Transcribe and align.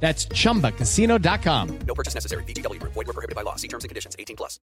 That's 0.00 0.28
chumbacasino.com. 0.28 1.78
No 1.86 1.94
purchase 1.94 2.14
necessary. 2.14 2.44
BGW. 2.44 2.80
Void 2.82 2.94
were 2.94 3.12
prohibited 3.12 3.34
by 3.34 3.42
law. 3.42 3.56
See 3.56 3.68
terms 3.68 3.82
and 3.82 3.88
conditions. 3.88 4.14
18 4.18 4.36
plus. 4.36 4.60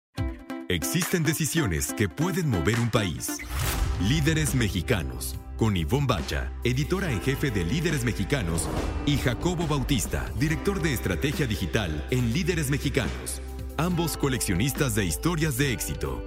Existen 0.68 1.24
decisiones 1.24 1.92
que 1.94 2.08
pueden 2.08 2.48
mover 2.48 2.78
un 2.78 2.90
país. 2.90 3.38
Líderes 4.00 4.54
mexicanos. 4.54 5.36
Con 5.56 5.76
Ivonne 5.76 6.06
Bacha, 6.06 6.52
editora 6.62 7.10
en 7.10 7.20
jefe 7.20 7.50
de 7.50 7.64
Líderes 7.64 8.04
Mexicanos, 8.04 8.68
y 9.04 9.18
Jacobo 9.18 9.66
Bautista, 9.66 10.30
director 10.38 10.80
de 10.80 10.94
estrategia 10.94 11.46
digital 11.48 12.06
en 12.10 12.32
Líderes 12.32 12.70
Mexicanos. 12.70 13.42
Ambos 13.76 14.16
coleccionistas 14.16 14.94
de 14.94 15.04
historias 15.04 15.58
de 15.58 15.72
éxito. 15.72 16.24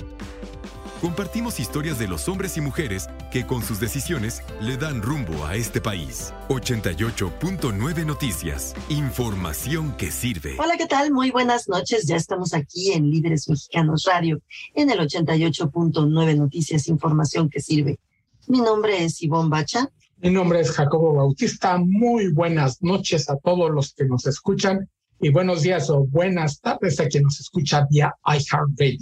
Compartimos 1.03 1.59
historias 1.59 1.99
de 1.99 2.07
los 2.07 2.29
hombres 2.29 2.55
y 2.55 2.61
mujeres 2.61 3.09
que 3.29 3.45
con 3.45 3.61
sus 3.61 3.77
decisiones 3.81 4.41
le 4.61 4.77
dan 4.77 5.01
rumbo 5.01 5.45
a 5.45 5.57
este 5.57 5.81
país. 5.81 6.33
88.9 6.47 8.05
Noticias. 8.05 8.73
Información 8.87 9.97
que 9.97 10.11
sirve. 10.11 10.55
Hola, 10.57 10.77
¿qué 10.77 10.85
tal? 10.85 11.11
Muy 11.11 11.29
buenas 11.29 11.67
noches. 11.67 12.05
Ya 12.05 12.15
estamos 12.15 12.53
aquí 12.53 12.93
en 12.93 13.11
Líderes 13.11 13.49
Mexicanos 13.49 14.05
Radio, 14.07 14.39
en 14.75 14.89
el 14.91 14.99
88.9 14.99 16.37
Noticias, 16.37 16.87
Información 16.87 17.49
que 17.49 17.59
sirve. 17.59 17.99
Mi 18.47 18.61
nombre 18.61 19.03
es 19.03 19.21
Ivonne 19.21 19.49
Bacha. 19.49 19.91
Mi 20.19 20.29
nombre 20.29 20.61
es 20.61 20.71
Jacobo 20.71 21.15
Bautista. 21.15 21.77
Muy 21.79 22.31
buenas 22.31 22.81
noches 22.81 23.29
a 23.29 23.35
todos 23.39 23.69
los 23.71 23.93
que 23.93 24.05
nos 24.05 24.25
escuchan 24.25 24.89
y 25.19 25.31
buenos 25.31 25.63
días 25.63 25.89
o 25.89 26.05
buenas 26.05 26.61
tardes 26.61 26.97
a 27.01 27.09
quien 27.09 27.23
nos 27.23 27.41
escucha 27.41 27.85
vía 27.89 28.15
iHeartRadio 28.25 28.99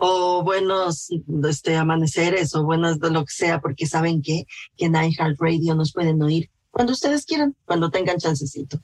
o 0.00 0.42
buenos 0.42 1.08
este, 1.48 1.76
amaneceres 1.76 2.54
o 2.54 2.64
buenas 2.64 2.98
de 2.98 3.10
lo 3.10 3.24
que 3.24 3.32
sea, 3.32 3.60
porque 3.60 3.86
saben 3.86 4.22
que, 4.22 4.46
que 4.76 4.86
en 4.86 4.94
iHeartRadio 4.94 5.74
nos 5.74 5.92
pueden 5.92 6.22
oír 6.22 6.50
cuando 6.70 6.92
ustedes 6.92 7.26
quieran, 7.26 7.54
cuando 7.64 7.90
tengan 7.90 8.18
chancecito. 8.18 8.80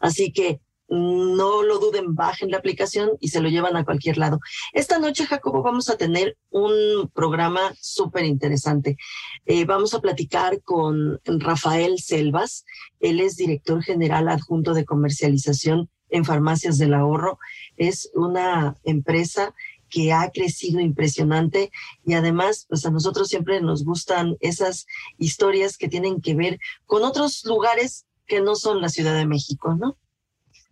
Así 0.00 0.32
que 0.32 0.60
no 0.88 1.62
lo 1.62 1.78
duden, 1.78 2.14
bajen 2.14 2.50
la 2.50 2.58
aplicación 2.58 3.10
y 3.20 3.28
se 3.28 3.40
lo 3.40 3.48
llevan 3.48 3.76
a 3.76 3.84
cualquier 3.84 4.16
lado. 4.16 4.40
Esta 4.72 4.98
noche, 4.98 5.26
Jacobo, 5.26 5.62
vamos 5.62 5.90
a 5.90 5.96
tener 5.96 6.36
un 6.50 7.10
programa 7.14 7.74
súper 7.80 8.24
interesante. 8.24 8.96
Eh, 9.44 9.64
vamos 9.66 9.94
a 9.94 10.00
platicar 10.00 10.62
con 10.62 11.20
Rafael 11.24 11.98
Selvas. 11.98 12.64
Él 13.00 13.20
es 13.20 13.36
director 13.36 13.82
general 13.82 14.28
adjunto 14.28 14.72
de 14.72 14.86
comercialización 14.86 15.90
en 16.08 16.24
Farmacias 16.24 16.78
del 16.78 16.94
Ahorro. 16.94 17.38
Es 17.76 18.10
una 18.14 18.76
empresa 18.82 19.54
que 19.88 20.12
ha 20.12 20.30
crecido 20.30 20.80
impresionante 20.80 21.70
y 22.04 22.14
además, 22.14 22.66
pues 22.68 22.84
a 22.86 22.90
nosotros 22.90 23.28
siempre 23.28 23.60
nos 23.60 23.84
gustan 23.84 24.36
esas 24.40 24.86
historias 25.18 25.76
que 25.76 25.88
tienen 25.88 26.20
que 26.20 26.34
ver 26.34 26.58
con 26.86 27.04
otros 27.04 27.44
lugares 27.44 28.06
que 28.26 28.40
no 28.40 28.56
son 28.56 28.80
la 28.80 28.88
Ciudad 28.88 29.14
de 29.16 29.26
México, 29.26 29.74
¿no? 29.74 29.96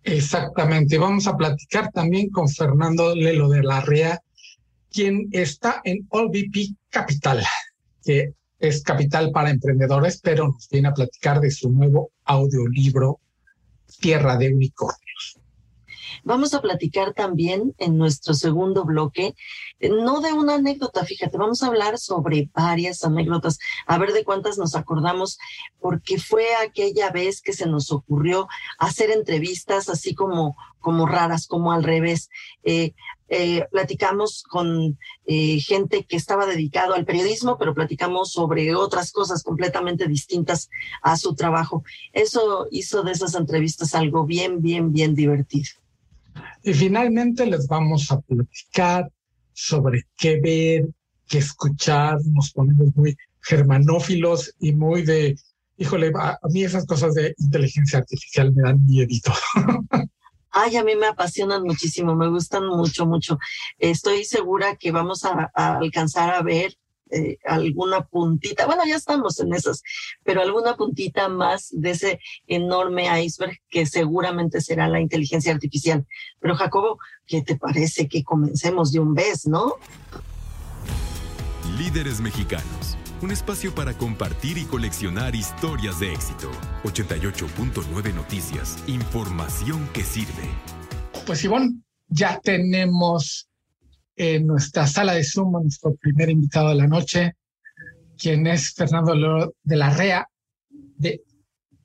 Exactamente. 0.03 0.99
Vamos 0.99 1.27
a 1.27 1.37
platicar 1.37 1.91
también 1.91 2.31
con 2.31 2.49
Fernando 2.49 3.15
Lelo 3.15 3.49
de 3.49 3.63
la 3.63 3.81
REA, 3.81 4.21
quien 4.91 5.29
está 5.33 5.81
en 5.85 6.07
OLVP 6.11 6.77
Capital, 6.91 7.43
que 8.05 8.35
es 8.59 8.83
capital 8.83 9.33
para 9.33 9.51
emprendedores, 9.51 10.21
pero 10.23 10.49
nos 10.49 10.69
viene 10.69 10.89
a 10.89 10.95
platicar 10.95 11.41
de 11.41 11.51
su 11.51 11.71
nuevo 11.71 12.11
audiolibro 12.25 13.21
Tierra 14.01 14.37
de 14.37 14.55
Unicornios. 14.55 15.06
Vamos 16.27 16.55
a 16.55 16.61
platicar 16.61 17.15
también 17.15 17.73
en 17.79 17.97
nuestro 17.97 18.35
segundo 18.35 18.85
bloque, 18.85 19.37
eh, 19.79 19.91
no 19.91 20.21
de 20.21 20.33
una 20.33 20.57
anécdota, 20.57 21.05
fíjate, 21.05 21.39
vamos 21.39 21.63
a 21.63 21.69
hablar 21.69 21.99
sobre 21.99 22.51
varias 22.53 23.05
anécdotas, 23.05 23.61
a 23.87 23.97
ver 23.97 24.13
de 24.13 24.25
cuántas 24.25 24.59
nos 24.59 24.75
acordamos, 24.75 25.39
porque 25.79 26.19
fue 26.19 26.45
aquella 26.57 27.11
vez 27.13 27.41
que 27.41 27.53
se 27.53 27.67
nos 27.67 27.93
ocurrió 27.93 28.49
hacer 28.77 29.13
entrevistas 29.13 29.89
así 29.89 30.17
como, 30.17 30.57
como 30.81 31.07
raras, 31.07 31.47
como 31.47 31.71
al 31.71 31.85
revés. 31.85 32.29
Eh, 32.65 32.93
eh, 33.29 33.65
platicamos 33.71 34.43
con 34.51 34.99
gente 35.27 36.07
que 36.07 36.17
estaba 36.17 36.47
dedicado 36.47 36.95
al 36.95 37.05
periodismo, 37.05 37.57
pero 37.57 37.73
platicamos 37.73 38.33
sobre 38.33 38.75
otras 38.75 39.13
cosas 39.13 39.45
completamente 39.45 40.09
distintas 40.09 40.71
a 41.03 41.17
su 41.17 41.37
trabajo. 41.37 41.85
Eso 42.13 42.67
hizo 42.73 43.05
de 43.05 43.13
esas 43.13 43.37
entrevistas 43.37 43.95
algo 43.95 44.27
bien, 44.27 44.61
bien, 44.61 44.93
bien 44.93 45.15
divertido. 45.15 45.86
Y 46.63 46.75
finalmente 46.75 47.47
les 47.47 47.67
vamos 47.67 48.11
a 48.11 48.21
platicar 48.21 49.11
sobre 49.53 50.05
qué 50.17 50.41
ver, 50.41 50.89
qué 51.29 51.39
escuchar. 51.39 52.19
Nos 52.27 52.53
ponemos 52.53 52.95
muy 52.95 53.17
germanófilos 53.43 54.55
y 54.59 54.73
muy 54.73 55.03
de, 55.03 55.37
híjole, 55.77 56.13
a, 56.19 56.39
mí 56.51 56.65
esas 56.65 56.87
cosas 56.87 57.15
de 57.15 57.35
inteligencia 57.39 58.01
artificial 58.01 58.53
me 58.53 58.63
dan 58.63 58.85
miedo. 58.85 59.09
Ay, 60.51 60.77
a 60.77 60.85
mí 60.85 60.97
me 60.97 61.07
apasionan 61.07 61.63
muchísimo, 61.65 62.17
me 62.17 62.29
gustan 62.29 62.67
mucho, 62.67 63.05
mucho. 63.05 63.39
Estoy 63.79 64.25
segura 64.25 64.77
que 64.77 64.91
vamos 64.91 65.25
a 65.25 65.51
alcanzar 65.55 66.35
a 66.35 66.43
ver 66.43 66.77
eh, 67.11 67.39
alguna 67.45 68.03
puntita, 68.07 68.67
bueno, 68.67 68.83
ya 68.87 68.97
estamos 68.97 69.39
en 69.41 69.55
esas, 69.55 69.83
pero 70.25 70.43
alguna 70.43 70.77
puntita 70.77 71.29
más 71.29 71.69
de 71.71 71.91
ese 71.91 72.21
enorme 72.47 73.07
iceberg 73.23 73.59
que 73.69 73.87
seguramente 73.87 74.61
será 74.61 74.89
la 74.89 75.01
inteligencia 75.01 75.53
artificial. 75.53 76.07
Pero 76.41 76.57
Jacobo, 76.57 76.99
¿qué 77.27 77.43
te 77.43 77.57
parece 77.57 78.09
que 78.09 78.25
comencemos 78.25 78.93
de 78.93 79.01
un 79.01 79.15
vez, 79.15 79.47
no? 79.47 79.75
Líderes 81.79 82.21
mexicanos. 82.21 82.97
Un 83.23 83.31
espacio 83.31 83.75
para 83.75 83.97
compartir 83.97 84.59
y 84.59 84.65
coleccionar 84.65 85.35
historias 85.35 86.01
de 86.01 86.13
éxito. 86.13 86.51
88.9 86.85 88.15
Noticias. 88.15 88.83
Información 88.87 89.89
que 89.95 90.03
sirve. 90.03 90.51
Pues 91.25 91.43
Ivonne, 91.43 91.81
ya 92.09 92.39
tenemos 92.41 93.49
en 94.17 94.47
nuestra 94.47 94.87
sala 94.87 95.15
de 95.15 95.25
Zoom 95.25 95.53
nuestro 95.63 95.95
primer 95.97 96.31
invitado 96.31 96.71
de 96.71 96.77
la 96.77 96.87
noche, 96.87 97.35
quien 98.19 98.47
es 98.47 98.73
Fernando 98.75 99.53
de 99.63 99.77
la 99.77 99.91
REA 99.91 100.27
de 100.71 101.23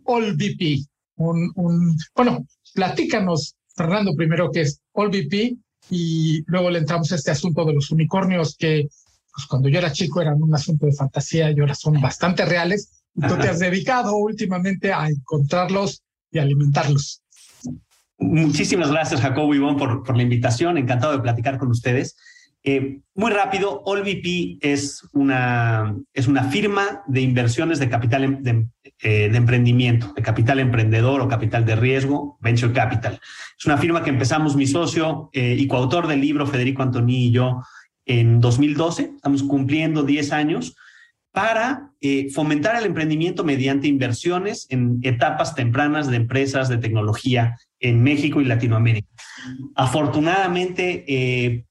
AllVP. 0.06 0.86
Un, 1.18 1.52
un, 1.56 1.98
bueno, 2.16 2.46
platícanos, 2.74 3.56
Fernando, 3.76 4.16
primero 4.16 4.50
qué 4.52 4.62
es 4.62 4.80
AllVP 4.94 5.58
y 5.90 6.44
luego 6.48 6.70
le 6.70 6.80
entramos 6.80 7.12
a 7.12 7.16
este 7.16 7.32
asunto 7.32 7.66
de 7.66 7.74
los 7.74 7.92
unicornios 7.92 8.56
que 8.58 8.88
pues, 9.34 9.46
cuando 9.48 9.70
yo 9.70 9.80
era 9.80 9.92
chico 9.92 10.22
eran 10.22 10.42
un 10.42 10.54
asunto 10.54 10.86
de 10.86 10.94
fantasía 10.94 11.52
y 11.52 11.60
ahora 11.60 11.76
son 11.76 12.00
bastante 12.00 12.46
reales. 12.46 13.04
Y 13.14 13.28
tú 13.28 13.38
te 13.38 13.50
has 13.50 13.60
dedicado 13.60 14.16
últimamente 14.16 14.94
a 14.94 15.10
encontrarlos 15.10 16.02
y 16.32 16.40
alimentarlos. 16.40 17.21
Muchísimas 18.22 18.92
gracias, 18.92 19.20
Jacobo 19.20 19.54
y 19.54 19.58
Ivonne, 19.58 19.80
por, 19.80 20.16
la 20.16 20.24
invitación. 20.24 20.78
Encantado 20.78 21.14
de 21.14 21.24
platicar 21.24 21.58
con 21.58 21.70
ustedes. 21.70 22.16
Eh, 22.64 23.00
muy 23.16 23.32
rápido, 23.32 23.82
AllVP 23.88 24.60
es 24.62 25.02
una, 25.14 25.96
es 26.14 26.28
una 26.28 26.44
firma 26.44 27.02
de 27.08 27.22
inversiones 27.22 27.80
de 27.80 27.90
capital 27.90 28.24
em, 28.24 28.44
de, 28.44 28.68
eh, 29.02 29.30
de, 29.30 29.38
emprendimiento, 29.38 30.14
de 30.16 30.22
capital 30.22 30.60
emprendedor 30.60 31.22
o 31.22 31.28
capital 31.28 31.66
de 31.66 31.76
riesgo, 31.76 32.38
Venture 32.40 32.72
Capital. 32.72 33.20
Es 33.58 33.66
una 33.66 33.80
firma 33.80 34.04
que 34.04 34.12
empezamos 34.12 34.56
mi 34.56 34.68
socio 34.68 35.32
eh, 35.34 35.56
y 35.58 35.66
coautor 35.66 36.06
del 36.06 36.22
libro, 36.22 36.46
Federico 36.46 36.84
Antoni 36.84 37.26
y 37.26 37.32
yo, 37.32 37.64
en 38.06 38.40
2012. 38.40 39.14
Estamos 39.16 39.42
cumpliendo 39.42 40.04
10 40.04 40.32
años 40.32 40.76
para 41.32 41.88
fomentar 42.34 42.76
el 42.76 42.86
emprendimiento 42.86 43.46
mediante 43.46 43.88
inversiones 43.88 44.68
en 44.70 45.00
etapas 45.02 45.56
tempranas 45.56 46.08
de 46.08 46.18
empresas 46.18 46.68
de 46.68 46.78
tecnología 46.78 47.56
en 47.82 48.02
México 48.02 48.40
y 48.40 48.46
Latinoamérica. 48.46 49.10
Afortunadamente, 49.76 51.04
eh, 51.08 51.66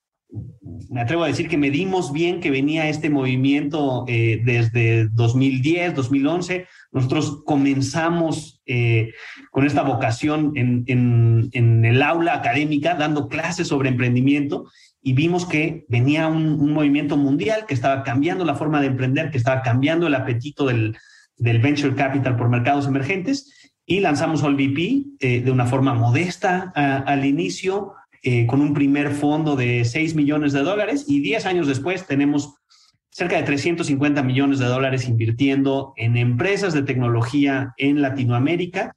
me 0.91 1.01
atrevo 1.01 1.25
a 1.25 1.29
decir 1.29 1.49
que 1.49 1.57
medimos 1.57 2.12
bien 2.12 2.41
que 2.41 2.51
venía 2.51 2.89
este 2.89 3.11
movimiento 3.11 4.05
eh, 4.09 4.41
desde 4.45 5.09
2010, 5.09 5.95
2011. 5.95 6.67
Nosotros 6.93 7.43
comenzamos 7.45 8.61
eh, 8.67 9.12
con 9.51 9.67
esta 9.67 9.83
vocación 9.83 10.53
en, 10.57 11.85
el 11.85 12.03
aula 12.03 12.35
académica, 12.35 12.95
dando 12.95 13.29
clases 13.29 13.69
sobre 13.69 13.89
emprendimiento, 13.89 14.67
y 15.03 15.15
vimos 15.15 15.47
que 15.47 15.87
venía 15.89 16.29
un, 16.29 16.73
movimiento 16.73 17.17
mundial 17.17 17.65
que 17.67 17.75
estaba 17.75 18.03
cambiando 18.03 18.45
la 18.45 18.55
forma 18.55 18.81
de 18.81 18.89
emprender, 18.89 19.31
que 19.31 19.39
estaba 19.39 19.63
cambiando 19.63 20.06
el 20.06 20.15
apetito 20.15 20.67
del 20.67 20.97
venture 21.39 21.95
capital 21.95 22.37
por 22.37 22.49
mercados 22.49 22.87
emergentes, 22.87 23.69
y 23.91 23.99
lanzamos 23.99 24.45
AllVP 24.45 25.03
eh, 25.19 25.41
de 25.41 25.51
una 25.51 25.67
forma 25.67 25.95
modesta 25.95 26.73
al 26.77 27.25
inicio, 27.25 27.95
eh, 28.23 28.47
con 28.47 28.61
un 28.61 28.73
primer 28.73 29.11
fondo 29.11 29.57
de 29.57 29.85
6 29.85 30.15
millones 30.15 30.53
de 30.53 30.61
dólares 30.61 31.07
y 31.09 31.21
10 31.21 31.45
años 31.47 31.67
después 31.67 32.07
tenemos 32.07 32.55
cerca 33.11 33.35
de 33.35 33.43
350 33.43 34.23
millones 34.23 34.61
de 34.61 34.67
dólares 34.67 35.09
invirtiendo 35.09 35.93
en 35.97 36.17
empresas 36.17 36.73
de 36.73 36.85
tecnología 36.85 37.75
en 37.79 38.01
Latinoamérica 38.01 38.95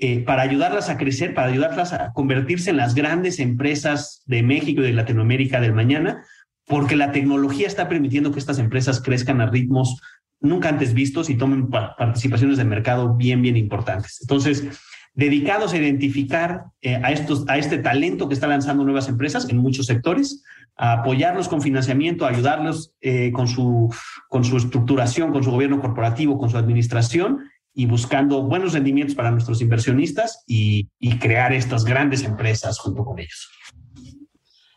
eh, 0.00 0.18
para 0.24 0.42
ayudarlas 0.42 0.90
a 0.90 0.96
crecer, 0.96 1.32
para 1.32 1.52
ayudarlas 1.52 1.92
a 1.92 2.12
convertirse 2.12 2.70
en 2.70 2.78
las 2.78 2.96
grandes 2.96 3.38
empresas 3.38 4.24
de 4.26 4.42
México 4.42 4.80
y 4.80 4.86
de 4.86 4.94
Latinoamérica 4.94 5.60
del 5.60 5.74
mañana, 5.74 6.24
porque 6.66 6.96
la 6.96 7.12
tecnología 7.12 7.68
está 7.68 7.88
permitiendo 7.88 8.32
que 8.32 8.40
estas 8.40 8.58
empresas 8.58 9.00
crezcan 9.00 9.40
a 9.40 9.46
ritmos 9.46 10.00
nunca 10.44 10.68
antes 10.68 10.94
vistos 10.94 11.30
y 11.30 11.36
tomen 11.36 11.68
participaciones 11.68 12.58
de 12.58 12.64
mercado 12.64 13.14
bien, 13.14 13.42
bien 13.42 13.56
importantes. 13.56 14.18
Entonces, 14.20 14.64
dedicados 15.14 15.72
a 15.72 15.78
identificar 15.78 16.64
eh, 16.82 16.96
a, 16.96 17.12
estos, 17.12 17.44
a 17.48 17.56
este 17.56 17.78
talento 17.78 18.28
que 18.28 18.34
está 18.34 18.46
lanzando 18.46 18.84
nuevas 18.84 19.08
empresas 19.08 19.48
en 19.48 19.58
muchos 19.58 19.86
sectores, 19.86 20.42
a 20.76 20.92
apoyarlos 20.92 21.48
con 21.48 21.62
financiamiento, 21.62 22.26
a 22.26 22.30
ayudarlos 22.30 22.92
eh, 23.00 23.30
con, 23.32 23.48
su, 23.48 23.94
con 24.28 24.44
su 24.44 24.56
estructuración, 24.56 25.32
con 25.32 25.42
su 25.44 25.50
gobierno 25.50 25.80
corporativo, 25.80 26.38
con 26.38 26.50
su 26.50 26.58
administración 26.58 27.48
y 27.72 27.86
buscando 27.86 28.42
buenos 28.42 28.72
rendimientos 28.72 29.16
para 29.16 29.30
nuestros 29.30 29.60
inversionistas 29.60 30.44
y, 30.46 30.88
y 30.98 31.18
crear 31.18 31.52
estas 31.52 31.84
grandes 31.84 32.24
empresas 32.24 32.78
junto 32.78 33.04
con 33.04 33.18
ellos. 33.18 33.50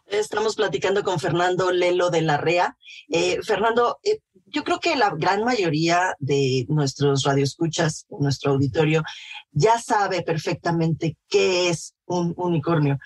Estamos 0.07 0.55
platicando 0.55 1.03
con 1.03 1.19
Fernando 1.19 1.71
Lelo 1.71 2.09
de 2.09 2.21
la 2.21 2.37
REA. 2.37 2.77
Eh, 3.09 3.39
Fernando, 3.43 3.99
eh, 4.03 4.19
yo 4.45 4.63
creo 4.63 4.79
que 4.79 4.95
la 4.95 5.09
gran 5.09 5.43
mayoría 5.43 6.15
de 6.19 6.65
nuestros 6.69 7.23
radioescuchas, 7.23 8.05
nuestro 8.09 8.51
auditorio, 8.51 9.03
ya 9.51 9.77
sabe 9.79 10.21
perfectamente 10.21 11.17
qué 11.27 11.69
es 11.69 11.93
un 12.05 12.33
unicornio. 12.37 12.97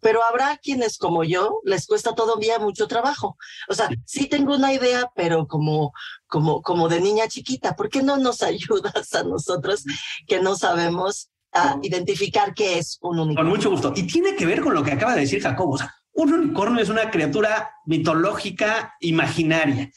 Pero 0.00 0.20
habrá 0.22 0.58
quienes 0.58 0.98
como 0.98 1.24
yo 1.24 1.60
les 1.64 1.86
cuesta 1.86 2.14
todavía 2.14 2.58
mucho 2.58 2.86
trabajo. 2.86 3.38
O 3.68 3.74
sea, 3.74 3.88
sí 4.04 4.26
tengo 4.26 4.54
una 4.54 4.74
idea, 4.74 5.10
pero 5.16 5.46
como, 5.46 5.92
como, 6.26 6.60
como 6.60 6.88
de 6.88 7.00
niña 7.00 7.26
chiquita, 7.28 7.74
¿por 7.74 7.88
qué 7.88 8.02
no 8.02 8.18
nos 8.18 8.42
ayudas 8.42 9.14
a 9.14 9.22
nosotros 9.22 9.84
que 10.26 10.40
no 10.40 10.56
sabemos 10.56 11.30
a 11.52 11.78
identificar 11.82 12.52
qué 12.52 12.78
es 12.78 12.98
un 13.00 13.18
unicornio? 13.18 13.50
Con 13.50 13.58
mucho 13.58 13.70
gusto. 13.70 13.92
Y 13.96 14.06
tiene 14.06 14.36
que 14.36 14.44
ver 14.44 14.60
con 14.60 14.74
lo 14.74 14.84
que 14.84 14.92
acaba 14.92 15.14
de 15.14 15.22
decir 15.22 15.42
Jacobo. 15.42 15.72
O 15.72 15.78
sea, 15.78 15.94
un 16.12 16.32
unicornio 16.32 16.82
es 16.82 16.88
una 16.88 17.10
criatura 17.10 17.70
mitológica 17.86 18.94
imaginaria 19.00 19.90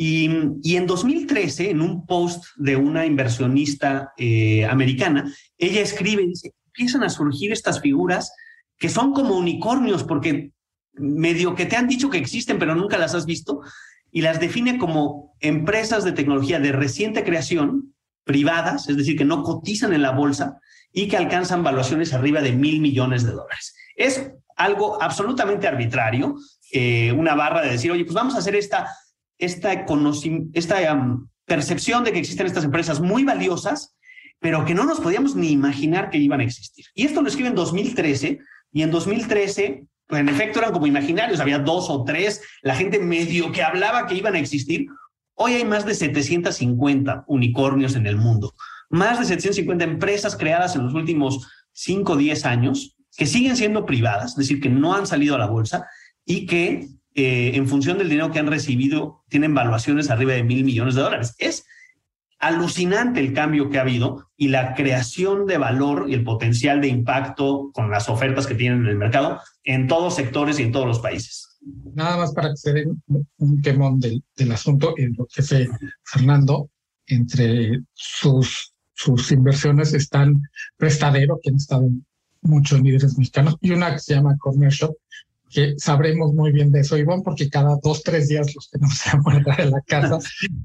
y, 0.00 0.76
en 0.76 0.86
2013, 0.86 1.70
en 1.70 1.80
un 1.80 2.06
post 2.06 2.44
de 2.56 2.76
una 2.76 3.04
inversionista 3.04 4.12
eh, 4.16 4.64
americana, 4.64 5.34
ella 5.58 5.80
escribe, 5.80 6.24
dice, 6.24 6.54
empiezan 6.66 7.02
a 7.02 7.10
surgir 7.10 7.50
estas 7.50 7.80
figuras 7.80 8.32
que 8.78 8.88
son 8.88 9.12
como 9.12 9.36
unicornios, 9.36 10.04
porque 10.04 10.52
medio 10.92 11.56
que 11.56 11.66
te 11.66 11.74
han 11.74 11.88
dicho 11.88 12.10
que 12.10 12.18
existen, 12.18 12.60
pero 12.60 12.76
nunca 12.76 12.96
las 12.96 13.16
has 13.16 13.26
visto, 13.26 13.60
y 14.12 14.20
las 14.20 14.38
define 14.38 14.78
como 14.78 15.34
empresas 15.40 16.04
de 16.04 16.12
tecnología 16.12 16.60
de 16.60 16.70
reciente 16.70 17.24
creación, 17.24 17.92
privadas, 18.22 18.88
es 18.88 18.96
decir, 18.96 19.18
que 19.18 19.24
no 19.24 19.42
cotizan 19.42 19.92
en 19.92 20.02
la 20.02 20.12
bolsa 20.12 20.60
y 20.92 21.08
que 21.08 21.16
alcanzan 21.16 21.64
valuaciones 21.64 22.14
arriba 22.14 22.40
de 22.40 22.52
mil 22.52 22.80
millones 22.80 23.24
de 23.24 23.32
dólares. 23.32 23.74
Es 23.96 24.30
algo 24.58 25.02
absolutamente 25.02 25.66
arbitrario, 25.66 26.36
eh, 26.72 27.12
una 27.12 27.34
barra 27.34 27.62
de 27.62 27.70
decir, 27.70 27.90
oye, 27.90 28.04
pues 28.04 28.14
vamos 28.14 28.34
a 28.34 28.38
hacer 28.38 28.54
esta 28.54 28.88
esta, 29.38 29.86
percepción 31.46 32.04
de 32.04 32.12
que 32.12 32.18
existen 32.18 32.46
estas 32.46 32.64
empresas 32.64 33.00
muy 33.00 33.24
valiosas, 33.24 33.96
pero 34.38 34.66
que 34.66 34.74
no 34.74 34.84
nos 34.84 35.00
podíamos 35.00 35.34
ni 35.34 35.50
imaginar 35.50 36.10
que 36.10 36.18
iban 36.18 36.40
a 36.40 36.44
existir. 36.44 36.84
Y 36.94 37.06
esto 37.06 37.22
lo 37.22 37.28
escribe 37.28 37.48
en 37.48 37.54
2013, 37.54 38.38
y 38.70 38.82
en 38.82 38.90
2013, 38.90 39.86
pues 40.06 40.20
en 40.20 40.28
efecto 40.28 40.58
eran 40.58 40.72
como 40.72 40.86
imaginarios, 40.86 41.40
había 41.40 41.58
dos 41.58 41.88
o 41.88 42.04
tres, 42.04 42.42
la 42.60 42.74
gente 42.74 42.98
medio 42.98 43.50
que 43.50 43.62
hablaba 43.62 44.06
que 44.06 44.14
iban 44.14 44.34
a 44.34 44.38
existir. 44.38 44.88
Hoy 45.34 45.54
hay 45.54 45.64
más 45.64 45.86
de 45.86 45.94
750 45.94 47.24
unicornios 47.28 47.96
en 47.96 48.06
el 48.06 48.16
mundo, 48.16 48.54
más 48.90 49.18
de 49.18 49.24
750 49.24 49.84
empresas 49.84 50.36
creadas 50.36 50.76
en 50.76 50.84
los 50.84 50.92
últimos 50.92 51.48
5 51.72 52.12
o 52.12 52.16
10 52.16 52.44
años 52.44 52.97
que 53.18 53.26
siguen 53.26 53.56
siendo 53.56 53.84
privadas, 53.84 54.30
es 54.30 54.36
decir, 54.36 54.60
que 54.60 54.70
no 54.70 54.94
han 54.94 55.06
salido 55.06 55.34
a 55.34 55.38
la 55.38 55.46
bolsa 55.46 55.88
y 56.24 56.46
que 56.46 56.88
eh, 57.16 57.56
en 57.56 57.66
función 57.66 57.98
del 57.98 58.08
dinero 58.08 58.30
que 58.30 58.38
han 58.38 58.46
recibido, 58.46 59.24
tienen 59.28 59.52
valuaciones 59.52 60.08
arriba 60.08 60.34
de 60.34 60.44
mil 60.44 60.62
millones 60.62 60.94
de 60.94 61.02
dólares. 61.02 61.34
Es 61.38 61.66
alucinante 62.38 63.18
el 63.18 63.32
cambio 63.32 63.70
que 63.70 63.78
ha 63.78 63.80
habido 63.80 64.30
y 64.36 64.48
la 64.48 64.76
creación 64.76 65.46
de 65.46 65.58
valor 65.58 66.06
y 66.08 66.14
el 66.14 66.22
potencial 66.22 66.80
de 66.80 66.86
impacto 66.86 67.72
con 67.74 67.90
las 67.90 68.08
ofertas 68.08 68.46
que 68.46 68.54
tienen 68.54 68.82
en 68.82 68.86
el 68.86 68.96
mercado 68.96 69.40
en 69.64 69.88
todos 69.88 70.14
sectores 70.14 70.60
y 70.60 70.62
en 70.62 70.70
todos 70.70 70.86
los 70.86 71.00
países. 71.00 71.58
Nada 71.94 72.18
más 72.18 72.32
para 72.32 72.50
que 72.50 72.56
se 72.56 72.72
den 72.72 73.02
un 73.38 73.98
del, 73.98 74.22
del 74.36 74.52
asunto, 74.52 74.94
en 74.96 75.14
lo 75.18 75.26
que 75.26 75.42
sé 75.42 75.68
Fernando, 76.04 76.70
entre 77.08 77.80
sus, 77.94 78.72
sus 78.94 79.32
inversiones 79.32 79.92
están 79.92 80.40
Prestadero, 80.76 81.40
que 81.42 81.50
han 81.50 81.56
estado 81.56 81.88
muchos 82.42 82.80
líderes 82.80 83.16
mexicanos, 83.16 83.56
y 83.60 83.70
una 83.72 83.92
que 83.92 84.00
se 84.00 84.14
llama 84.14 84.36
Corner 84.38 84.70
Shop, 84.70 84.96
que 85.50 85.74
sabremos 85.78 86.34
muy 86.34 86.52
bien 86.52 86.70
de 86.70 86.80
eso, 86.80 86.96
Iván, 86.98 87.22
porque 87.22 87.48
cada 87.48 87.76
dos, 87.82 88.02
tres 88.02 88.28
días 88.28 88.54
los 88.54 88.70
tenemos 88.70 89.06
a 89.12 89.16
muerta 89.18 89.56
de 89.56 89.70
la 89.70 89.80
casa. 89.82 90.18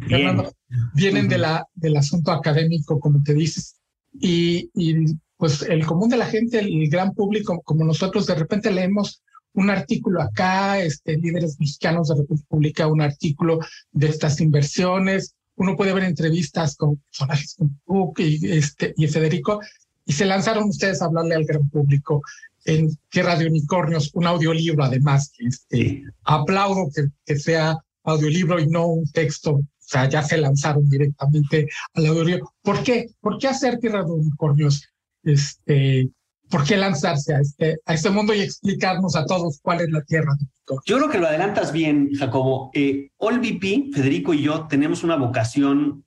vienen 0.93 1.27
de 1.27 1.37
la, 1.37 1.67
del 1.73 1.97
asunto 1.97 2.31
académico, 2.31 2.99
como 2.99 3.21
te 3.23 3.33
dices, 3.33 3.77
y, 4.13 4.69
y 4.73 5.05
pues 5.37 5.61
el 5.63 5.85
común 5.85 6.09
de 6.09 6.17
la 6.17 6.25
gente, 6.25 6.59
el 6.59 6.89
gran 6.89 7.13
público, 7.13 7.61
como 7.63 7.83
nosotros, 7.83 8.25
de 8.27 8.35
repente 8.35 8.71
leemos 8.71 9.23
un 9.53 9.69
artículo 9.69 10.21
acá, 10.21 10.79
este, 10.79 11.17
líderes 11.17 11.59
mexicanos 11.59 12.09
de 12.09 12.15
repente 12.15 12.43
publica 12.47 12.87
un 12.87 13.01
artículo 13.01 13.59
de 13.91 14.07
estas 14.07 14.41
inversiones, 14.41 15.35
uno 15.55 15.75
puede 15.75 15.93
ver 15.93 16.03
entrevistas 16.03 16.75
con 16.75 16.97
personajes 16.97 17.55
como 17.57 17.75
Cook 17.83 18.19
y, 18.19 18.51
este, 18.51 18.93
y 18.97 19.07
Federico, 19.07 19.59
y 20.05 20.13
se 20.13 20.25
lanzaron 20.25 20.69
ustedes 20.69 21.01
a 21.01 21.05
hablarle 21.05 21.35
al 21.35 21.45
gran 21.45 21.67
público 21.69 22.21
en 22.65 22.89
Tierra 23.09 23.35
de 23.35 23.47
Unicornios 23.47 24.11
un 24.13 24.25
audiolibro, 24.27 24.83
además, 24.83 25.31
que 25.35 25.47
este, 25.47 26.03
aplaudo 26.23 26.89
que, 26.93 27.07
que, 27.25 27.37
sea 27.37 27.77
audiolibro 28.03 28.59
y 28.59 28.67
no 28.67 28.87
un 28.87 29.11
texto. 29.11 29.53
O 29.53 29.65
sea, 29.79 30.07
ya 30.07 30.23
se 30.23 30.37
lanzaron 30.37 30.87
directamente 30.89 31.67
al 31.93 32.05
audiolibro. 32.05 32.53
¿Por 32.61 32.83
qué? 32.83 33.09
¿Por 33.19 33.37
qué 33.37 33.47
hacer 33.49 33.79
Tierra 33.79 34.03
de 34.03 34.11
Unicornios? 34.11 34.87
Este, 35.23 36.09
¿Por 36.49 36.63
qué 36.63 36.77
lanzarse 36.77 37.33
a 37.33 37.39
este, 37.39 37.77
a 37.85 37.93
este 37.93 38.09
mundo 38.09 38.33
y 38.33 38.41
explicarnos 38.41 39.15
a 39.15 39.25
todos 39.25 39.59
cuál 39.61 39.81
es 39.81 39.89
la 39.89 40.01
Tierra 40.03 40.33
de 40.37 40.45
Unicornios? 40.45 40.85
Yo 40.85 40.97
creo 40.97 41.09
que 41.09 41.17
lo 41.19 41.27
adelantas 41.27 41.73
bien, 41.73 42.11
Jacobo. 42.13 42.71
Eh, 42.73 43.09
VP, 43.19 43.89
Federico 43.93 44.33
y 44.33 44.43
yo 44.43 44.67
tenemos 44.67 45.03
una 45.03 45.17
vocación 45.17 46.05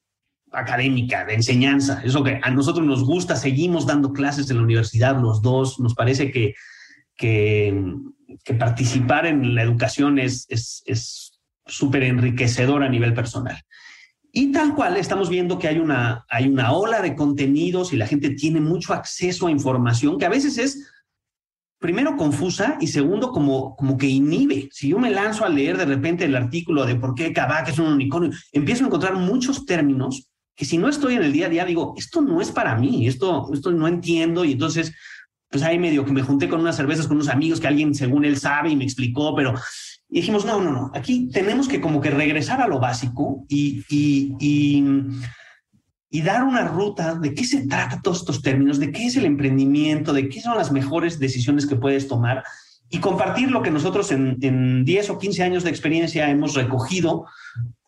académica, 0.53 1.25
de 1.25 1.35
enseñanza, 1.35 2.01
eso 2.05 2.23
que 2.23 2.41
a 2.43 2.51
nosotros 2.51 2.87
nos 2.87 3.05
gusta, 3.05 3.37
seguimos 3.37 3.87
dando 3.87 4.13
clases 4.13 4.49
en 4.51 4.57
la 4.57 4.63
universidad 4.63 5.21
los 5.21 5.43
dos, 5.43 5.81
nos 5.81 5.95
parece 5.95 6.31
que, 6.31 6.55
que, 7.17 7.75
participar 8.59 9.27
en 9.27 9.55
la 9.55 9.63
educación 9.63 10.19
es 10.19 10.47
súper 11.67 12.03
es, 12.03 12.11
enriquecedor 12.11 12.83
a 12.83 12.89
nivel 12.89 13.13
personal. 13.13 13.61
Y 14.39 14.53
tal 14.53 14.75
cual 14.75 14.99
estamos 14.99 15.31
viendo 15.31 15.59
que 15.59 15.67
hay 15.67 15.79
una, 15.79 16.27
hay 16.29 16.47
una 16.47 16.73
ola 16.73 17.01
de 17.01 17.15
contenidos 17.15 17.95
y 17.95 17.97
la 17.97 18.07
gente 18.07 18.29
tiene 18.29 18.61
mucho 18.61 18.93
acceso 18.93 19.47
a 19.47 19.51
información 19.51 20.19
que 20.19 20.27
a 20.27 20.29
veces 20.29 20.59
es, 20.59 20.93
primero, 21.79 22.17
confusa 22.17 22.77
y 22.79 22.89
segundo, 22.89 23.33
como, 23.33 23.75
como 23.77 23.97
que 23.97 24.07
inhibe. 24.07 24.69
Si 24.73 24.89
yo 24.89 24.99
me 24.99 25.11
lanzo 25.11 25.47
a 25.47 25.49
leer 25.49 25.79
de 25.79 25.87
repente 25.87 26.27
el 26.27 26.37
artículo 26.37 26.85
de 26.85 26.97
por 26.97 27.15
qué 27.15 27.33
Kavak 27.33 27.69
es 27.71 27.79
un 27.79 27.87
unicornio, 27.87 28.31
empiezo 28.53 28.85
a 28.85 28.89
encontrar 28.89 29.15
muchos 29.15 29.65
términos 29.65 30.29
que 30.57 30.65
si 30.65 30.79
no 30.79 30.89
estoy 30.89 31.15
en 31.15 31.23
el 31.23 31.33
día 31.33 31.47
a 31.47 31.51
día, 31.51 31.65
digo, 31.67 31.95
esto 31.97 32.23
no 32.23 32.41
es 32.41 32.51
para 32.51 32.75
mí, 32.77 33.07
esto, 33.07 33.51
esto 33.53 33.71
no 33.71 33.87
entiendo. 33.87 34.45
Y 34.45 34.53
entonces, 34.53 34.95
pues 35.51 35.63
ahí 35.63 35.79
medio 35.79 36.05
que 36.05 36.13
me 36.13 36.23
junté 36.23 36.49
con 36.49 36.61
unas 36.61 36.77
cervezas 36.77 37.07
con 37.07 37.19
unos 37.19 37.29
amigos 37.29 37.61
que 37.61 37.69
alguien 37.69 37.95
según 37.95 38.25
él 38.25 38.39
sabe 38.39 38.71
y 38.71 38.77
me 38.77 38.85
explicó, 38.85 39.37
pero 39.37 39.55
dijimos, 40.09 40.47
no, 40.47 40.63
no, 40.63 40.73
no, 40.73 40.91
aquí 40.95 41.29
tenemos 41.31 41.69
que 41.69 41.81
como 41.81 42.01
que 42.01 42.11
regresar 42.11 42.63
a 42.63 42.69
lo 42.69 42.81
básico 42.81 43.45
y, 43.49 43.85
y, 43.91 44.35
y, 46.11 46.23
dar 46.23 46.45
una 46.45 46.67
ruta 46.67 47.15
de 47.15 47.35
qué 47.35 47.45
se 47.45 47.67
trata 47.67 48.01
todos 48.01 48.21
estos 48.21 48.41
términos, 48.41 48.79
de 48.79 48.91
qué 48.91 49.07
es 49.07 49.17
el 49.17 49.27
emprendimiento, 49.27 50.15
de 50.15 50.31
qué 50.31 50.41
son 50.41 50.57
las 50.57 50.73
mejores 50.73 51.19
decisiones 51.19 51.67
que 51.67 51.77
puedes 51.77 52.09
tomar 52.09 52.43
y 52.89 52.99
compartir 53.01 53.51
lo 53.51 53.63
que 53.63 53.71
nosotros 53.71 54.11
en, 54.13 54.39
en 54.41 54.85
10 54.85 55.11
o 55.11 55.19
15 55.19 55.43
años 55.43 55.65
de 55.65 55.71
experiencia 55.71 56.31
hemos 56.31 56.55
recogido 56.55 57.27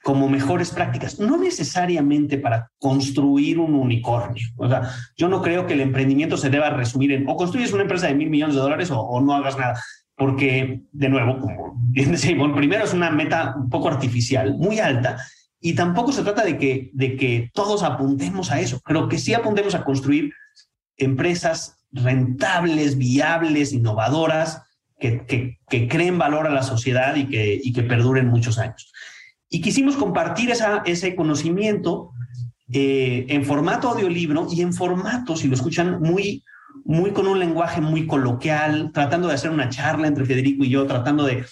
como 0.09 0.27
mejores 0.27 0.71
prácticas, 0.71 1.21
no 1.21 1.37
necesariamente 1.37 2.39
para 2.39 2.71
construir 2.79 3.59
un 3.59 3.75
unicornio. 3.75 4.47
O 4.57 4.67
sea, 4.67 4.91
yo 5.19 5.29
no 5.29 5.43
creo 5.43 5.67
que 5.67 5.75
el 5.75 5.83
emprendimiento 5.83 6.39
se 6.39 6.49
deba 6.49 6.71
resumir 6.71 7.13
en 7.13 7.29
o 7.29 7.37
construyes 7.37 7.75
una 7.75 7.83
empresa 7.83 8.07
de 8.07 8.15
mil 8.15 8.31
millones 8.31 8.57
de 8.57 8.63
dólares 8.63 8.91
o, 8.91 9.21
no 9.21 9.35
hagas 9.35 9.59
nada, 9.59 9.79
porque, 10.17 10.81
de 10.93 11.09
nuevo, 11.11 11.75
bien 11.91 12.13
decía 12.13 12.35
primero 12.57 12.85
es 12.85 12.95
una 12.95 13.11
meta 13.11 13.55
un 13.55 13.69
poco 13.69 13.89
artificial, 13.89 14.57
muy 14.57 14.79
alta, 14.79 15.19
y 15.61 15.75
tampoco 15.75 16.11
se 16.11 16.23
trata 16.23 16.43
de 16.43 16.57
que, 16.57 16.89
de 16.95 17.15
que 17.15 17.51
todos 17.53 17.83
apuntemos 17.83 18.51
a 18.51 18.61
eso, 18.61 18.81
pero 18.87 19.11
que 19.11 19.19
sí 19.19 19.35
apuntemos 19.35 19.75
a 19.75 19.85
construir 19.85 20.33
empresas 20.97 21.85
rentables, 21.93 22.97
viables, 22.97 23.75
innovadoras, 23.75 24.63
que, 24.99 25.59
creen 25.69 26.17
valor 26.17 26.47
a 26.47 26.51
la 26.51 26.63
sociedad 26.63 27.15
y 27.15 27.73
que 27.75 27.83
perduren 27.83 28.29
muchos 28.29 28.57
años. 28.57 28.91
Y 29.51 29.61
quisimos 29.61 29.97
compartir 29.97 30.51
esa, 30.51 30.83
ese 30.85 31.15
conocimiento 31.17 32.13
eh, 32.73 33.25
en 33.29 33.45
formato 33.45 33.89
audiolibro 33.89 34.47
y 34.51 34.61
en 34.61 34.75
formato, 34.75 35.37
si 35.37 35.49
lo 35.49 35.55
escuchan, 35.55 36.01
muy, 36.01 36.45
muy 36.85 37.13
con 37.13 37.27
un 37.27 37.39
lenguaje 37.39 37.81
muy 37.81 38.07
coloquial, 38.07 38.91
tratando 38.93 39.29
de 39.29 39.35
hacer 39.35 39.51
una 39.51 39.71
charla 39.71 40.07
entre 40.07 40.27
Federico 40.27 40.65
y 40.65 40.71
yo, 40.71 40.87
tratando 40.87 41.25
de, 41.25 41.45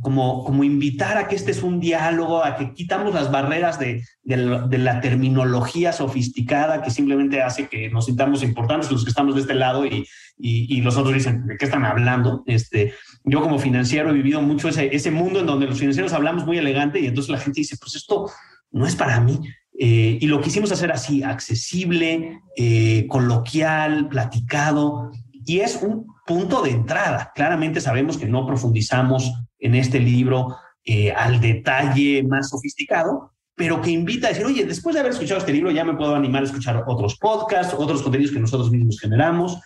como, 0.00 0.44
como 0.44 0.64
invitar 0.64 1.16
a 1.16 1.26
que 1.26 1.36
este 1.36 1.50
es 1.50 1.62
un 1.62 1.80
diálogo, 1.80 2.44
a 2.44 2.56
que 2.56 2.72
quitamos 2.74 3.14
las 3.14 3.30
barreras 3.30 3.78
de, 3.78 4.04
de, 4.22 4.78
la 4.78 5.00
terminología 5.00 5.92
sofisticada 5.92 6.82
que 6.82 6.90
simplemente 6.90 7.42
hace 7.42 7.68
que 7.68 7.90
nos 7.90 8.06
sintamos 8.06 8.42
importantes 8.42 8.90
los 8.90 9.04
que 9.04 9.10
estamos 9.10 9.34
de 9.34 9.40
este 9.40 9.54
lado 9.54 9.86
y, 9.86 10.06
y, 10.38 10.80
los 10.82 10.96
otros 10.96 11.14
dicen, 11.14 11.46
¿de 11.46 11.56
qué 11.56 11.64
están 11.64 11.84
hablando? 11.84 12.44
Este, 12.46 12.94
yo 13.28 13.42
como 13.42 13.58
financiero 13.58 14.10
he 14.10 14.14
vivido 14.14 14.40
mucho 14.42 14.68
ese, 14.68 14.94
ese 14.94 15.10
mundo 15.10 15.40
en 15.40 15.46
donde 15.46 15.66
los 15.66 15.78
financieros 15.78 16.12
hablamos 16.12 16.46
muy 16.46 16.58
elegante 16.58 17.00
y 17.00 17.06
entonces 17.06 17.30
la 17.30 17.38
gente 17.38 17.60
dice, 17.60 17.76
pues 17.80 17.94
esto 17.94 18.30
no 18.70 18.86
es 18.86 18.96
para 18.96 19.20
mí. 19.20 19.40
Eh, 19.80 20.18
y 20.20 20.26
lo 20.26 20.40
quisimos 20.40 20.72
hacer 20.72 20.90
así, 20.90 21.22
accesible, 21.22 22.40
eh, 22.56 23.06
coloquial, 23.08 24.08
platicado, 24.08 25.12
y 25.32 25.60
es 25.60 25.78
un 25.80 26.06
punto 26.26 26.62
de 26.62 26.70
entrada. 26.70 27.32
Claramente 27.34 27.80
sabemos 27.80 28.18
que 28.18 28.26
no 28.26 28.44
profundizamos 28.44 29.32
en 29.60 29.76
este 29.76 30.00
libro 30.00 30.56
eh, 30.84 31.12
al 31.12 31.40
detalle 31.40 32.24
más 32.24 32.50
sofisticado, 32.50 33.32
pero 33.54 33.80
que 33.80 33.90
invita 33.90 34.26
a 34.26 34.30
decir, 34.30 34.46
oye, 34.46 34.64
después 34.64 34.94
de 34.94 35.00
haber 35.00 35.12
escuchado 35.12 35.38
este 35.38 35.52
libro 35.52 35.70
ya 35.70 35.84
me 35.84 35.94
puedo 35.94 36.14
animar 36.14 36.42
a 36.42 36.46
escuchar 36.46 36.84
otros 36.86 37.16
podcasts, 37.16 37.74
otros 37.76 38.02
contenidos 38.02 38.32
que 38.32 38.40
nosotros 38.40 38.70
mismos 38.70 38.98
generamos. 39.00 39.60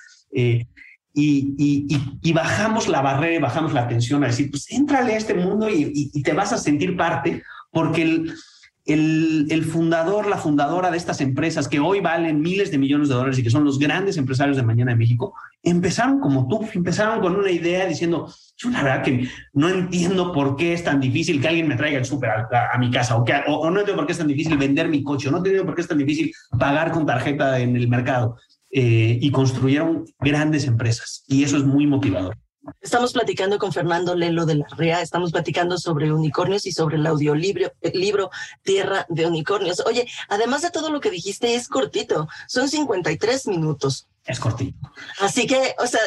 Eh, 1.14 1.44
y, 1.58 1.86
y, 2.22 2.32
bajamos 2.32 2.88
la 2.88 3.02
barrera, 3.02 3.40
bajamos 3.40 3.72
la 3.74 3.86
tensión 3.86 4.24
a 4.24 4.28
decir, 4.28 4.50
pues 4.50 4.70
éntrale 4.70 5.12
a 5.12 5.18
este 5.18 5.34
mundo 5.34 5.68
y, 5.68 6.10
y 6.12 6.22
te 6.22 6.32
vas 6.32 6.52
a 6.54 6.58
sentir 6.58 6.96
parte, 6.96 7.42
porque 7.70 8.02
el, 8.02 8.34
el, 8.84 9.64
fundador, 9.64 10.26
la 10.26 10.36
fundadora 10.36 10.90
de 10.90 10.96
estas 10.96 11.20
empresas 11.20 11.68
que 11.68 11.78
hoy 11.78 12.00
valen 12.00 12.40
miles 12.40 12.70
de 12.70 12.78
millones 12.78 13.08
de 13.08 13.14
dólares 13.14 13.38
y 13.38 13.42
que 13.42 13.50
son 13.50 13.64
los 13.64 13.78
grandes 13.78 14.16
empresarios 14.16 14.56
de 14.56 14.64
mañana 14.64 14.92
en 14.92 14.98
México, 14.98 15.34
empezaron 15.62 16.18
como 16.18 16.48
tú, 16.48 16.68
empezaron 16.74 17.20
con 17.20 17.36
una 17.36 17.50
idea 17.50 17.86
diciendo, 17.86 18.32
yo 18.56 18.70
la 18.70 18.82
verdad 18.82 19.04
que 19.04 19.28
no 19.52 19.68
entiendo 19.68 20.32
por 20.32 20.56
qué 20.56 20.72
es 20.72 20.82
tan 20.82 21.00
difícil 21.00 21.40
que 21.40 21.48
alguien 21.48 21.68
me 21.68 21.76
traiga 21.76 21.98
el 21.98 22.04
súper 22.04 22.30
a, 22.30 22.78
mi 22.78 22.90
casa, 22.90 23.16
o, 23.16 23.24
que, 23.24 23.34
o, 23.46 23.70
no 23.70 23.80
entiendo 23.80 24.00
por 24.00 24.06
qué 24.06 24.12
es 24.12 24.18
tan 24.18 24.28
difícil 24.28 24.58
vender 24.58 24.88
mi 24.88 25.04
coche, 25.04 25.28
o 25.28 25.30
no 25.30 25.38
entiendo 25.38 25.64
por 25.64 25.74
qué 25.76 25.82
es 25.82 25.88
tan 25.88 25.98
difícil 25.98 26.32
pagar 26.58 26.90
con 26.90 27.06
tarjeta 27.06 27.60
en 27.60 27.76
el 27.76 27.88
mercado. 27.88 28.36
Eh, 28.74 29.18
y 29.20 29.30
construyeron 29.30 30.06
grandes 30.18 30.64
empresas. 30.66 31.24
Y 31.28 31.44
eso 31.44 31.58
es 31.58 31.64
muy 31.64 31.86
motivador. 31.86 32.38
Estamos 32.80 33.12
platicando 33.12 33.58
con 33.58 33.72
Fernando 33.72 34.14
Lelo 34.14 34.46
de 34.46 34.54
la 34.54 34.66
REA, 34.76 35.02
estamos 35.02 35.30
platicando 35.30 35.76
sobre 35.76 36.12
unicornios 36.12 36.64
y 36.64 36.72
sobre 36.72 36.96
el 36.96 37.06
audiolibro 37.06 37.72
el 37.80 38.00
libro 38.00 38.30
Tierra 38.62 39.04
de 39.08 39.26
Unicornios. 39.26 39.82
Oye, 39.84 40.06
además 40.28 40.62
de 40.62 40.70
todo 40.70 40.90
lo 40.90 41.00
que 41.00 41.10
dijiste, 41.10 41.54
es 41.54 41.68
cortito, 41.68 42.28
son 42.46 42.68
53 42.68 43.48
minutos. 43.48 44.08
Es 44.24 44.38
cortito. 44.38 44.78
Así 45.20 45.48
que, 45.48 45.74
o 45.78 45.86
sea, 45.86 46.00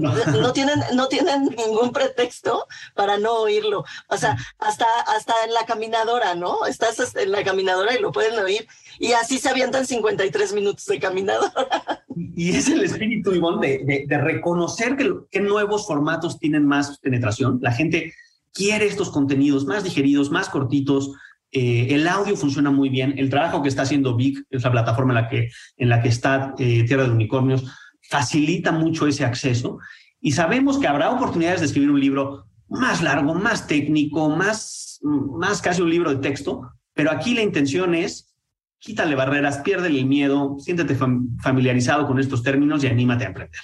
no. 0.00 0.52
tienen, 0.52 0.78
no 0.94 1.08
tienen 1.08 1.46
ningún 1.56 1.90
pretexto 1.90 2.66
para 2.94 3.18
no 3.18 3.32
oírlo. 3.40 3.84
O 4.08 4.16
sea, 4.16 4.36
hasta, 4.58 4.86
hasta 5.08 5.34
en 5.44 5.52
la 5.52 5.66
caminadora, 5.66 6.36
¿no? 6.36 6.64
Estás 6.66 7.16
en 7.16 7.32
la 7.32 7.42
caminadora 7.42 7.94
y 7.94 8.00
lo 8.00 8.12
pueden 8.12 8.38
oír. 8.38 8.68
Y 9.00 9.12
así 9.12 9.38
se 9.38 9.48
avientan 9.48 9.84
53 9.84 10.52
minutos 10.52 10.86
de 10.86 11.00
caminadora. 11.00 12.04
Y 12.36 12.56
es 12.56 12.68
el 12.68 12.84
espíritu, 12.84 13.34
Ivonne, 13.34 13.78
de, 13.84 14.04
de, 14.06 14.18
reconocer 14.18 14.96
que, 14.96 15.12
que 15.30 15.40
nuevos 15.40 15.86
formatos 15.86 16.38
tienen 16.38 16.66
más 16.66 16.98
penetración. 17.00 17.58
La 17.60 17.72
gente 17.72 18.14
quiere 18.54 18.86
estos 18.86 19.10
contenidos 19.10 19.66
más 19.66 19.84
digeridos, 19.84 20.30
más 20.30 20.48
cortitos, 20.48 21.12
eh, 21.58 21.94
el 21.94 22.06
audio 22.06 22.36
funciona 22.36 22.70
muy 22.70 22.90
bien. 22.90 23.14
El 23.16 23.30
trabajo 23.30 23.62
que 23.62 23.70
está 23.70 23.80
haciendo 23.80 24.14
Vic, 24.14 24.44
es 24.50 24.62
la 24.62 24.70
plataforma 24.70 25.12
en 25.12 25.22
la 25.22 25.28
que, 25.30 25.48
en 25.78 25.88
la 25.88 26.02
que 26.02 26.08
está 26.08 26.54
eh, 26.58 26.84
Tierra 26.84 27.04
de 27.04 27.12
Unicornios, 27.12 27.64
facilita 28.02 28.72
mucho 28.72 29.06
ese 29.06 29.24
acceso. 29.24 29.78
Y 30.20 30.32
sabemos 30.32 30.76
que 30.78 30.86
habrá 30.86 31.10
oportunidades 31.10 31.60
de 31.60 31.66
escribir 31.66 31.90
un 31.90 31.98
libro 31.98 32.44
más 32.68 33.02
largo, 33.02 33.34
más 33.34 33.66
técnico, 33.66 34.28
más, 34.28 35.00
más 35.02 35.62
casi 35.62 35.80
un 35.80 35.88
libro 35.88 36.10
de 36.10 36.20
texto, 36.20 36.72
pero 36.92 37.10
aquí 37.10 37.34
la 37.34 37.40
intención 37.40 37.94
es 37.94 38.34
quítale 38.78 39.14
barreras, 39.14 39.58
piérdele 39.58 39.98
el 39.98 40.06
miedo, 40.06 40.56
siéntete 40.58 40.94
familiarizado 41.40 42.06
con 42.06 42.18
estos 42.18 42.42
términos 42.42 42.84
y 42.84 42.88
anímate 42.88 43.24
a 43.24 43.30
aprender. 43.30 43.62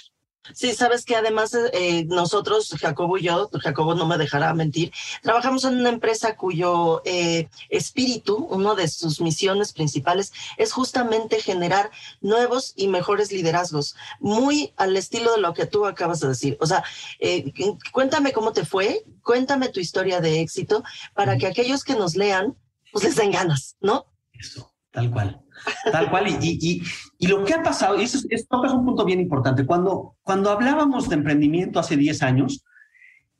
Sí, 0.51 0.73
sabes 0.73 1.05
que 1.05 1.15
además 1.15 1.55
eh, 1.71 2.03
nosotros, 2.05 2.75
Jacobo 2.77 3.17
y 3.17 3.23
yo, 3.23 3.49
Jacobo 3.61 3.95
no 3.95 4.05
me 4.05 4.17
dejará 4.17 4.53
mentir, 4.53 4.91
trabajamos 5.21 5.63
en 5.63 5.79
una 5.79 5.89
empresa 5.89 6.35
cuyo 6.35 7.01
eh, 7.05 7.47
espíritu, 7.69 8.35
una 8.35 8.75
de 8.75 8.89
sus 8.89 9.21
misiones 9.21 9.71
principales, 9.71 10.33
es 10.57 10.73
justamente 10.73 11.41
generar 11.41 11.91
nuevos 12.19 12.73
y 12.75 12.89
mejores 12.89 13.31
liderazgos, 13.31 13.95
muy 14.19 14.73
al 14.75 14.97
estilo 14.97 15.33
de 15.33 15.41
lo 15.41 15.53
que 15.53 15.65
tú 15.65 15.85
acabas 15.85 16.19
de 16.19 16.27
decir. 16.27 16.57
O 16.59 16.65
sea, 16.65 16.83
eh, 17.19 17.53
cuéntame 17.93 18.33
cómo 18.33 18.51
te 18.51 18.65
fue, 18.65 19.05
cuéntame 19.21 19.69
tu 19.69 19.79
historia 19.79 20.19
de 20.19 20.41
éxito, 20.41 20.83
para 21.13 21.37
que 21.37 21.47
aquellos 21.47 21.85
que 21.85 21.95
nos 21.95 22.15
lean, 22.15 22.57
pues 22.91 23.05
les 23.05 23.15
den 23.15 23.31
ganas, 23.31 23.77
¿no? 23.79 24.07
Eso, 24.33 24.73
tal 24.91 25.09
cual. 25.09 25.42
Tal 25.91 26.09
cual. 26.09 26.27
Y, 26.27 26.83
y, 27.19 27.27
lo 27.27 27.43
que 27.43 27.53
ha 27.53 27.63
pasado, 27.63 27.99
y 27.99 28.03
eso, 28.03 28.19
es 28.29 28.47
un 28.51 28.85
punto 28.85 29.05
bien 29.05 29.19
importante, 29.19 29.65
cuando, 29.65 30.15
cuando 30.23 30.51
hablábamos 30.51 31.09
de 31.09 31.15
emprendimiento 31.15 31.79
hace 31.79 31.95
10 31.95 32.21
años 32.23 32.63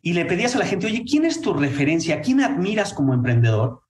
y 0.01 0.13
le 0.13 0.25
pedías 0.25 0.55
a 0.55 0.59
la 0.59 0.65
gente, 0.65 0.87
oye, 0.87 1.03
¿quién 1.09 1.25
es 1.25 1.41
tu 1.41 1.53
referencia? 1.53 2.21
¿Quién 2.21 2.41
admiras 2.41 2.93
como 2.93 3.13
emprendedor? 3.13 3.81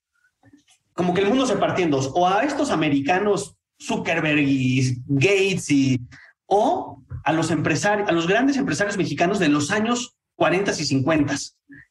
Como 0.93 1.13
que 1.13 1.21
el 1.21 1.29
mundo 1.29 1.45
se 1.45 1.55
partía 1.55 1.89
o 1.91 2.27
a 2.27 2.43
estos 2.43 2.69
americanos 2.69 3.55
Zuckerberg 3.81 4.39
y 4.39 5.01
Gates 5.07 5.71
y 5.71 5.99
o 6.45 7.03
a 7.23 7.33
los 7.33 7.51
empresarios, 7.51 8.07
a 8.09 8.11
los 8.11 8.27
grandes 8.27 8.57
empresarios 8.57 8.97
mexicanos 8.97 9.39
de 9.39 9.49
los 9.49 9.71
años 9.71 10.15
40 10.35 10.71
y 10.71 10.85
50. 10.85 11.35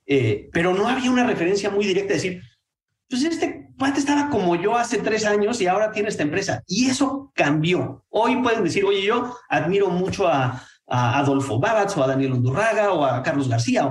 Eh, 0.06 0.48
pero 0.52 0.74
no 0.74 0.88
había 0.88 1.10
una 1.10 1.26
referencia 1.26 1.70
muy 1.70 1.86
directa 1.86 2.08
de 2.08 2.14
decir, 2.14 2.42
pues 3.08 3.24
este 3.24 3.68
cuate 3.82 3.98
estaba 3.98 4.30
como 4.30 4.54
yo 4.54 4.76
hace 4.78 4.98
tres 4.98 5.24
años 5.24 5.60
y 5.60 5.66
ahora 5.66 5.90
tiene 5.90 6.08
esta 6.08 6.22
empresa. 6.22 6.62
Y 6.68 6.86
eso 6.86 7.32
cambió. 7.34 8.04
Hoy 8.10 8.40
pueden 8.40 8.62
decir, 8.62 8.84
oye, 8.84 9.02
yo 9.02 9.36
admiro 9.48 9.90
mucho 9.90 10.28
a, 10.28 10.64
Adolfo 10.86 11.58
Babatz 11.58 11.96
o 11.96 12.04
a 12.04 12.06
Daniel 12.06 12.34
Undurraga 12.34 12.92
o 12.92 13.04
a 13.04 13.22
Carlos 13.24 13.48
García, 13.48 13.90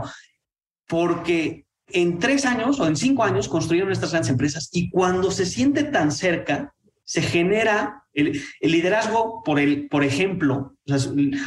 porque 0.88 1.65
en 1.88 2.19
tres 2.19 2.45
años 2.45 2.79
o 2.79 2.88
en 2.88 2.95
cinco 2.95 3.24
años 3.24 3.50
construyeron 3.50 3.91
estas 3.91 4.12
grandes 4.12 4.29
empresas 4.29 4.69
y 4.71 4.89
cuando 4.89 5.31
se 5.31 5.45
siente 5.45 5.83
tan 5.83 6.12
cerca, 6.12 6.74
se 7.03 7.21
genera 7.21 8.05
el, 8.13 8.41
liderazgo 8.62 9.41
por, 9.43 9.60
el, 9.60 9.89
por 9.89 10.03
ejemplo, 10.03 10.75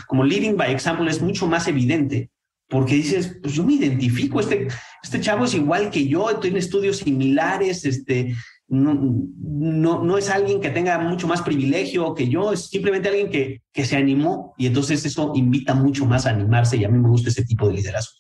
como 0.07 0.25
leading 0.25 0.57
by 0.57 0.73
example 0.73 1.09
es 1.09 1.23
mucho 1.23 1.47
más 1.47 1.69
evidente 1.69 2.31
porque 2.69 2.95
dices, 2.95 3.39
pues 3.43 3.55
yo 3.55 3.65
me 3.65 3.75
identifico, 3.75 4.41
este, 4.41 4.69
este 5.03 5.21
chavo 5.21 5.45
es 5.45 5.55
igual 5.55 5.91
que 5.91 6.07
yo, 6.07 6.39
tiene 6.39 6.59
estudios 6.59 6.99
similares, 6.99 7.85
este, 7.85 8.35
no, 8.69 8.95
no, 8.95 10.03
no, 10.03 10.19
es 10.19 10.31
alguien 10.31 10.61
que 10.61 10.71
tenga 10.71 10.99
mucho 10.99 11.29
más 11.29 11.43
privilegio 11.43 12.15
que 12.15 12.29
yo, 12.29 12.53
es 12.53 12.67
simplemente 12.67 13.09
alguien 13.09 13.31
que, 13.31 13.63
que 13.73 13.85
se 13.85 13.97
animó 13.97 14.55
y 14.57 14.67
entonces 14.67 15.05
eso 15.05 15.33
invita 15.35 15.75
mucho 15.75 16.07
más 16.07 16.27
a 16.27 16.31
animarse 16.31 16.77
y 16.77 16.85
a 16.85 16.89
mí 16.89 16.99
me 16.99 17.09
gusta 17.09 17.29
ese 17.29 17.45
tipo 17.45 17.69
de 17.69 17.75
liderazgo. 17.75 18.15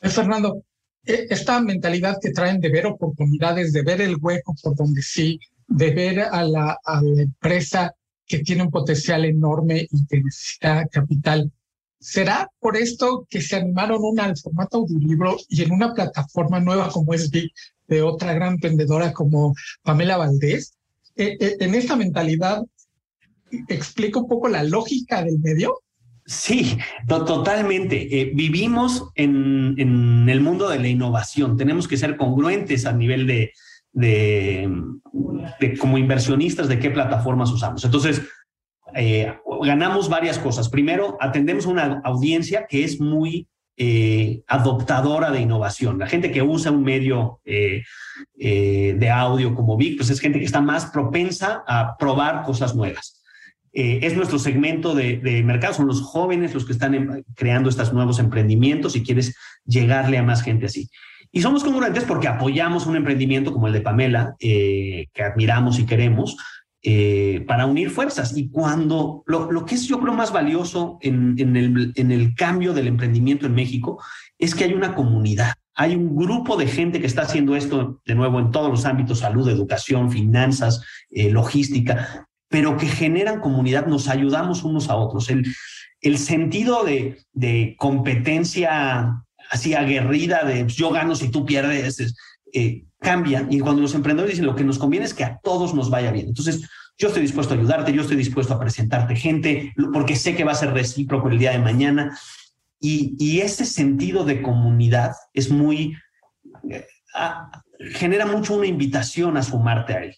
Eh, 0.00 0.08
Fernando, 0.08 0.62
e, 1.04 1.26
esta 1.30 1.60
mentalidad 1.60 2.18
que 2.20 2.30
traen 2.30 2.60
de 2.60 2.70
ver 2.70 2.86
oportunidades, 2.86 3.72
de 3.72 3.82
ver 3.82 4.00
el 4.00 4.16
hueco 4.20 4.54
por 4.62 4.76
donde 4.76 5.02
sí, 5.02 5.38
de 5.66 5.90
ver 5.90 6.20
a 6.20 6.44
la, 6.44 6.78
a 6.84 7.02
la 7.02 7.22
empresa 7.22 7.94
que 8.26 8.38
tiene 8.38 8.62
un 8.62 8.70
potencial 8.70 9.24
enorme 9.24 9.88
y 9.90 10.06
que 10.06 10.22
necesita 10.22 10.86
capital, 10.86 11.50
¿Será 12.00 12.48
por 12.58 12.78
esto 12.78 13.26
que 13.28 13.42
se 13.42 13.56
animaron 13.56 14.18
al 14.18 14.36
formato 14.36 14.78
audiolibro 14.78 15.36
y 15.48 15.62
en 15.62 15.72
una 15.72 15.92
plataforma 15.92 16.58
nueva 16.58 16.88
como 16.88 17.12
es 17.12 17.30
de 17.30 18.02
otra 18.02 18.32
gran 18.32 18.56
vendedora 18.56 19.12
como 19.12 19.54
Pamela 19.82 20.16
Valdés? 20.16 20.74
Eh, 21.16 21.36
eh, 21.38 21.56
en 21.60 21.74
esta 21.74 21.96
mentalidad, 21.96 22.62
¿explica 23.68 24.18
un 24.18 24.28
poco 24.28 24.48
la 24.48 24.62
lógica 24.62 25.22
del 25.22 25.38
medio? 25.40 25.80
Sí, 26.24 26.78
totalmente. 27.06 28.20
Eh, 28.20 28.30
vivimos 28.34 29.10
en, 29.14 29.74
en, 29.76 30.28
el 30.28 30.40
mundo 30.40 30.70
de 30.70 30.78
la 30.78 30.88
innovación. 30.88 31.58
Tenemos 31.58 31.86
que 31.86 31.98
ser 31.98 32.16
congruentes 32.16 32.86
a 32.86 32.92
nivel 32.92 33.26
de, 33.26 33.52
de, 33.92 34.70
como 35.78 35.98
inversionistas 35.98 36.68
de 36.68 36.78
qué 36.78 36.90
plataformas 36.90 37.50
usamos. 37.50 37.84
Entonces, 37.84 38.22
ganamos 39.60 40.08
varias 40.08 40.38
cosas. 40.38 40.68
Primero, 40.68 41.16
atendemos 41.20 41.66
a 41.66 41.70
una 41.70 42.00
audiencia 42.04 42.66
que 42.68 42.84
es 42.84 43.00
muy 43.00 43.48
eh, 43.76 44.42
adoptadora 44.46 45.30
de 45.30 45.40
innovación. 45.40 45.98
La 45.98 46.06
gente 46.06 46.30
que 46.30 46.42
usa 46.42 46.70
un 46.70 46.82
medio 46.82 47.40
eh, 47.44 47.82
de 48.36 49.10
audio 49.10 49.54
como 49.54 49.76
Vic, 49.76 49.96
pues 49.96 50.10
es 50.10 50.20
gente 50.20 50.38
que 50.38 50.44
está 50.44 50.60
más 50.60 50.86
propensa 50.86 51.64
a 51.66 51.96
probar 51.96 52.42
cosas 52.42 52.74
nuevas. 52.74 53.22
eh, 53.72 54.00
es 54.02 54.16
nuestro 54.16 54.38
segmento 54.38 54.94
de, 54.94 55.18
de, 55.18 55.42
mercado, 55.42 55.74
son 55.74 55.86
los 55.86 56.02
jóvenes 56.02 56.54
los 56.54 56.64
que 56.64 56.72
están 56.72 56.94
em, 56.94 57.22
creando 57.34 57.68
estos 57.68 57.92
nuevos 57.92 58.18
emprendimientos 58.18 58.96
y 58.96 59.02
quieres 59.02 59.36
llegarle 59.64 60.18
a 60.18 60.22
más 60.22 60.42
gente 60.42 60.66
así. 60.66 60.90
Y 61.32 61.42
somos 61.42 61.62
congruentes 61.62 62.04
porque 62.04 62.26
apoyamos 62.26 62.86
un 62.86 62.96
emprendimiento 62.96 63.52
como 63.52 63.68
el 63.68 63.72
de 63.72 63.80
Pamela, 63.80 64.34
eh, 64.40 65.06
que 65.12 65.22
admiramos 65.22 65.78
y 65.78 65.86
queremos, 65.86 66.36
eh, 66.82 67.44
para 67.46 67.66
unir 67.66 67.90
fuerzas. 67.90 68.36
Y 68.36 68.48
cuando 68.48 69.22
lo, 69.26 69.50
lo, 69.50 69.64
que 69.64 69.74
es 69.74 69.86
yo 69.86 70.00
creo 70.00 70.14
más 70.14 70.32
valioso 70.32 70.98
en, 71.00 71.34
en, 71.38 71.56
el, 71.56 71.92
en 71.94 72.10
el 72.10 72.34
cambio 72.34 72.72
del 72.72 72.86
emprendimiento 72.86 73.46
en 73.46 73.54
México 73.54 74.02
es 74.38 74.54
que 74.54 74.64
hay 74.64 74.72
una 74.72 74.94
comunidad. 74.94 75.54
Hay 75.74 75.94
un 75.94 76.16
grupo 76.16 76.56
de 76.56 76.66
gente 76.66 77.00
que 77.00 77.06
está 77.06 77.22
haciendo 77.22 77.56
esto 77.56 78.00
de 78.04 78.14
nuevo 78.14 78.38
en 78.38 78.50
todos 78.50 78.70
los 78.70 78.84
ámbitos, 78.84 79.20
salud, 79.20 79.48
educación, 79.48 80.10
finanzas, 80.10 80.82
eh, 81.10 81.30
logística, 81.30 82.26
pero 82.48 82.76
que 82.76 82.86
generan 82.86 83.40
comunidad, 83.40 83.86
nos 83.86 84.08
ayudamos 84.08 84.64
unos 84.64 84.90
a 84.90 84.96
otros. 84.96 85.30
El, 85.30 85.46
el 86.00 86.18
sentido 86.18 86.84
de, 86.84 87.18
de 87.32 87.76
competencia 87.78 89.22
así 89.50 89.74
aguerrida 89.74 90.44
de 90.44 90.66
yo 90.66 90.90
gano 90.90 91.14
si 91.14 91.28
tú 91.28 91.44
pierdes, 91.44 92.14
eh, 92.52 92.84
cambia. 93.00 93.46
Y 93.50 93.58
cuando 93.58 93.82
los 93.82 93.94
emprendedores 93.94 94.34
dicen 94.34 94.46
lo 94.46 94.54
que 94.54 94.64
nos 94.64 94.78
conviene 94.78 95.06
es 95.06 95.14
que 95.14 95.24
a 95.24 95.38
todos 95.38 95.74
nos 95.74 95.90
vaya 95.90 96.12
bien. 96.12 96.28
Entonces, 96.28 96.68
yo 96.96 97.08
estoy 97.08 97.22
dispuesto 97.22 97.54
a 97.54 97.56
ayudarte, 97.56 97.92
yo 97.92 98.02
estoy 98.02 98.16
dispuesto 98.16 98.54
a 98.54 98.60
presentarte 98.60 99.16
gente, 99.16 99.72
porque 99.92 100.16
sé 100.16 100.36
que 100.36 100.44
va 100.44 100.52
a 100.52 100.56
ser 100.56 100.72
recíproco 100.72 101.28
el 101.28 101.38
día 101.38 101.52
de 101.52 101.58
mañana. 101.58 102.16
Y, 102.78 103.16
y 103.18 103.40
ese 103.40 103.64
sentido 103.64 104.24
de 104.24 104.42
comunidad 104.42 105.12
es 105.32 105.50
muy, 105.50 105.96
eh, 106.68 106.86
a, 107.14 107.50
genera 107.92 108.26
mucho 108.26 108.54
una 108.54 108.66
invitación 108.66 109.36
a 109.36 109.42
sumarte 109.42 109.94
a 109.94 110.04
él. 110.04 110.16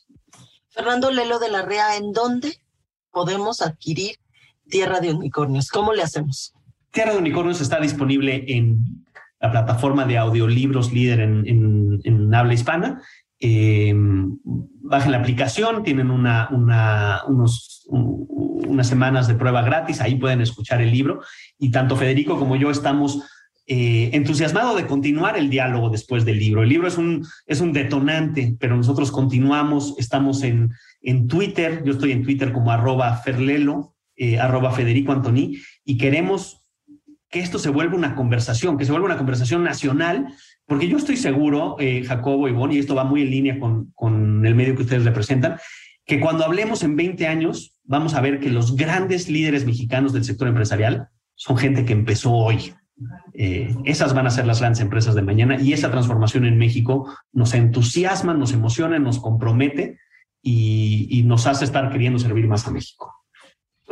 Fernando 0.71 1.11
Lelo 1.11 1.39
de 1.39 1.51
la 1.51 1.63
REA, 1.63 1.97
¿en 1.97 2.13
dónde 2.13 2.59
podemos 3.11 3.61
adquirir 3.63 4.17
Tierra 4.69 5.01
de 5.01 5.13
Unicornios? 5.13 5.69
¿Cómo 5.69 5.93
le 5.93 6.03
hacemos? 6.03 6.55
Tierra 6.91 7.13
de 7.13 7.19
Unicornios 7.19 7.61
está 7.61 7.81
disponible 7.81 8.45
en 8.49 9.02
la 9.43 9.51
plataforma 9.51 10.07
de 10.07 10.17
audiolibros 10.17 10.93
líder 10.93 11.21
en, 11.21 11.47
en, 11.47 12.01
en 12.05 12.35
habla 12.35 12.55
hispana. 12.55 13.03
Eh, 13.41 13.93
bajen 13.95 15.11
la 15.11 15.19
aplicación, 15.19 15.83
tienen 15.83 16.11
una, 16.11 16.49
una, 16.53 17.23
unos, 17.27 17.85
un, 17.89 18.27
unas 18.69 18.87
semanas 18.87 19.27
de 19.27 19.35
prueba 19.35 19.63
gratis, 19.63 20.01
ahí 20.01 20.15
pueden 20.15 20.41
escuchar 20.41 20.81
el 20.81 20.93
libro 20.93 21.21
y 21.59 21.73
tanto 21.73 21.97
Federico 21.97 22.39
como 22.39 22.55
yo 22.55 22.71
estamos 22.71 23.21
eh, 23.67 24.11
entusiasmados 24.13 24.77
de 24.77 24.87
continuar 24.87 25.37
el 25.37 25.51
diálogo 25.51 25.91
después 25.91 26.25
del 26.25 26.39
libro. 26.39 26.63
El 26.63 26.69
libro 26.69 26.87
es 26.87 26.99
un, 26.99 27.27
es 27.47 27.61
un 27.61 27.73
detonante, 27.73 28.57
pero 28.61 28.77
nosotros 28.77 29.11
continuamos, 29.11 29.95
estamos 29.99 30.45
en, 30.45 30.71
en 31.01 31.27
Twitter, 31.27 31.83
yo 31.85 31.93
estoy 31.93 32.13
en 32.13 32.23
Twitter 32.23 32.53
como 32.53 32.71
arroba 32.71 33.17
ferlelo, 33.17 33.97
eh, 34.15 34.39
arroba 34.39 34.71
Federico 34.71 35.11
Antoni, 35.11 35.59
y 35.85 35.97
queremos 35.97 36.62
que 37.33 37.41
esto 37.41 37.59
se 37.59 37.71
vuelva 37.71 37.97
una 37.97 38.15
conversación, 38.15 38.77
que 38.77 38.85
se 38.85 38.93
vuelva 38.93 39.07
una 39.07 39.17
conversación 39.17 39.65
nacional, 39.65 40.35
porque 40.67 40.87
yo 40.87 40.99
estoy 40.99 41.17
seguro, 41.17 41.77
eh, 41.81 42.05
Jacobo 42.05 42.47
y 42.47 42.53
Bonnie, 42.53 42.77
y 42.77 42.81
esto 42.81 42.95
va 42.95 43.05
muy 43.05 43.23
en 43.23 43.31
línea 43.31 43.59
con, 43.59 43.91
con 43.95 44.45
el 44.45 44.55
medio 44.55 44.77
que 44.77 44.83
ustedes 44.83 45.05
representan, 45.05 45.57
que 46.05 46.21
cuando 46.21 46.45
hablemos 46.45 46.83
en 46.83 46.95
20 46.95 47.27
años, 47.27 47.81
vamos 47.85 48.15
a 48.15 48.21
ver 48.21 48.39
que 48.39 48.51
los 48.51 48.77
grandes 48.77 49.31
líderes 49.31 49.65
mexicanos 49.65 50.13
del 50.13 50.25
sector 50.25 50.47
empresarial 50.47 51.09
son 51.35 51.57
gente 51.57 51.87
que 51.87 51.95
empezó 51.95 52.33
hoy. 52.33 52.75
Eh, 53.33 53.75
esas 53.87 54.13
van 54.13 54.27
a 54.27 54.31
ser 54.31 54.47
las 54.47 54.61
grandes 54.61 54.83
empresas 54.83 55.15
de 55.15 55.23
mañana 55.23 55.59
y 55.59 55.73
esa 55.73 55.91
transformación 55.91 56.45
en 56.45 56.59
México 56.59 57.17
nos 57.33 57.55
entusiasma, 57.55 58.35
nos 58.35 58.53
emociona, 58.53 58.99
nos 58.99 59.19
compromete 59.19 59.99
y, 60.43 61.09
y 61.11 61.23
nos 61.23 61.47
hace 61.47 61.65
estar 61.65 61.91
queriendo 61.91 62.19
servir 62.19 62.47
más 62.47 62.67
a 62.69 62.73
México. 62.73 63.22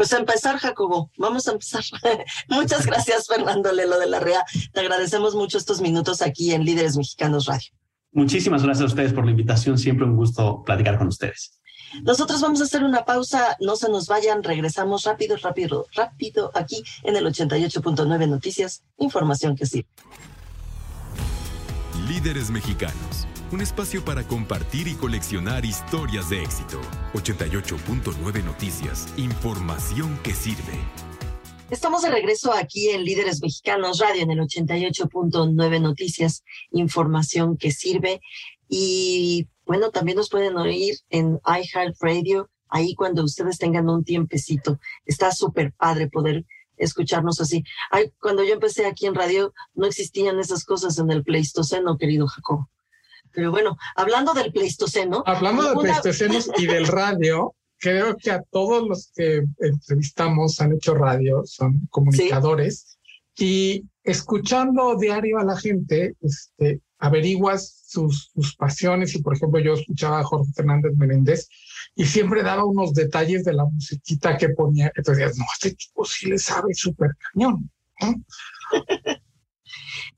Pues 0.01 0.15
a 0.15 0.17
empezar, 0.17 0.57
Jacobo, 0.57 1.11
vamos 1.19 1.47
a 1.47 1.53
empezar. 1.53 1.83
Muchas 2.49 2.87
gracias, 2.87 3.27
Fernando 3.27 3.71
Lelo 3.71 3.99
de 3.99 4.07
la 4.07 4.19
REA. 4.19 4.43
Te 4.73 4.81
agradecemos 4.81 5.35
mucho 5.35 5.59
estos 5.59 5.83
minutos 5.83 6.23
aquí 6.23 6.55
en 6.55 6.65
Líderes 6.65 6.97
Mexicanos 6.97 7.45
Radio. 7.45 7.69
Muchísimas 8.11 8.63
gracias 8.63 8.85
a 8.85 8.87
ustedes 8.87 9.13
por 9.13 9.27
la 9.27 9.33
invitación. 9.33 9.77
Siempre 9.77 10.07
un 10.07 10.17
gusto 10.17 10.63
platicar 10.65 10.97
con 10.97 11.09
ustedes. 11.09 11.61
Nosotros 12.03 12.41
vamos 12.41 12.63
a 12.63 12.65
hacer 12.65 12.83
una 12.83 13.05
pausa, 13.05 13.59
no 13.61 13.77
se 13.77 13.91
nos 13.91 14.07
vayan, 14.07 14.43
regresamos 14.43 15.05
rápido, 15.05 15.37
rápido, 15.37 15.85
rápido 15.95 16.51
aquí 16.55 16.83
en 17.03 17.17
el 17.17 17.27
88.9 17.27 18.27
Noticias, 18.27 18.83
información 18.97 19.55
que 19.55 19.67
sí. 19.67 19.85
Líderes 22.09 22.49
Mexicanos, 22.49 23.20
un 23.53 23.61
espacio 23.61 24.05
para 24.05 24.27
compartir 24.27 24.87
y 24.87 24.95
coleccionar 24.95 25.65
historias 25.65 26.31
de 26.31 26.43
éxito. 26.43 26.81
88.9 27.15 28.45
Noticias, 28.45 29.13
información 29.17 30.19
que 30.23 30.33
sirve. 30.35 30.79
Estamos 31.69 32.03
de 32.03 32.11
regreso 32.11 32.53
aquí 32.53 32.91
en 32.91 33.05
Líderes 33.05 33.43
Mexicanos 33.43 33.99
Radio 33.99 34.23
en 34.23 34.31
el 34.31 34.39
88.9 34.39 35.81
Noticias, 35.81 36.45
información 36.71 37.57
que 37.57 37.73
sirve. 37.73 38.21
Y 38.69 39.49
bueno, 39.67 39.91
también 39.91 40.17
nos 40.17 40.31
pueden 40.31 40.57
oír 40.57 40.97
en 41.11 41.41
iHeartRadio, 41.45 42.51
ahí 42.69 42.95
cuando 42.95 43.25
ustedes 43.25 43.59
tengan 43.59 43.89
un 43.89 44.05
tiempecito. 44.05 44.79
Está 45.07 45.33
súper 45.33 45.73
padre 45.73 46.09
poder 46.09 46.45
escucharnos 46.77 47.41
así. 47.41 47.65
Ay, 47.91 48.13
cuando 48.21 48.45
yo 48.45 48.55
empecé 48.55 48.87
aquí 48.87 49.07
en 49.07 49.15
radio, 49.15 49.53
no 49.75 49.87
existían 49.87 50.39
esas 50.39 50.65
cosas 50.65 50.99
en 50.99 51.11
el 51.11 51.25
Pleistoceno, 51.25 51.99
querido 51.99 52.29
Jacob. 52.29 52.67
Pero 53.33 53.51
bueno, 53.51 53.77
hablando 53.97 54.35
del 54.35 54.53
Pleistoceno. 54.53 55.23
Hablando 55.27 55.63
del 55.63 55.77
una... 55.77 55.83
Pleistoceno 55.83 56.39
y 56.59 56.67
del 56.67 56.87
radio, 56.87 57.55
creo 57.79 58.17
que 58.17 58.31
a 58.31 58.43
todos 58.43 58.87
los 58.87 59.13
que 59.15 59.43
entrevistamos 59.59 60.61
han 60.61 60.73
hecho 60.73 60.95
radio, 60.95 61.43
son 61.45 61.87
comunicadores, 61.91 62.99
¿Sí? 63.35 63.47
y 63.47 63.85
escuchando 64.05 64.97
diario 64.97 65.39
a 65.39 65.45
la 65.45 65.57
gente, 65.57 66.15
este, 66.21 66.81
averiguas 66.99 67.83
sus, 67.87 68.31
sus, 68.35 68.55
pasiones 68.57 69.15
y 69.15 69.23
por 69.23 69.35
ejemplo 69.35 69.59
yo 69.61 69.75
escuchaba 69.75 70.21
a 70.21 70.25
Jorge 70.25 70.53
Fernández 70.55 70.93
Menéndez 70.97 71.49
y 71.97 72.05
siempre 72.05 72.43
daba 72.43 72.65
unos 72.65 72.93
detalles 72.93 73.45
de 73.45 73.55
la 73.55 73.65
musiquita 73.65 74.37
que 74.37 74.51
ponía 74.51 74.93
decías, 74.95 75.37
no, 75.39 75.45
este 75.55 75.75
tipo 75.75 76.05
sí 76.05 76.29
le 76.29 76.39
sabe 76.39 76.75
súper 76.75 77.11
cañón. 77.33 77.71
¿eh? 78.01 78.15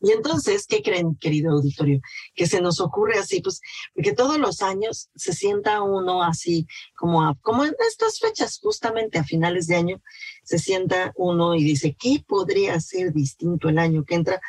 Y 0.03 0.11
entonces, 0.11 0.67
¿qué 0.67 0.83
creen, 0.83 1.15
querido 1.15 1.53
auditorio? 1.53 2.01
Que 2.35 2.49
se 2.49 2.61
nos 2.61 2.81
ocurre 2.81 3.19
así, 3.19 3.41
pues, 3.41 3.61
porque 3.95 4.13
todos 4.13 4.39
los 4.39 4.61
años 4.61 5.11
se 5.15 5.33
sienta 5.33 5.81
uno 5.83 6.25
así, 6.25 6.67
como, 6.97 7.39
como 7.41 7.65
en 7.65 7.75
estas 7.89 8.19
fechas, 8.19 8.59
justamente 8.61 9.19
a 9.19 9.25
finales 9.25 9.69
de 9.69 9.77
año, 9.77 10.03
se 10.43 10.59
sienta 10.59 11.13
uno 11.15 11.55
y 11.55 11.63
dice, 11.63 11.97
¿qué 11.97 12.25
podría 12.27 12.81
ser 12.81 13.13
distinto 13.13 13.69
el 13.69 13.79
año 13.79 14.05
que 14.05 14.17
entra? 14.17 14.41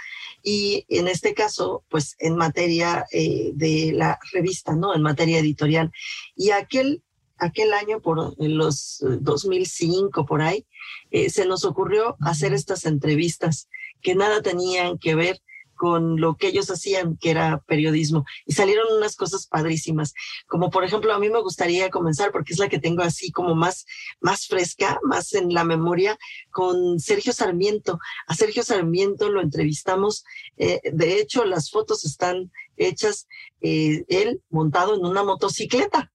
Y 0.42 0.86
en 0.90 1.08
este 1.08 1.36
caso, 1.36 1.84
pues, 1.88 2.16
en 2.18 2.36
materia 2.36 3.06
eh, 3.12 3.52
de 3.54 3.92
la 3.94 4.20
revista, 4.32 4.76
¿no? 4.76 4.96
En 4.96 5.04
materia 5.04 5.38
editorial. 5.38 5.92
Y 6.36 6.50
aquel 6.50 7.04
aquel 7.38 7.74
año, 7.74 8.00
por 8.00 8.36
los 8.42 9.04
2005, 9.20 10.26
por 10.26 10.42
ahí, 10.42 10.66
eh, 11.12 11.30
se 11.30 11.46
nos 11.46 11.66
ocurrió 11.66 12.16
hacer 12.22 12.54
estas 12.54 12.86
entrevistas 12.86 13.68
que 14.04 14.16
nada 14.16 14.42
tenían 14.42 15.00
que 15.00 15.16
ver 15.16 15.40
con 15.84 16.22
lo 16.22 16.38
que 16.38 16.48
ellos 16.48 16.70
hacían, 16.70 17.18
que 17.18 17.32
era 17.32 17.62
periodismo. 17.68 18.26
Y 18.46 18.54
salieron 18.54 18.86
unas 18.96 19.16
cosas 19.16 19.48
padrísimas, 19.48 20.14
como 20.48 20.70
por 20.70 20.84
ejemplo, 20.84 21.14
a 21.14 21.20
mí 21.20 21.30
me 21.30 21.42
gustaría 21.42 21.90
comenzar, 21.90 22.32
porque 22.32 22.54
es 22.54 22.60
la 22.60 22.70
que 22.70 22.80
tengo 22.80 23.02
así 23.02 23.32
como 23.32 23.56
más, 23.56 23.86
más 24.22 24.48
fresca, 24.48 25.00
más 25.04 25.34
en 25.34 25.54
la 25.54 25.64
memoria, 25.64 26.18
con 26.52 27.00
Sergio 27.00 27.34
Sarmiento. 27.34 28.00
A 28.28 28.36
Sergio 28.36 28.64
Sarmiento 28.64 29.30
lo 29.30 29.42
entrevistamos, 29.42 30.24
eh, 30.58 30.80
de 30.92 31.20
hecho 31.20 31.44
las 31.44 31.70
fotos 31.70 32.06
están 32.06 32.52
hechas, 32.78 33.28
eh, 33.62 34.06
él 34.08 34.42
montado 34.50 34.96
en 34.96 35.06
una 35.06 35.24
motocicleta. 35.24 36.12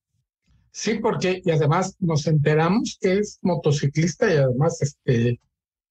Sí, 0.71 0.95
porque 0.95 1.43
y 1.45 1.51
además 1.51 1.97
nos 1.99 2.27
enteramos 2.27 2.99
que 3.01 3.19
es 3.19 3.39
motociclista 3.43 4.33
y 4.33 4.37
además 4.37 4.81
este 4.81 5.41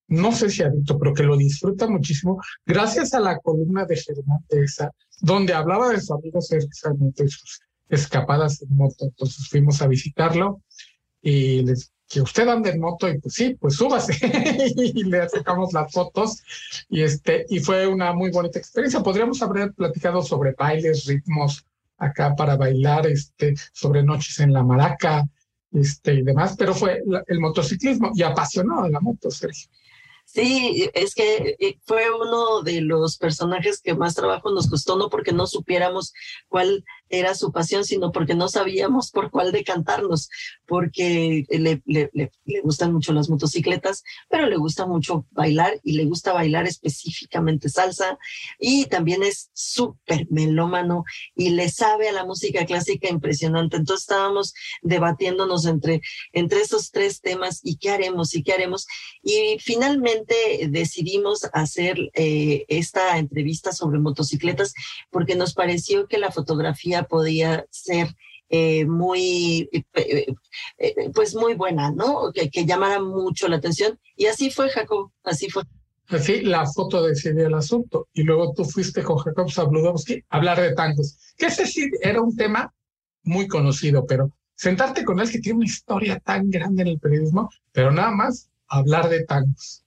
no 0.08 0.32
sé 0.32 0.50
si 0.50 0.64
adicto, 0.64 0.98
pero 0.98 1.14
que 1.14 1.24
lo 1.24 1.38
disfruta 1.38 1.88
muchísimo, 1.88 2.42
gracias 2.66 3.14
a 3.14 3.20
la 3.20 3.38
columna 3.40 3.86
de 3.86 3.98
Germán 3.98 4.40
Tesa, 4.48 4.92
donde 5.20 5.54
hablaba 5.54 5.90
de 5.90 6.02
su 6.02 6.14
amigo 6.14 6.42
Sergio 6.42 6.70
Sarmiento 6.72 7.24
y 7.24 7.30
sus 7.30 7.62
escapadas 7.90 8.62
en 8.62 8.76
moto. 8.76 9.06
Entonces 9.06 9.48
fuimos 9.50 9.82
a 9.82 9.88
visitarlo 9.88 10.62
y 11.22 11.64
les 11.64 11.92
que 12.10 12.22
usted 12.22 12.48
ande 12.48 12.70
en 12.70 12.80
moto 12.80 13.10
y 13.10 13.20
pues 13.20 13.34
sí, 13.34 13.58
pues 13.60 13.76
súbase 13.76 14.14
y 14.78 15.04
le 15.04 15.28
sacamos 15.28 15.74
las 15.74 15.92
fotos 15.92 16.42
y 16.90 17.02
este 17.02 17.46
y 17.50 17.60
fue 17.60 17.86
una 17.86 18.14
muy 18.14 18.32
bonita 18.32 18.60
experiencia. 18.60 19.04
Podríamos 19.04 19.42
haber 19.42 19.74
platicado 19.74 20.22
sobre 20.22 20.54
bailes, 20.54 21.06
ritmos 21.06 21.66
acá 21.98 22.36
para 22.36 22.56
bailar, 22.56 23.08
este, 23.08 23.56
sobre 23.74 24.04
noches 24.04 24.40
en 24.40 24.54
la 24.54 24.64
maraca, 24.64 25.28
este 25.74 26.14
y 26.14 26.22
demás, 26.22 26.56
pero 26.58 26.74
fue 26.74 27.02
el 27.28 27.40
motociclismo 27.40 28.12
y 28.14 28.24
apasionado 28.24 28.84
de 28.84 28.92
la 28.92 29.02
moto, 29.02 29.30
Sergio. 29.30 29.70
Sí, 30.28 30.90
es 30.94 31.16
que 31.16 31.56
fue 31.86 32.14
uno 32.14 32.62
de 32.62 32.82
los 32.82 33.18
personajes 33.18 33.80
que 33.80 33.96
más 33.96 34.14
trabajo 34.14 34.52
nos 34.52 34.70
costó, 34.70 34.98
no 34.98 35.10
porque 35.10 35.32
no 35.32 35.48
supiéramos 35.48 36.14
cuál 36.50 36.84
era 37.10 37.36
su 37.36 37.52
pasión, 37.52 37.86
sino 37.86 38.12
porque 38.12 38.36
no 38.36 38.50
sabíamos 38.50 39.12
por 39.12 39.32
cuál 39.32 39.52
decantarnos, 39.52 40.30
porque 40.66 41.46
le, 41.50 41.82
le, 41.86 42.10
le, 42.14 42.32
le, 42.46 42.62
gustan 42.62 42.94
mucho 42.94 43.14
las 43.14 43.30
motocicletas, 43.30 44.04
pero 44.30 44.48
le 44.48 44.58
gusta 44.58 44.86
mucho 44.86 45.26
bailar 45.32 45.80
y 45.84 45.94
le 45.94 46.06
gusta 46.06 46.34
bailar 46.34 46.68
específicamente 46.68 47.70
salsa 47.70 48.18
y 48.60 48.86
también 48.86 49.24
es 49.24 49.50
súper 49.54 50.28
melómano 50.30 51.04
y 51.36 51.50
le 51.52 51.70
sabe 51.70 52.10
a 52.10 52.14
la 52.14 52.26
música 52.26 52.66
clásica 52.66 53.10
impresionante. 53.10 53.78
Entonces 53.78 54.04
estábamos 54.04 54.54
debatiéndonos 54.82 55.66
entre, 55.66 56.02
entre 56.34 56.62
esos 56.62 56.92
tres 56.92 57.22
temas 57.22 57.62
y 57.64 57.78
qué 57.78 57.92
haremos 57.92 58.36
y 58.36 58.44
qué 58.44 58.54
haremos. 58.54 58.88
Y 59.24 59.58
finalmente 59.60 60.36
decidimos 60.70 61.46
hacer 61.54 61.98
eh, 62.14 62.66
esta 62.68 63.18
entrevista 63.18 63.72
sobre 63.72 64.00
motocicletas 64.00 64.74
porque 65.10 65.36
nos 65.36 65.54
pareció 65.54 66.08
que 66.08 66.18
la 66.18 66.32
fotografía 66.32 66.97
podía 67.04 67.66
ser 67.70 68.16
eh, 68.50 68.86
muy, 68.86 69.70
eh, 69.94 70.34
eh, 70.78 71.12
pues 71.14 71.36
muy 71.36 71.54
buena, 71.56 71.92
¿no? 71.92 72.32
Que, 72.34 72.50
que, 72.50 72.66
llamara 72.66 73.02
mucho 73.02 73.48
la 73.48 73.58
atención. 73.58 74.00
Y 74.16 74.28
así 74.28 74.50
fue, 74.50 74.70
Jacob, 74.70 75.12
así 75.24 75.50
fue. 75.50 75.64
Así 76.10 76.42
la 76.42 76.66
foto 76.66 77.04
decidió 77.04 77.48
el 77.48 77.54
asunto. 77.54 78.08
Y 78.14 78.24
luego 78.24 78.54
tú 78.54 78.64
fuiste 78.64 79.04
con 79.04 79.18
Jacob 79.18 79.52
Zabludowski 79.52 80.24
a 80.30 80.38
hablar 80.38 80.62
de 80.62 80.74
tangos. 80.74 81.18
Que 81.38 81.48
ese 81.48 81.68
sí 81.68 81.90
era 82.02 82.22
un 82.22 82.36
tema 82.36 82.74
muy 83.24 83.48
conocido, 83.48 84.06
pero 84.06 84.32
sentarte 84.56 85.04
con 85.04 85.20
él 85.20 85.30
que 85.30 85.40
tiene 85.40 85.58
una 85.58 85.66
historia 85.66 86.20
tan 86.20 86.50
grande 86.50 86.84
en 86.84 86.88
el 86.88 87.00
periodismo, 87.00 87.50
pero 87.74 87.92
nada 87.92 88.12
más 88.12 88.50
hablar 88.70 89.10
de 89.10 89.26
tangos 89.26 89.84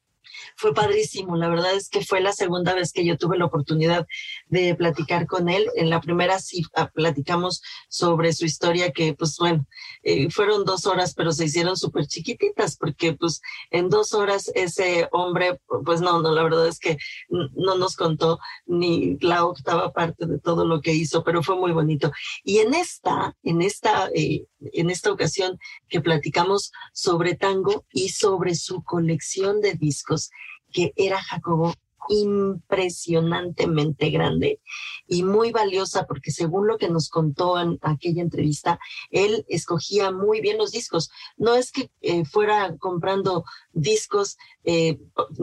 fue 0.60 0.74
padrísimo. 0.74 1.36
La 1.36 1.48
verdad 1.48 1.74
es 1.74 1.88
que 1.88 2.04
fue 2.04 2.20
la 2.20 2.32
segunda 2.32 2.74
vez 2.74 2.92
que 2.92 3.04
yo 3.04 3.16
tuve 3.16 3.38
la 3.38 3.46
oportunidad 3.46 4.06
de 4.48 4.74
platicar 4.74 5.26
con 5.26 5.48
él. 5.48 5.66
En 5.74 5.88
la 5.88 6.02
primera 6.02 6.38
sí 6.38 6.62
ah, 6.76 6.90
platicamos 6.92 7.62
sobre 7.88 8.34
su 8.34 8.44
historia 8.44 8.92
que, 8.92 9.14
pues 9.14 9.36
bueno, 9.38 9.66
eh, 10.02 10.30
fueron 10.30 10.66
dos 10.66 10.84
horas, 10.84 11.14
pero 11.14 11.32
se 11.32 11.46
hicieron 11.46 11.78
súper 11.78 12.06
chiquititas 12.06 12.76
porque 12.76 13.14
pues 13.14 13.40
en 13.70 13.88
dos 13.88 14.12
horas 14.12 14.50
ese 14.54 15.08
hombre, 15.12 15.58
pues 15.86 16.02
no, 16.02 16.20
no, 16.20 16.30
la 16.30 16.42
verdad 16.42 16.68
es 16.68 16.78
que 16.78 16.98
no 17.28 17.76
nos 17.76 17.96
contó 17.96 18.38
ni 18.66 19.16
la 19.20 19.46
octava 19.46 19.92
parte 19.92 20.26
de 20.26 20.38
todo 20.38 20.66
lo 20.66 20.82
que 20.82 20.92
hizo, 20.92 21.24
pero 21.24 21.42
fue 21.42 21.56
muy 21.56 21.72
bonito. 21.72 22.12
Y 22.44 22.58
en 22.58 22.74
esta, 22.74 23.34
en 23.42 23.62
esta, 23.62 24.10
eh, 24.14 24.44
en 24.72 24.90
esta 24.90 25.10
ocasión 25.10 25.58
que 25.88 26.02
platicamos 26.02 26.70
sobre 26.92 27.34
tango 27.34 27.86
y 27.92 28.10
sobre 28.10 28.54
su 28.54 28.82
colección 28.82 29.62
de 29.62 29.72
discos, 29.72 30.30
que 30.72 30.92
era 30.96 31.22
Jacobo 31.22 31.74
impresionantemente 32.10 34.10
grande 34.10 34.60
y 35.06 35.22
muy 35.22 35.52
valiosa 35.52 36.06
porque 36.06 36.32
según 36.32 36.66
lo 36.66 36.76
que 36.76 36.88
nos 36.88 37.08
contó 37.08 37.58
en 37.58 37.78
aquella 37.82 38.22
entrevista, 38.22 38.80
él 39.10 39.44
escogía 39.48 40.10
muy 40.10 40.40
bien 40.40 40.58
los 40.58 40.72
discos. 40.72 41.10
No 41.36 41.54
es 41.54 41.70
que 41.70 41.90
eh, 42.00 42.24
fuera 42.24 42.76
comprando 42.78 43.44
discos 43.72 44.36
eh, 44.64 44.98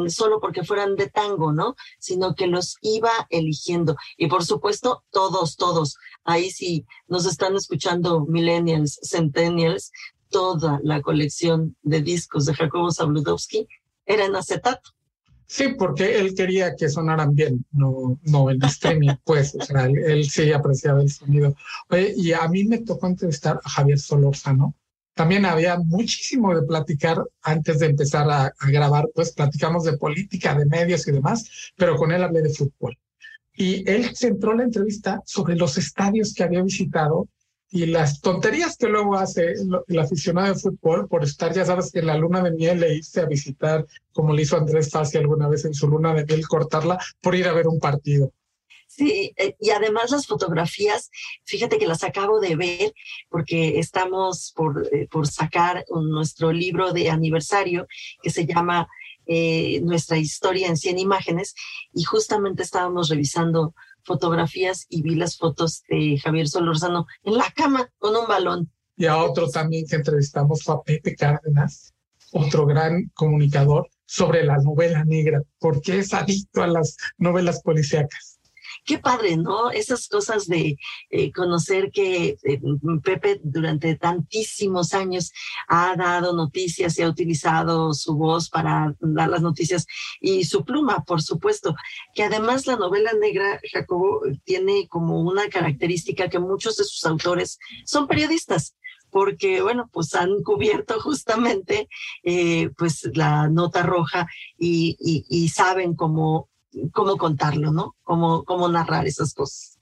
solo 0.07 0.39
porque 0.41 0.63
fueran 0.63 0.95
de 0.95 1.09
tango, 1.09 1.53
¿no? 1.53 1.75
Sino 1.99 2.35
que 2.35 2.47
los 2.47 2.75
iba 2.81 3.11
eligiendo. 3.29 3.95
Y 4.17 4.27
por 4.27 4.43
supuesto, 4.43 5.03
todos, 5.11 5.55
todos. 5.55 5.95
Ahí 6.23 6.51
sí 6.51 6.85
nos 7.07 7.25
están 7.25 7.55
escuchando 7.55 8.25
millennials, 8.25 8.99
centennials, 9.03 9.91
toda 10.29 10.81
la 10.83 11.01
colección 11.01 11.77
de 11.81 12.01
discos 12.01 12.45
de 12.45 12.53
Jacobo 12.53 12.91
Zabludowski 12.91 13.67
era 14.05 14.25
en 14.25 14.35
acetato. 14.35 14.96
Sí, 15.49 15.69
porque 15.77 16.19
él 16.19 16.35
quería 16.35 16.75
que 16.75 16.89
sonaran 16.89 17.33
bien, 17.33 17.65
no, 17.71 18.19
no 18.23 18.49
el 18.49 18.61
streaming, 18.65 19.15
pues, 19.23 19.55
o 19.55 19.63
sea, 19.63 19.85
él, 19.85 20.29
sí 20.29 20.51
apreciaba 20.51 21.01
el 21.01 21.09
sonido. 21.09 21.55
Oye, 21.89 22.13
y 22.17 22.33
a 22.33 22.45
mí 22.49 22.65
me 22.65 22.79
tocó 22.79 23.07
entrevistar 23.07 23.59
a 23.63 23.69
Javier 23.69 23.97
Solórzano. 23.97 24.75
También 25.13 25.45
había 25.45 25.77
muchísimo 25.79 26.53
de 26.53 26.67
platicar 26.67 27.23
antes 27.41 27.79
de 27.79 27.87
empezar 27.87 28.29
a, 28.29 28.53
a 28.59 28.69
grabar, 28.69 29.07
pues 29.15 29.31
platicamos 29.31 29.85
de 29.85 29.97
política, 29.97 30.53
de 30.53 30.65
medios 30.65 31.07
y 31.07 31.11
demás, 31.11 31.71
pero 31.75 31.95
con 31.95 32.11
él 32.11 32.23
hablé 32.23 32.41
de 32.41 32.53
fútbol. 32.53 32.97
Y 33.55 33.89
él 33.89 34.15
centró 34.15 34.53
la 34.53 34.63
entrevista 34.63 35.23
sobre 35.25 35.55
los 35.55 35.77
estadios 35.77 36.33
que 36.33 36.43
había 36.43 36.61
visitado 36.61 37.27
y 37.69 37.85
las 37.85 38.21
tonterías 38.21 38.77
que 38.77 38.87
luego 38.87 39.15
hace 39.15 39.53
el 39.87 39.99
aficionado 39.99 40.53
de 40.53 40.59
fútbol 40.59 41.07
por 41.07 41.23
estar, 41.23 41.53
ya 41.53 41.65
sabes, 41.65 41.93
en 41.95 42.07
la 42.07 42.17
luna 42.17 42.41
de 42.41 42.51
miel 42.51 42.79
le 42.79 42.95
hice 42.95 43.21
a 43.21 43.25
visitar, 43.25 43.85
como 44.13 44.33
le 44.33 44.43
hizo 44.43 44.57
Andrés 44.57 44.89
Fassi 44.89 45.17
alguna 45.17 45.49
vez 45.49 45.65
en 45.65 45.73
su 45.73 45.87
luna 45.87 46.13
de 46.13 46.25
miel, 46.25 46.47
cortarla 46.47 46.97
por 47.21 47.35
ir 47.35 47.47
a 47.47 47.53
ver 47.53 47.67
un 47.67 47.79
partido. 47.79 48.31
Sí, 48.87 49.33
eh, 49.35 49.55
y 49.59 49.71
además 49.71 50.11
las 50.11 50.25
fotografías, 50.25 51.11
fíjate 51.43 51.77
que 51.77 51.87
las 51.87 52.03
acabo 52.03 52.39
de 52.39 52.55
ver 52.55 52.93
porque 53.29 53.79
estamos 53.79 54.53
por, 54.55 54.87
eh, 54.91 55.07
por 55.11 55.27
sacar 55.27 55.85
nuestro 55.89 56.53
libro 56.53 56.93
de 56.93 57.09
aniversario 57.09 57.85
que 58.23 58.29
se 58.29 58.45
llama 58.45 58.87
eh, 59.25 59.81
Nuestra 59.81 60.17
historia 60.17 60.67
en 60.67 60.77
100 60.77 60.99
imágenes 60.99 61.53
y 61.93 62.03
justamente 62.05 62.63
estábamos 62.63 63.09
revisando 63.09 63.75
fotografías 64.07 64.87
y 64.89 65.03
vi 65.03 65.15
las 65.15 65.37
fotos 65.37 65.83
de 65.89 66.17
Javier 66.17 66.47
Solorzano 66.47 67.05
en 67.23 67.37
la 67.37 67.51
cama 67.55 67.89
con 67.99 68.15
un 68.15 68.25
balón. 68.25 68.71
Y 68.95 69.05
a 69.05 69.17
otro 69.17 69.49
también 69.49 69.85
que 69.85 69.97
entrevistamos 69.97 70.63
fue 70.63 70.75
a 70.75 70.81
Pepe 70.81 71.15
Cárdenas, 71.15 71.93
otro 72.31 72.65
gran 72.65 73.11
comunicador 73.13 73.89
sobre 74.05 74.43
la 74.43 74.57
novela 74.57 75.03
negra, 75.05 75.43
porque 75.59 75.99
es 75.99 76.13
adicto 76.13 76.63
a 76.63 76.67
las 76.67 76.97
novelas 77.17 77.61
policíacas 77.61 78.36
qué 78.87 78.97
padre, 78.97 79.35
¿no? 79.35 79.69
Esas 79.69 80.07
cosas 80.07 80.47
de 80.47 80.77
eh, 81.09 81.31
conocer 81.33 81.91
que 81.91 82.37
eh, 82.41 82.61
Pepe 83.03 83.39
durante 83.43 83.95
tantísimos 83.95 84.93
años 84.93 85.33
ha 85.67 85.95
dado 85.97 86.33
noticias 86.33 86.97
y 86.97 87.03
ha 87.03 87.09
utilizado 87.09 87.93
su 87.93 88.15
voz 88.15 88.49
para 88.49 88.95
dar 88.99 89.29
las 89.29 89.41
noticias 89.41 89.85
y 90.21 90.45
su 90.45 90.63
pluma, 90.63 91.03
por 91.03 91.21
supuesto, 91.21 91.75
que 92.15 92.23
además 92.23 92.65
la 92.65 92.77
novela 92.77 93.11
negra, 93.19 93.59
Jacobo, 93.71 94.21
tiene 94.45 94.87
como 94.87 95.19
una 95.21 95.49
característica 95.49 96.29
que 96.29 96.39
muchos 96.39 96.77
de 96.77 96.85
sus 96.85 97.03
autores 97.05 97.59
son 97.85 98.07
periodistas 98.07 98.73
porque, 99.09 99.61
bueno, 99.61 99.89
pues 99.91 100.15
han 100.15 100.43
cubierto 100.43 100.99
justamente 101.01 101.89
eh, 102.23 102.69
pues 102.77 103.09
la 103.13 103.49
nota 103.49 103.83
roja 103.83 104.27
y, 104.57 104.95
y 105.29 105.49
saben 105.49 105.93
cómo 105.93 106.49
cómo 106.91 107.17
contarlo, 107.17 107.71
¿no? 107.71 107.95
Cómo, 108.03 108.43
cómo 108.43 108.69
narrar 108.69 109.07
esas 109.07 109.33
cosas. 109.33 109.77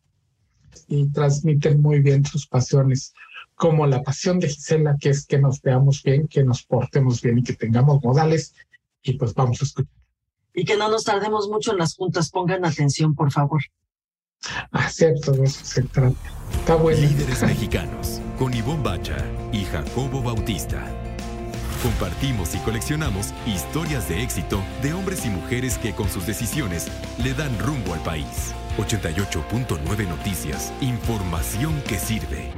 Y 0.87 1.09
transmiten 1.11 1.81
muy 1.81 1.99
bien 1.99 2.25
sus 2.25 2.47
pasiones, 2.47 3.13
como 3.55 3.87
la 3.87 4.03
pasión 4.03 4.39
de 4.39 4.49
Gisela, 4.49 4.97
que 4.99 5.09
es 5.09 5.25
que 5.25 5.39
nos 5.39 5.61
veamos 5.61 6.03
bien, 6.03 6.27
que 6.27 6.43
nos 6.43 6.63
portemos 6.63 7.21
bien 7.21 7.39
y 7.39 7.43
que 7.43 7.53
tengamos 7.53 8.03
modales. 8.03 8.53
Y 9.01 9.13
pues 9.13 9.33
vamos 9.33 9.61
a 9.61 9.65
escuchar. 9.65 9.91
Y 10.53 10.63
que 10.63 10.77
no 10.77 10.89
nos 10.89 11.03
tardemos 11.03 11.49
mucho 11.49 11.71
en 11.71 11.79
las 11.79 11.95
juntas, 11.95 12.29
pongan 12.29 12.65
atención, 12.65 13.13
por 13.13 13.31
favor. 13.31 13.61
Ah, 14.71 14.89
cierto, 14.89 15.31
de 15.31 15.45
eso 15.45 15.65
se 15.65 15.81
trata. 15.83 16.15
Está 16.51 16.75
bueno. 16.75 17.01
Líderes 17.01 17.41
mexicanos, 17.41 18.21
con 18.37 18.53
Ivonne 18.53 18.83
Bacha 18.83 19.17
y 19.51 19.63
Jacobo 19.65 20.21
Bautista. 20.21 21.04
Compartimos 21.85 22.55
y 22.55 22.57
coleccionamos 22.61 23.31
historias 23.45 24.09
de 24.09 24.23
éxito 24.23 24.63
de 24.81 24.91
hombres 24.93 25.23
y 25.23 25.29
mujeres 25.29 25.77
que 25.77 25.93
con 25.93 26.09
sus 26.09 26.25
decisiones 26.25 26.87
le 27.23 27.35
dan 27.35 27.59
rumbo 27.59 27.93
al 27.93 27.99
país. 27.99 28.55
88.9 28.79 30.09
Noticias. 30.09 30.73
Información 30.81 31.79
que 31.87 31.99
sirve. 31.99 32.51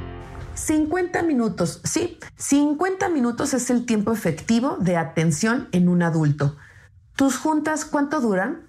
50 0.54 1.22
minutos, 1.24 1.82
sí, 1.84 2.18
50 2.38 3.10
minutos 3.10 3.52
es 3.52 3.68
el 3.68 3.84
tiempo 3.84 4.12
efectivo 4.12 4.78
de 4.80 4.96
atención 4.96 5.68
en 5.72 5.90
un 5.90 6.02
adulto. 6.02 6.56
¿Tus 7.14 7.36
juntas 7.36 7.84
cuánto 7.84 8.22
duran? 8.22 8.67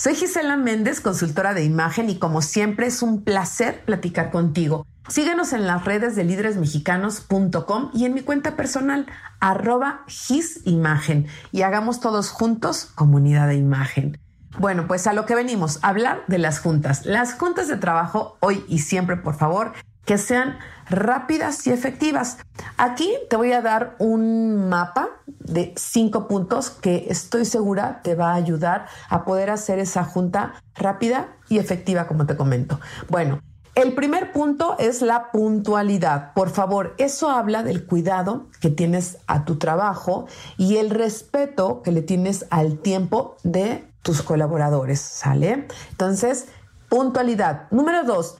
Soy 0.00 0.14
Gisela 0.14 0.56
Méndez, 0.56 1.02
consultora 1.02 1.52
de 1.52 1.62
imagen, 1.62 2.08
y 2.08 2.18
como 2.18 2.40
siempre 2.40 2.86
es 2.86 3.02
un 3.02 3.22
placer 3.22 3.84
platicar 3.84 4.30
contigo. 4.30 4.86
Síguenos 5.08 5.52
en 5.52 5.66
las 5.66 5.84
redes 5.84 6.16
de 6.16 6.24
líderesmexicanos.com 6.24 7.90
y 7.92 8.06
en 8.06 8.14
mi 8.14 8.22
cuenta 8.22 8.56
personal, 8.56 9.04
arroba 9.40 10.04
gisimagen. 10.06 11.26
Y 11.52 11.60
hagamos 11.60 12.00
todos 12.00 12.30
juntos 12.30 12.86
comunidad 12.94 13.48
de 13.48 13.56
imagen. 13.56 14.18
Bueno, 14.58 14.86
pues 14.88 15.06
a 15.06 15.12
lo 15.12 15.26
que 15.26 15.34
venimos, 15.34 15.78
hablar 15.82 16.22
de 16.28 16.38
las 16.38 16.60
juntas. 16.60 17.04
Las 17.04 17.34
juntas 17.34 17.68
de 17.68 17.76
trabajo, 17.76 18.38
hoy 18.40 18.64
y 18.68 18.78
siempre, 18.78 19.18
por 19.18 19.36
favor, 19.36 19.74
que 20.04 20.18
sean 20.18 20.58
rápidas 20.88 21.66
y 21.66 21.70
efectivas. 21.70 22.38
Aquí 22.76 23.12
te 23.28 23.36
voy 23.36 23.52
a 23.52 23.62
dar 23.62 23.96
un 23.98 24.68
mapa 24.68 25.08
de 25.26 25.72
cinco 25.76 26.26
puntos 26.28 26.70
que 26.70 27.06
estoy 27.08 27.44
segura 27.44 28.00
te 28.02 28.14
va 28.14 28.32
a 28.32 28.34
ayudar 28.34 28.86
a 29.08 29.24
poder 29.24 29.50
hacer 29.50 29.78
esa 29.78 30.04
junta 30.04 30.54
rápida 30.74 31.28
y 31.48 31.58
efectiva, 31.58 32.06
como 32.06 32.26
te 32.26 32.36
comento. 32.36 32.80
Bueno, 33.08 33.40
el 33.76 33.94
primer 33.94 34.32
punto 34.32 34.76
es 34.78 35.00
la 35.00 35.30
puntualidad. 35.30 36.32
Por 36.34 36.50
favor, 36.50 36.94
eso 36.98 37.30
habla 37.30 37.62
del 37.62 37.86
cuidado 37.86 38.48
que 38.60 38.68
tienes 38.68 39.18
a 39.28 39.44
tu 39.44 39.58
trabajo 39.58 40.26
y 40.56 40.76
el 40.76 40.90
respeto 40.90 41.82
que 41.82 41.92
le 41.92 42.02
tienes 42.02 42.46
al 42.50 42.78
tiempo 42.78 43.36
de 43.44 43.84
tus 44.02 44.22
colaboradores, 44.22 45.00
¿sale? 45.00 45.68
Entonces, 45.90 46.48
puntualidad. 46.88 47.68
Número 47.70 48.02
dos, 48.04 48.38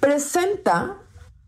presenta 0.00 0.96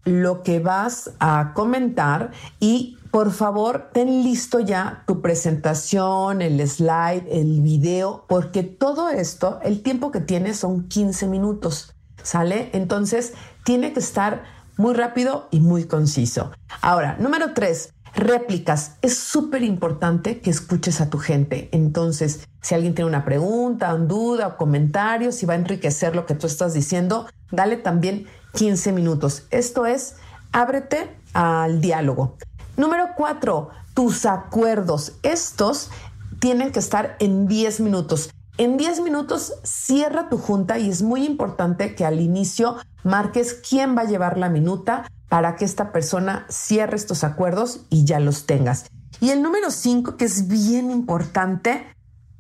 lo 0.05 0.43
que 0.43 0.61
vas 0.61 1.13
a 1.21 1.53
comentar 1.55 2.33
y 2.59 2.97
por 3.11 3.33
favor 3.33 3.91
ten 3.93 4.23
listo 4.23 4.61
ya 4.61 5.03
tu 5.07 5.21
presentación, 5.21 6.43
el 6.43 6.67
slide, 6.67 7.27
el 7.31 7.61
video, 7.61 8.25
porque 8.29 8.63
todo 8.63 9.09
esto, 9.09 9.59
el 9.63 9.83
tiempo 9.83 10.11
que 10.11 10.21
tienes 10.21 10.59
son 10.59 10.89
15 10.89 11.27
minutos, 11.27 11.95
¿sale? 12.23 12.71
Entonces 12.73 13.35
tiene 13.65 13.93
que 13.93 14.01
estar 14.01 14.45
muy 14.77 14.95
rápido 14.95 15.49
y 15.51 15.61
muy 15.61 15.85
conciso. 15.85 16.53
Ahora, 16.81 17.17
número 17.19 17.53
tres, 17.53 17.93
réplicas. 18.15 18.97
Es 19.03 19.19
súper 19.19 19.63
importante 19.63 20.41
que 20.41 20.51
escuches 20.51 21.01
a 21.01 21.11
tu 21.11 21.19
gente. 21.19 21.69
Entonces, 21.73 22.49
si 22.61 22.75
alguien 22.75 22.95
tiene 22.95 23.09
una 23.09 23.25
pregunta, 23.25 23.95
duda 23.95 24.49
o 24.49 24.57
comentario, 24.57 25.33
si 25.33 25.47
va 25.47 25.55
a 25.55 25.57
enriquecer 25.57 26.17
lo 26.17 26.27
que 26.27 26.35
tú 26.35 26.47
estás 26.47 26.75
diciendo, 26.75 27.27
dale 27.51 27.77
también 27.77 28.27
15 28.55 28.93
minutos. 28.93 29.45
Esto 29.51 29.87
es, 29.87 30.17
ábrete 30.53 31.17
al 31.33 31.81
diálogo. 31.81 32.37
Número 32.77 33.11
cuatro, 33.17 33.71
tus 33.95 34.27
acuerdos. 34.27 35.13
Estos 35.23 35.91
tienen 36.39 36.73
que 36.73 36.79
estar 36.79 37.17
en 37.21 37.47
10 37.47 37.81
minutos. 37.81 38.31
En 38.57 38.77
10 38.77 39.01
minutos 39.01 39.55
cierra 39.63 40.29
tu 40.29 40.39
junta 40.39 40.79
y 40.79 40.91
es 40.91 41.03
muy 41.03 41.25
importante 41.25 41.95
que 41.95 42.05
al 42.05 42.21
inicio 42.21 42.77
marques 43.05 43.55
quién 43.55 43.97
va 43.97 44.03
a 44.03 44.07
llevar 44.07 44.37
la 44.37 44.49
minuta 44.49 45.11
para 45.29 45.57
que 45.57 45.65
esta 45.65 45.93
persona 45.93 46.45
cierre 46.49 46.97
estos 46.97 47.25
acuerdos 47.25 47.81
y 47.89 48.05
ya 48.05 48.21
los 48.21 48.47
tengas. 48.47 48.87
Y 49.21 49.31
el 49.31 49.43
número 49.43 49.71
5, 49.71 50.17
que 50.17 50.25
es 50.25 50.49
bien 50.49 50.91
importante, 50.91 51.87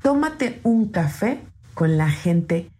tómate 0.03 0.61
un 0.64 0.88
café 0.88 1.46
con 1.75 1.96
la 1.96 2.11
gente, 2.11 2.70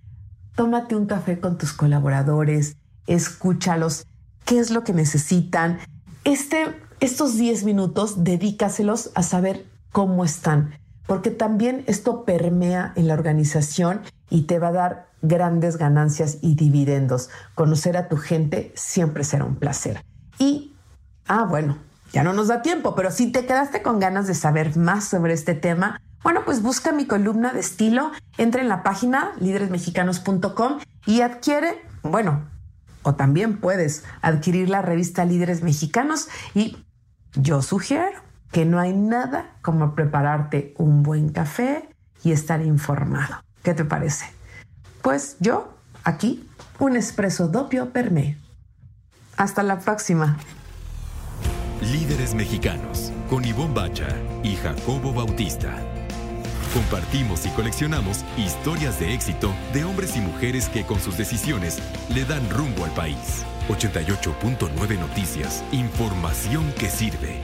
tómate 0.55 0.97
un 0.97 1.07
café 1.07 1.39
con 1.39 1.59
tus 1.59 1.73
colaboradores, 1.73 2.77
escúchalos, 3.07 4.07
qué 4.45 4.59
es 4.59 4.71
lo 4.71 4.85
que 4.85 4.93
necesitan. 4.93 5.79
Este, 6.25 6.77
estos 7.01 7.37
10 7.37 7.65
minutos 7.65 8.25
dedícaselos 8.25 9.11
a 9.15 9.23
saber 9.23 9.67
cómo 9.93 10.25
están, 10.25 10.75
porque 11.07 11.31
también 11.31 11.85
esto 11.87 12.25
permea 12.25 12.93
en 12.97 13.09
la 13.09 13.15
organización 13.15 14.03
y 14.29 14.43
te 14.43 14.59
va 14.59 14.69
a 14.69 14.73
dar 14.73 15.11
grandes 15.23 15.77
ganancias 15.77 16.39
y 16.41 16.55
dividendos. 16.55 17.31
Conocer 17.55 17.97
a 17.97 18.09
tu 18.09 18.17
gente 18.17 18.73
siempre 18.75 19.25
será 19.25 19.45
un 19.45 19.57
placer. 19.57 20.05
Y, 20.39 20.75
ah, 21.27 21.45
bueno, 21.45 21.79
ya 22.13 22.23
no 22.23 22.33
nos 22.33 22.49
da 22.49 22.63
tiempo, 22.63 22.95
pero 22.95 23.11
si 23.11 23.31
te 23.31 23.47
quedaste 23.47 23.83
con 23.83 24.01
ganas 24.01 24.27
de 24.27 24.35
saber 24.35 24.77
más 24.77 25.05
sobre 25.05 25.33
este 25.33 25.55
tema, 25.55 26.01
bueno, 26.23 26.43
pues 26.45 26.63
busca 26.63 26.93
mi 26.93 27.07
columna 27.07 27.53
de 27.53 27.61
estilo, 27.61 28.11
entra 28.37 28.61
en 28.61 28.69
la 28.69 28.83
página 28.83 29.33
líderesmexicanos.com 29.41 30.79
y 31.07 31.23
adquiere, 31.23 31.83
bueno, 32.03 32.45
o 33.03 33.15
también 33.15 33.59
puedes 33.59 34.05
adquirir 34.23 34.69
la 34.69 34.83
revista 34.83 35.25
Líderes 35.25 35.63
Mexicanos 35.63 36.29
y 36.55 36.77
yo 37.35 37.63
sugiero 37.63 38.19
que 38.51 38.65
no 38.65 38.79
hay 38.79 38.93
nada 38.93 39.57
como 39.63 39.95
prepararte 39.95 40.75
un 40.77 41.03
buen 41.03 41.31
café 41.31 41.89
y 42.23 42.33
estar 42.33 42.63
informado. 42.63 43.43
¿Qué 43.63 43.75
te 43.75 43.85
parece? 43.85 44.27
Pues 45.03 45.37
yo, 45.41 45.75
aquí, 46.05 46.49
un 46.79 46.97
espresso 46.97 47.49
doppio 47.49 47.91
per 47.91 48.11
me. 48.11 48.37
Hasta 49.37 49.63
la 49.63 49.79
próxima. 49.79 50.37
Líderes 51.81 52.35
mexicanos 52.35 53.13
con 53.31 53.45
Ivonne 53.45 53.75
Bacha 53.75 54.09
y 54.43 54.57
Jacobo 54.57 55.15
Bautista. 55.15 55.75
Compartimos 56.73 57.45
y 57.47 57.49
coleccionamos 57.51 58.25
historias 58.39 59.01
de 59.01 59.13
éxito 59.13 59.53
de 59.73 59.83
hombres 59.83 60.17
y 60.17 60.21
mujeres 60.21 60.69
que 60.69 60.85
con 60.85 61.01
sus 61.01 61.19
decisiones 61.19 61.83
le 62.15 62.25
dan 62.25 62.49
rumbo 62.49 62.85
al 62.85 62.93
país. 62.93 63.45
88.9 63.69 64.99
Noticias. 65.01 65.65
Información 65.73 66.73
que 66.79 66.87
sirve. 66.87 67.43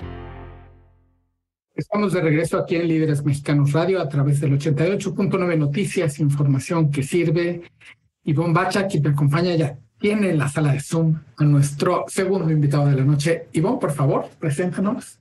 Estamos 1.75 2.13
de 2.13 2.21
regreso 2.21 2.57
aquí 2.57 2.77
en 2.77 2.87
Líderes 2.87 3.25
Mexicanos 3.25 3.73
Radio 3.73 4.01
a 4.01 4.09
través 4.09 4.41
del 4.41 4.59
88.9 4.59 5.59
Noticias, 5.59 6.21
información 6.21 6.93
que 6.93 7.03
sirve. 7.03 7.63
Ivonne 8.23 8.55
Bacha, 8.55 8.87
quien 8.87 9.03
me 9.03 9.11
acompaña, 9.11 9.57
ya 9.57 9.77
tiene 9.99 10.31
en 10.31 10.39
la 10.39 10.49
sala 10.49 10.73
de 10.73 10.81
Zoom 10.81 11.19
a 11.37 11.45
nuestro 11.45 12.05
segundo 12.07 12.51
invitado 12.53 12.87
de 12.87 12.95
la 12.95 13.05
noche. 13.05 13.49
Ivonne, 13.53 13.79
por 13.81 13.91
favor, 13.91 14.29
preséntanos. 14.39 15.19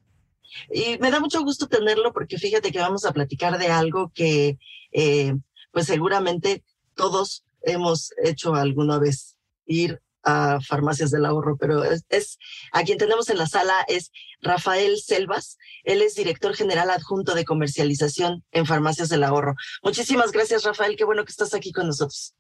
Y 0.72 0.98
me 1.00 1.12
da 1.12 1.20
mucho 1.20 1.42
gusto 1.44 1.68
tenerlo 1.68 2.14
porque 2.14 2.38
fíjate 2.38 2.72
que 2.72 2.80
vamos 2.80 3.06
a 3.06 3.14
platicar 3.14 3.58
de 3.58 3.68
algo 3.68 4.12
que 4.14 4.58
eh, 4.92 5.36
pues 5.72 5.88
seguramente 5.88 6.64
todos 6.96 7.44
hemos 7.62 8.12
hecho 8.24 8.56
alguna 8.56 9.00
vez, 9.00 9.36
ir 9.66 10.02
a 10.24 10.60
farmacias 10.60 11.12
del 11.12 11.26
ahorro, 11.26 11.56
pero 11.58 11.84
es, 11.84 12.40
a 12.72 12.84
quien 12.84 12.98
tenemos 12.98 13.30
en 13.30 13.38
la 13.38 13.46
sala 13.46 13.86
es 13.88 14.12
Rafael 14.42 14.98
Selvas. 14.98 15.58
Él 15.84 16.02
es 16.02 16.16
director 16.16 16.56
general 16.56 16.90
adjunto 16.90 17.36
de 17.36 17.46
comercialización 17.46 18.44
en 18.52 18.66
farmacias 18.66 19.10
del 19.10 19.24
ahorro. 19.24 19.56
Muchísimas 19.84 20.32
gracias, 20.32 20.64
Rafael. 20.64 20.96
Qué 20.96 21.06
bueno 21.06 21.24
que 21.26 21.32
estás 21.32 21.54
aquí 21.54 21.72
con 21.72 21.88
nosotros. 21.88 22.34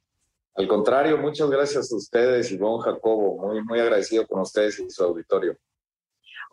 Al 0.56 0.67
contrario, 0.67 1.17
muchas 1.17 1.49
gracias 1.49 1.91
a 1.91 1.95
ustedes, 1.95 2.51
Ivonne 2.51 2.84
Jacobo. 2.84 3.38
Muy, 3.45 3.63
muy 3.63 3.80
agradecido 3.80 4.25
con 4.25 4.41
ustedes 4.41 4.80
y 4.80 4.89
su 4.89 5.04
auditorio. 5.04 5.58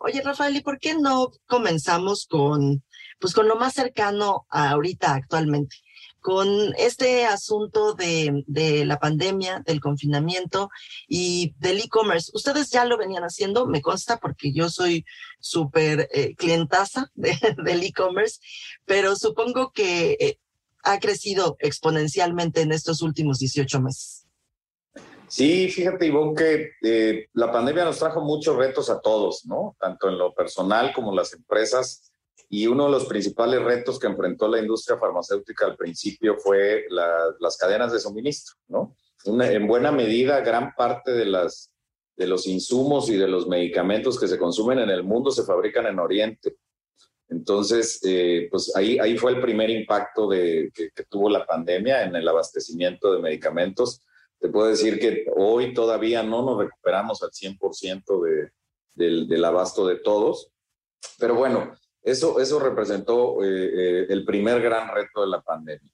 Oye, 0.05 0.21
Rafael, 0.21 0.53
¿y 0.57 0.59
por 0.59 0.79
qué 0.79 0.95
no 0.95 1.31
comenzamos 1.45 2.27
con, 2.29 2.83
pues, 3.19 3.33
con 3.33 3.47
lo 3.47 3.55
más 3.55 3.73
cercano 3.73 4.45
a 4.49 4.71
ahorita 4.71 5.13
actualmente? 5.13 5.77
Con 6.19 6.75
este 6.77 7.25
asunto 7.25 7.93
de, 7.93 8.43
de 8.45 8.83
la 8.83 8.99
pandemia, 8.99 9.63
del 9.65 9.79
confinamiento 9.79 10.69
y 11.07 11.55
del 11.57 11.79
e-commerce. 11.79 12.31
Ustedes 12.33 12.69
ya 12.69 12.83
lo 12.83 12.97
venían 12.97 13.23
haciendo, 13.23 13.65
me 13.65 13.81
consta, 13.81 14.17
porque 14.17 14.51
yo 14.51 14.69
soy 14.69 15.05
súper 15.39 16.09
eh, 16.11 16.35
clientaza 16.35 17.09
del 17.15 17.83
e-commerce, 17.83 18.41
pero 18.83 19.15
supongo 19.15 19.71
que 19.71 20.17
eh, 20.19 20.37
ha 20.83 20.99
crecido 20.99 21.55
exponencialmente 21.59 22.59
en 22.59 22.73
estos 22.73 23.01
últimos 23.01 23.39
18 23.39 23.79
meses. 23.79 24.22
Sí, 25.35 25.67
fíjate, 25.67 26.05
Ivonne, 26.05 26.35
que 26.35 26.71
eh, 26.83 27.25
la 27.33 27.51
pandemia 27.51 27.85
nos 27.85 27.97
trajo 27.97 28.21
muchos 28.21 28.55
retos 28.55 28.91
a 28.91 29.01
todos, 29.01 29.47
¿no? 29.47 29.75
Tanto 29.79 30.07
en 30.07 30.19
lo 30.19 30.31
personal 30.31 30.93
como 30.93 31.11
las 31.11 31.33
empresas. 31.33 32.11
Y 32.49 32.67
uno 32.67 32.85
de 32.85 32.91
los 32.91 33.05
principales 33.05 33.59
retos 33.63 33.97
que 33.97 34.05
enfrentó 34.05 34.47
la 34.47 34.59
industria 34.59 34.99
farmacéutica 34.99 35.65
al 35.65 35.75
principio 35.75 36.37
fue 36.37 36.85
las 36.87 37.57
cadenas 37.57 37.91
de 37.91 37.99
suministro, 37.99 38.53
¿no? 38.67 38.95
en 39.25 39.65
buena 39.65 39.91
medida, 39.91 40.41
gran 40.41 40.75
parte 40.75 41.11
de, 41.13 41.25
las, 41.25 41.73
de 42.15 42.27
los 42.27 42.45
insumos 42.45 43.09
y 43.09 43.17
de 43.17 43.27
los 43.27 43.47
medicamentos 43.47 44.19
que 44.19 44.27
se 44.27 44.37
consumen 44.37 44.77
en 44.77 44.91
el 44.91 45.03
mundo 45.03 45.31
se 45.31 45.45
fabrican 45.45 45.87
en 45.87 45.97
Oriente. 45.97 46.57
Entonces, 47.29 47.99
eh, 48.03 48.49
pues 48.51 48.71
ahí, 48.75 48.99
ahí 48.99 49.17
fue 49.17 49.31
el 49.31 49.41
primer 49.41 49.71
impacto 49.71 50.27
de, 50.27 50.69
que, 50.75 50.91
que 50.91 51.05
tuvo 51.05 51.27
la 51.27 51.43
pandemia 51.43 52.03
en 52.03 52.15
el 52.15 52.27
abastecimiento 52.27 53.11
de 53.11 53.19
medicamentos 53.19 53.99
te 54.43 54.49
puedo 54.49 54.67
decir 54.67 54.99
que 54.99 55.25
hoy 55.37 55.73
todavía 55.73 56.21
no 56.21 56.43
nos 56.43 56.57
recuperamos 56.57 57.23
al 57.23 57.29
100% 57.29 58.21
de, 58.25 58.51
del, 58.93 59.25
del, 59.25 59.45
abasto 59.45 59.87
de 59.87 59.95
todos, 59.95 60.51
pero 61.17 61.35
bueno, 61.35 61.73
eso, 62.01 62.41
eso 62.41 62.59
representó 62.59 63.41
eh, 63.41 63.47
eh, 63.47 64.05
el 64.09 64.25
primer 64.25 64.61
gran 64.61 64.93
reto 64.93 65.21
de 65.21 65.27
la 65.27 65.41
pandemia. 65.41 65.89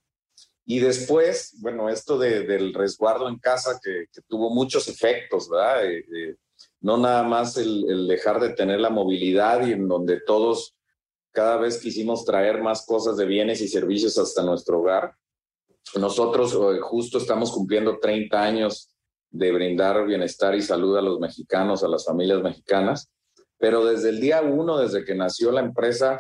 Y 0.65 0.79
después, 0.79 1.57
bueno, 1.61 1.89
esto 1.89 2.17
de, 2.17 2.41
del 2.41 2.73
resguardo 2.73 3.29
en 3.29 3.37
casa 3.37 3.79
que, 3.83 4.07
que, 4.11 4.21
tuvo 4.27 4.49
muchos 4.49 4.87
efectos, 4.87 5.47
¿verdad? 5.47 5.85
Eh, 5.85 6.35
no 6.81 6.97
nada 6.97 7.21
más 7.21 7.55
el, 7.55 7.87
el, 7.87 8.07
dejar 8.07 8.39
de 8.39 8.49
tener 8.49 8.79
la 8.79 8.89
movilidad 8.89 9.67
y 9.67 9.73
en 9.73 9.87
donde 9.87 10.21
todos 10.21 10.75
cada 11.31 11.57
vez 11.57 11.77
quisimos 11.77 12.25
traer 12.25 12.63
más 12.63 12.83
cosas 12.87 13.15
de 13.15 13.27
bienes 13.27 13.61
y 13.61 13.67
servicios 13.67 14.17
hasta 14.17 14.41
nuestro 14.41 14.79
hogar, 14.79 15.13
nosotros 15.95 16.53
eh, 16.53 16.79
justo 16.81 17.17
estamos 17.17 17.51
cumpliendo 17.51 17.99
30 17.99 18.41
años 18.41 18.93
de 19.31 19.51
brindar 19.51 20.05
bienestar 20.05 20.55
y 20.55 20.61
salud 20.61 20.97
a 20.97 21.01
los 21.01 21.19
mexicanos, 21.19 21.83
a 21.83 21.87
las 21.87 22.05
familias 22.05 22.41
mexicanas, 22.41 23.11
pero 23.57 23.85
desde 23.85 24.09
el 24.09 24.19
día 24.19 24.41
uno, 24.41 24.77
desde 24.77 25.03
que 25.03 25.15
nació 25.15 25.51
la 25.51 25.61
empresa, 25.61 26.17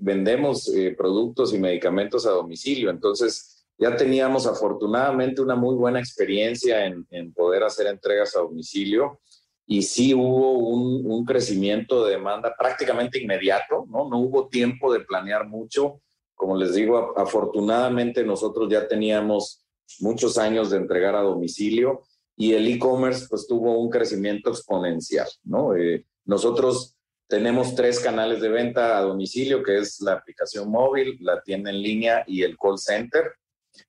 vendemos 0.00 0.68
eh, 0.68 0.94
productos 0.96 1.54
y 1.54 1.58
medicamentos 1.58 2.26
a 2.26 2.30
domicilio. 2.30 2.90
Entonces, 2.90 3.66
ya 3.78 3.96
teníamos 3.96 4.46
afortunadamente 4.46 5.40
una 5.40 5.54
muy 5.54 5.76
buena 5.76 6.00
experiencia 6.00 6.84
en, 6.84 7.32
poder 7.32 7.62
hacer 7.62 7.86
entregas 7.86 8.36
a 8.36 8.40
domicilio 8.40 9.20
y 9.66 9.82
sí 9.82 10.14
hubo 10.14 10.52
un, 10.58 11.08
un, 11.10 11.24
crecimiento 11.24 12.04
de 12.04 12.12
demanda 12.12 12.54
prácticamente 12.58 13.22
inmediato, 13.22 13.86
¿no? 13.88 14.08
No 14.08 14.18
hubo 14.18 14.48
tiempo 14.48 14.92
de 14.92 15.00
planear 15.00 15.46
mucho 15.46 16.00
como 16.38 16.56
les 16.56 16.72
digo, 16.74 17.18
afortunadamente 17.18 18.24
nosotros 18.24 18.68
ya 18.70 18.86
teníamos 18.86 19.66
muchos 19.98 20.38
años 20.38 20.70
de 20.70 20.76
entregar 20.76 21.16
a 21.16 21.22
domicilio 21.22 22.04
y 22.36 22.52
el 22.52 22.68
e-commerce 22.68 23.26
pues 23.28 23.48
tuvo 23.48 23.76
un 23.76 23.90
crecimiento 23.90 24.50
exponencial, 24.50 25.26
¿no? 25.42 25.74
Eh, 25.74 26.06
nosotros 26.24 26.96
tenemos 27.26 27.74
tres 27.74 27.98
canales 27.98 28.40
de 28.40 28.50
venta 28.50 28.96
a 28.96 29.02
domicilio, 29.02 29.64
que 29.64 29.78
es 29.78 30.00
la 30.00 30.12
aplicación 30.12 30.70
móvil, 30.70 31.18
la 31.20 31.42
tienda 31.42 31.70
en 31.70 31.82
línea 31.82 32.22
y 32.28 32.44
el 32.44 32.56
call 32.56 32.78
center. 32.78 33.32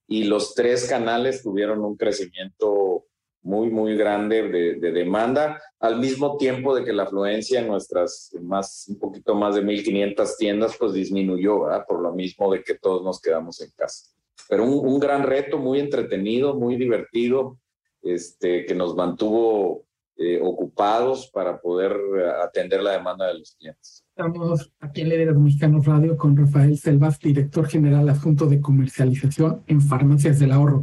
Y 0.08 0.24
los 0.24 0.54
tres 0.54 0.88
canales 0.88 1.44
tuvieron 1.44 1.84
un 1.84 1.96
crecimiento 1.96 3.06
muy, 3.42 3.70
muy 3.70 3.96
grande 3.96 4.48
de, 4.48 4.92
demanda, 4.92 5.60
al 5.78 5.98
mismo 5.98 6.36
tiempo 6.36 6.74
de 6.74 6.84
que 6.84 6.92
la 6.92 7.04
afluencia 7.04 7.60
en 7.60 7.68
nuestras 7.68 8.30
más, 8.42 8.86
un 8.88 8.98
poquito 8.98 9.34
más 9.34 9.54
de 9.54 9.62
1.500 9.62 10.36
tiendas, 10.38 10.76
pues 10.78 10.92
disminuyó, 10.92 11.62
¿verdad? 11.62 11.84
Por 11.86 12.00
lo 12.00 12.12
mismo 12.12 12.52
de 12.52 12.62
que 12.62 12.74
todos 12.74 13.02
nos 13.02 13.20
quedamos 13.20 13.60
en 13.60 13.70
casa. 13.76 14.10
Pero 14.48 14.64
un, 14.64 14.86
un 14.86 15.00
gran 15.00 15.22
reto, 15.22 15.58
muy 15.58 15.80
entretenido, 15.80 16.54
muy 16.54 16.76
divertido, 16.76 17.58
este, 18.02 18.64
que 18.66 18.74
nos 18.74 18.94
mantuvo 18.94 19.84
eh, 20.22 20.38
ocupados 20.42 21.30
para 21.32 21.58
poder 21.58 21.92
eh, 21.92 22.30
atender 22.44 22.82
la 22.82 22.92
demanda 22.92 23.26
de 23.28 23.38
los 23.38 23.54
clientes. 23.54 24.04
Estamos 24.10 24.70
aquí 24.80 25.00
en 25.00 25.08
Líderes 25.08 25.34
Mexicanos 25.34 25.86
Radio 25.86 26.14
con 26.18 26.36
Rafael 26.36 26.76
Selvas, 26.76 27.18
director 27.18 27.66
general 27.66 28.06
adjunto 28.06 28.44
de 28.44 28.60
comercialización 28.60 29.62
en 29.66 29.80
Farmacias 29.80 30.38
del 30.38 30.52
Ahorro 30.52 30.82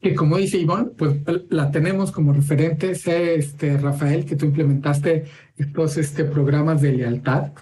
que 0.00 0.14
como 0.14 0.38
dice 0.38 0.58
Ivonne, 0.58 0.90
pues 0.96 1.16
la 1.50 1.70
tenemos 1.70 2.10
como 2.10 2.32
referente. 2.32 2.94
Sé, 2.94 3.34
este, 3.34 3.76
Rafael, 3.76 4.24
que 4.24 4.36
tú 4.36 4.46
implementaste 4.46 5.24
estos 5.56 5.98
este, 5.98 6.24
programas 6.24 6.80
de 6.80 6.92
lealtad. 6.92 7.52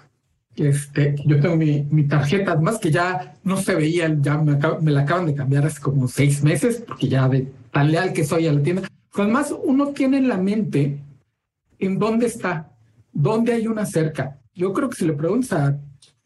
Este, 0.55 1.15
yo 1.25 1.39
tengo 1.39 1.55
mi, 1.55 1.87
mi 1.89 2.03
tarjeta, 2.07 2.53
además 2.53 2.79
que 2.79 2.91
ya 2.91 3.35
no 3.43 3.57
se 3.57 3.75
veía, 3.75 4.13
ya 4.19 4.37
me, 4.37 4.57
me, 4.81 4.91
la 4.91 5.01
acaban 5.01 5.25
de 5.25 5.35
cambiar 5.35 5.65
hace 5.65 5.81
como 5.81 6.07
seis 6.07 6.43
meses, 6.43 6.83
porque 6.85 7.07
ya 7.07 7.29
de 7.29 7.47
tan 7.71 7.91
leal 7.91 8.13
que 8.13 8.25
soy 8.25 8.47
a 8.47 8.53
la 8.53 8.61
tienda. 8.61 8.81
Pues 8.81 9.23
además, 9.23 9.53
uno 9.63 9.89
tiene 9.89 10.17
en 10.17 10.27
la 10.27 10.37
mente 10.37 10.99
en 11.77 11.99
dónde 11.99 12.25
está, 12.25 12.71
dónde 13.11 13.53
hay 13.53 13.67
una 13.67 13.85
cerca. 13.85 14.39
Yo 14.53 14.73
creo 14.73 14.89
que 14.89 14.97
si 14.97 15.05
le 15.05 15.13
preguntas 15.13 15.53
a, 15.53 15.79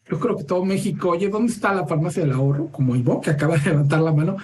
yo 0.08 0.18
creo 0.18 0.36
que 0.36 0.44
todo 0.44 0.64
México, 0.64 1.10
oye, 1.10 1.28
¿dónde 1.28 1.52
está 1.52 1.72
la 1.72 1.86
farmacia 1.86 2.22
del 2.22 2.32
ahorro? 2.32 2.68
Como 2.68 2.96
Ivonne, 2.96 3.20
que 3.20 3.30
acaba 3.30 3.56
de 3.56 3.70
levantar 3.70 4.00
la 4.00 4.12
mano, 4.12 4.36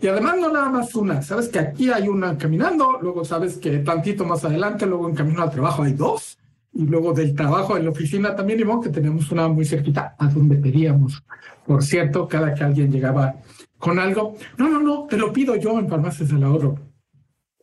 y 0.00 0.06
además 0.06 0.36
no 0.40 0.52
nada 0.52 0.70
más 0.70 0.94
una, 0.94 1.22
sabes 1.22 1.48
que 1.48 1.58
aquí 1.58 1.90
hay 1.90 2.08
una 2.08 2.36
caminando, 2.38 2.98
luego 3.00 3.24
sabes 3.24 3.58
que 3.58 3.78
tantito 3.78 4.24
más 4.24 4.44
adelante, 4.44 4.86
luego 4.86 5.08
en 5.08 5.14
camino 5.14 5.42
al 5.42 5.50
trabajo 5.50 5.82
hay 5.82 5.92
dos, 5.92 6.38
y 6.72 6.84
luego 6.84 7.12
del 7.12 7.34
trabajo 7.34 7.76
en 7.76 7.84
la 7.84 7.90
oficina 7.90 8.36
también, 8.36 8.60
y 8.60 8.82
que 8.82 8.90
tenemos 8.90 9.30
una 9.32 9.48
muy 9.48 9.64
cerquita 9.64 10.14
a 10.18 10.28
donde 10.28 10.56
pedíamos. 10.56 11.22
Por 11.66 11.82
cierto, 11.82 12.28
cada 12.28 12.54
que 12.54 12.64
alguien 12.64 12.92
llegaba 12.92 13.36
con 13.78 13.98
algo, 13.98 14.36
no, 14.58 14.68
no, 14.68 14.80
no, 14.80 15.06
te 15.06 15.16
lo 15.16 15.32
pido 15.32 15.56
yo 15.56 15.78
en 15.78 15.88
Farmacias 15.88 16.28
del 16.28 16.44
Ahorro. 16.44 16.78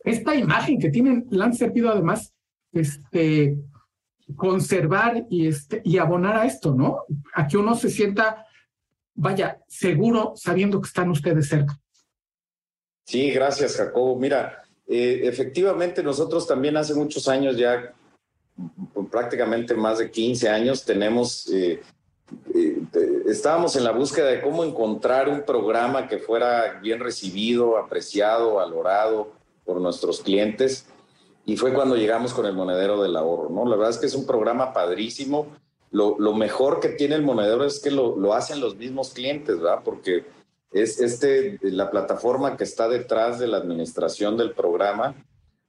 Esta 0.02 0.34
imagen 0.34 0.78
que 0.78 0.90
tienen, 0.90 1.26
la 1.30 1.46
han 1.46 1.54
servido 1.54 1.90
además, 1.90 2.34
este, 2.72 3.56
conservar 4.36 5.26
y, 5.30 5.46
este, 5.46 5.80
y 5.84 5.98
abonar 5.98 6.36
a 6.36 6.46
esto, 6.46 6.74
¿no? 6.74 7.00
A 7.34 7.46
que 7.46 7.56
uno 7.56 7.74
se 7.74 7.90
sienta 7.90 8.43
vaya, 9.14 9.60
seguro 9.68 10.34
sabiendo 10.36 10.80
que 10.80 10.88
están 10.88 11.10
ustedes 11.10 11.48
cerca. 11.48 11.78
Sí, 13.06 13.30
gracias, 13.30 13.76
Jacobo. 13.76 14.16
Mira, 14.16 14.62
eh, 14.86 15.22
efectivamente 15.24 16.02
nosotros 16.02 16.46
también 16.46 16.76
hace 16.76 16.94
muchos 16.94 17.28
años, 17.28 17.56
ya 17.56 17.94
prácticamente 19.10 19.74
más 19.74 19.98
de 19.98 20.10
15 20.10 20.48
años, 20.48 20.84
tenemos, 20.84 21.48
eh, 21.52 21.82
eh, 22.54 22.82
estábamos 23.26 23.76
en 23.76 23.84
la 23.84 23.92
búsqueda 23.92 24.26
de 24.28 24.40
cómo 24.40 24.64
encontrar 24.64 25.28
un 25.28 25.42
programa 25.42 26.08
que 26.08 26.18
fuera 26.18 26.80
bien 26.80 27.00
recibido, 27.00 27.76
apreciado, 27.76 28.54
valorado 28.54 29.32
por 29.64 29.80
nuestros 29.80 30.20
clientes. 30.20 30.86
Y 31.46 31.58
fue 31.58 31.74
cuando 31.74 31.96
llegamos 31.96 32.32
con 32.32 32.46
el 32.46 32.54
monedero 32.54 33.02
del 33.02 33.16
ahorro, 33.16 33.50
¿no? 33.50 33.66
La 33.66 33.76
verdad 33.76 33.90
es 33.90 33.98
que 33.98 34.06
es 34.06 34.14
un 34.14 34.26
programa 34.26 34.72
padrísimo 34.72 35.48
lo, 35.94 36.34
mejor 36.34 36.80
que 36.80 36.88
tiene 36.88 37.14
el 37.14 37.22
monedero 37.22 37.64
es 37.64 37.78
que 37.78 37.92
lo, 37.92 38.34
hacen 38.34 38.60
los 38.60 38.76
mismos 38.76 39.12
clientes, 39.12 39.60
¿verdad? 39.60 39.82
Porque 39.84 40.24
es 40.72 41.00
este, 41.00 41.58
la 41.62 41.88
plataforma 41.88 42.56
que 42.56 42.64
está 42.64 42.88
detrás 42.88 43.38
de 43.38 43.46
la 43.46 43.58
administración 43.58 44.36
del 44.36 44.50
programa 44.52 45.14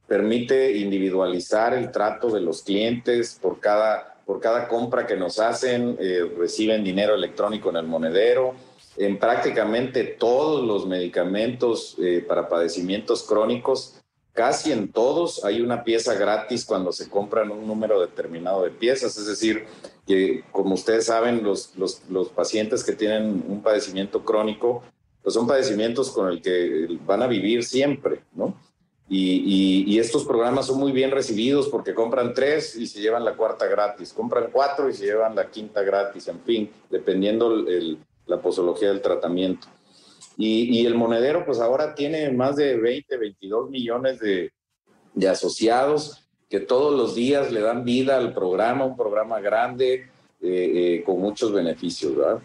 permite 0.07 0.77
individualizar 0.77 1.75
el 1.75 1.91
trato 1.91 2.31
de 2.31 2.41
los 2.41 2.63
clientes 2.63 3.37
por 3.39 3.59
cada, 3.59 4.15
por 4.25 4.39
cada 4.39 4.67
compra 4.67 5.05
que 5.05 5.15
nos 5.15 5.39
hacen, 5.39 5.95
eh, 5.99 6.27
reciben 6.37 6.83
dinero 6.83 7.13
electrónico 7.13 7.69
en 7.69 7.75
el 7.77 7.85
monedero. 7.85 8.55
En 8.97 9.19
prácticamente 9.19 10.03
todos 10.05 10.65
los 10.65 10.87
medicamentos 10.87 11.97
eh, 11.99 12.25
para 12.27 12.49
padecimientos 12.49 13.23
crónicos 13.23 14.01
Casi 14.35 14.73
en 14.73 14.91
todos 14.91 15.45
hay 15.45 15.61
una 15.61 15.85
pieza 15.85 16.13
gratis 16.13 16.65
cuando 16.65 16.91
se 16.91 17.09
compran 17.09 17.51
un 17.51 17.65
número 17.65 18.01
determinado 18.01 18.63
de 18.63 18.69
piezas, 18.69 19.15
es 19.15 19.27
decir, 19.27 19.65
que 20.05 20.43
como 20.51 20.75
ustedes 20.75 21.05
saben, 21.05 21.43
los, 21.43 21.73
los, 21.77 22.29
pacientes 22.29 22.83
que 22.83 22.93
tienen 22.93 23.43
un 23.47 23.61
padecimiento 23.61 24.23
crónico, 24.23 24.83
pues 25.23 25.33
son 25.33 25.47
padecimientos 25.47 26.11
con 26.11 26.29
el 26.29 26.41
que 26.41 26.87
van 27.05 27.23
a 27.23 27.27
vivir 27.27 27.63
siempre, 27.63 28.21
¿no? 28.33 28.55
Y, 29.07 29.83
y, 29.85 29.99
estos 29.99 30.25
programas 30.25 30.65
son 30.65 30.79
muy 30.79 30.91
bien 30.91 31.11
recibidos 31.11 31.67
porque 31.67 31.93
compran 31.93 32.33
tres 32.33 32.75
y 32.75 32.87
se 32.87 33.01
llevan 33.01 33.23
la 33.23 33.35
cuarta 33.35 33.67
gratis, 33.67 34.11
compran 34.11 34.49
cuatro 34.51 34.89
y 34.89 34.93
se 34.93 35.05
llevan 35.05 35.35
la 35.35 35.51
quinta 35.51 35.83
gratis, 35.83 36.27
en 36.27 36.41
fin, 36.41 36.71
dependiendo 36.89 37.53
el, 37.53 37.99
la 38.25 38.41
posología 38.41 38.89
del 38.89 39.01
tratamiento. 39.01 39.67
Y, 40.37 40.85
el 40.85 40.95
monedero, 40.95 41.45
pues 41.45 41.59
ahora 41.59 41.95
tiene 41.95 42.29
más 42.31 42.57
de 42.57 42.75
20, 42.75 43.17
22 43.17 43.69
millones 43.69 44.19
de, 44.19 44.51
asociados 45.29 46.24
que 46.49 46.59
todos 46.59 46.93
los 46.93 47.15
días 47.15 47.51
le 47.51 47.61
dan 47.61 47.83
vida 47.83 48.17
al 48.17 48.33
programa, 48.33 48.85
un 48.85 48.95
programa 48.95 49.39
grande 49.39 49.93
eh, 49.93 50.07
eh, 50.41 51.03
con 51.05 51.19
muchos 51.19 51.51
beneficios, 51.51 52.15
¿verdad? 52.15 52.39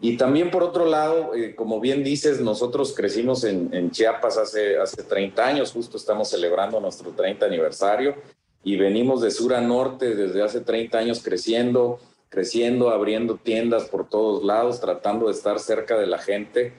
Y 0.00 0.16
también 0.16 0.50
por 0.50 0.62
otro 0.62 0.84
lado, 0.84 1.34
eh, 1.34 1.54
como 1.56 1.80
bien 1.80 2.04
dices, 2.04 2.40
nosotros 2.40 2.94
crecimos 2.94 3.42
en, 3.42 3.90
Chiapas 3.90 4.38
hace, 4.38 4.78
hace 4.78 5.02
30 5.02 5.44
años, 5.44 5.72
justo 5.72 5.96
estamos 5.96 6.28
celebrando 6.28 6.78
nuestro 6.78 7.10
30 7.10 7.46
aniversario 7.46 8.14
y 8.62 8.76
venimos 8.76 9.20
de 9.22 9.30
sur 9.30 9.54
a 9.54 9.60
norte 9.60 10.14
desde 10.14 10.42
hace 10.42 10.60
30 10.60 10.98
años 10.98 11.22
creciendo, 11.22 11.98
creciendo, 12.28 12.90
abriendo 12.90 13.36
tiendas 13.36 13.84
por 13.84 14.08
todos 14.08 14.44
lados, 14.44 14.80
tratando 14.80 15.26
de 15.26 15.32
estar 15.32 15.58
cerca 15.58 15.98
de 15.98 16.06
la 16.06 16.18
gente 16.18 16.74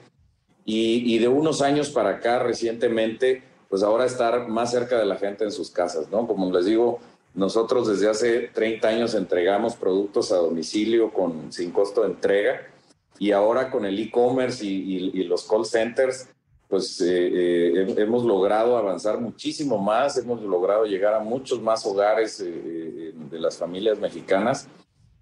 y, 0.64 1.18
de 1.18 1.28
unos 1.28 1.62
años 1.62 1.90
para 1.90 2.10
acá, 2.10 2.38
recientemente, 2.38 3.42
pues 3.70 3.84
ahora 3.84 4.04
estar 4.04 4.48
más 4.48 4.72
cerca 4.72 4.98
de 4.98 5.06
la 5.06 5.16
gente 5.16 5.44
en 5.44 5.52
sus 5.52 5.70
casas, 5.70 6.10
¿no? 6.10 6.26
Como 6.26 6.52
les 6.52 6.66
digo, 6.66 6.98
nosotros 7.34 7.86
desde 7.86 8.10
hace 8.10 8.50
30 8.52 8.88
años 8.88 9.14
entregamos 9.14 9.76
productos 9.76 10.32
a 10.32 10.36
domicilio 10.36 11.12
con, 11.12 11.52
sin 11.52 11.70
costo 11.70 12.02
de 12.02 12.08
entrega 12.08 12.62
y 13.18 13.30
ahora 13.30 13.70
con 13.70 13.84
el 13.84 13.98
e-commerce 13.98 14.66
y, 14.66 15.22
los 15.24 15.46
call 15.46 15.64
centers, 15.64 16.28
pues 16.68 17.00
eh, 17.00 17.06
eh, 17.06 17.94
hemos 17.98 18.24
logrado 18.24 18.76
avanzar 18.76 19.20
muchísimo 19.20 19.78
más, 19.78 20.16
hemos 20.18 20.42
logrado 20.42 20.84
llegar 20.84 21.14
a 21.14 21.20
muchos 21.20 21.62
más 21.62 21.86
hogares 21.86 22.40
eh, 22.40 23.12
de 23.14 23.38
las 23.38 23.56
familias 23.56 24.00
mexicanas 24.00 24.66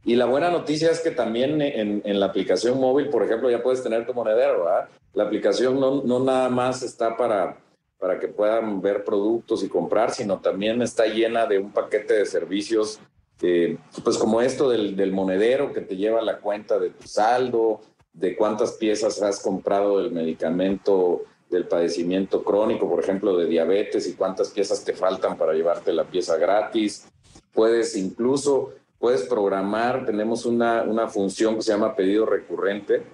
y 0.04 0.14
la 0.14 0.24
buena 0.24 0.50
noticia 0.50 0.90
es 0.90 1.00
que 1.00 1.10
también 1.10 1.60
en, 1.60 2.20
la 2.20 2.26
aplicación 2.26 2.80
móvil, 2.80 3.10
por 3.10 3.24
ejemplo, 3.24 3.50
ya 3.50 3.62
puedes 3.62 3.82
tener 3.82 4.06
tu 4.06 4.14
monedero, 4.14 4.64
¿verdad? 4.64 4.88
La 5.12 5.24
aplicación 5.24 5.78
no, 5.78 6.02
no 6.02 6.20
nada 6.20 6.48
más 6.48 6.82
está 6.82 7.14
para, 7.14 7.58
para 7.98 8.18
que 8.18 8.28
puedan 8.28 8.80
ver 8.80 9.04
productos 9.04 9.62
y 9.62 9.68
comprar, 9.68 10.12
sino 10.12 10.38
también 10.38 10.80
está 10.82 11.06
llena 11.06 11.46
de 11.46 11.58
un 11.58 11.72
paquete 11.72 12.14
de 12.14 12.26
servicios, 12.26 13.00
eh, 13.42 13.76
pues 14.04 14.18
como 14.18 14.40
esto 14.40 14.68
del, 14.68 14.96
del, 14.96 15.12
monedero 15.12 15.72
que 15.72 15.80
te 15.80 15.96
lleva 15.96 16.22
la 16.22 16.38
cuenta 16.38 16.78
de 16.78 16.90
tu 16.90 17.06
saldo, 17.06 17.80
de 18.12 18.36
cuántas 18.36 18.72
piezas 18.72 19.22
has 19.22 19.40
comprado 19.40 19.98
del 20.00 20.10
medicamento 20.10 21.22
del 21.50 21.66
padecimiento 21.66 22.42
crónico, 22.44 22.88
por 22.88 23.00
ejemplo, 23.02 23.36
de 23.36 23.46
diabetes 23.46 24.06
y 24.06 24.14
cuántas 24.14 24.50
piezas 24.50 24.84
te 24.84 24.92
faltan 24.92 25.36
para 25.36 25.54
llevarte 25.54 25.92
la 25.92 26.04
pieza 26.04 26.36
gratis. 26.36 27.06
Puedes 27.52 27.96
incluso 27.96 28.74
puedes 28.98 29.22
programar, 29.22 30.04
tenemos 30.04 30.44
una, 30.44 30.82
una 30.82 31.08
función 31.08 31.56
que 31.56 31.62
se 31.62 31.72
llama 31.72 31.94
pedido 31.94 32.26
recurrente, 32.26 33.04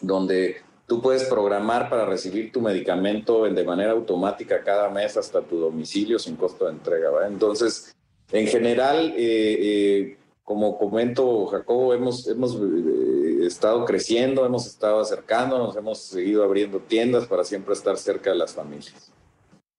donde 0.00 0.62
tú 0.88 1.02
puedes 1.02 1.24
programar 1.24 1.90
para 1.90 2.06
recibir 2.06 2.50
tu 2.50 2.62
medicamento 2.62 3.44
de 3.44 3.62
manera 3.62 3.92
automática 3.92 4.64
cada 4.64 4.88
mes 4.88 5.16
hasta 5.18 5.42
tu 5.42 5.58
domicilio 5.58 6.18
sin 6.18 6.34
costo 6.34 6.64
de 6.64 6.72
entrega. 6.72 7.10
Entonces, 7.26 7.94
en 8.32 8.46
general, 8.46 9.12
eh, 9.14 9.58
eh, 9.60 10.18
como 10.42 10.78
comento 10.78 11.46
Jacobo, 11.46 11.92
hemos, 11.92 12.26
hemos 12.26 12.56
eh, 12.56 13.46
estado 13.46 13.84
creciendo, 13.84 14.46
hemos 14.46 14.66
estado 14.66 15.00
acercándonos, 15.00 15.76
hemos 15.76 15.98
seguido 15.98 16.42
abriendo 16.42 16.78
tiendas 16.78 17.26
para 17.26 17.44
siempre 17.44 17.74
estar 17.74 17.98
cerca 17.98 18.30
de 18.30 18.36
las 18.36 18.54
familias. 18.54 19.12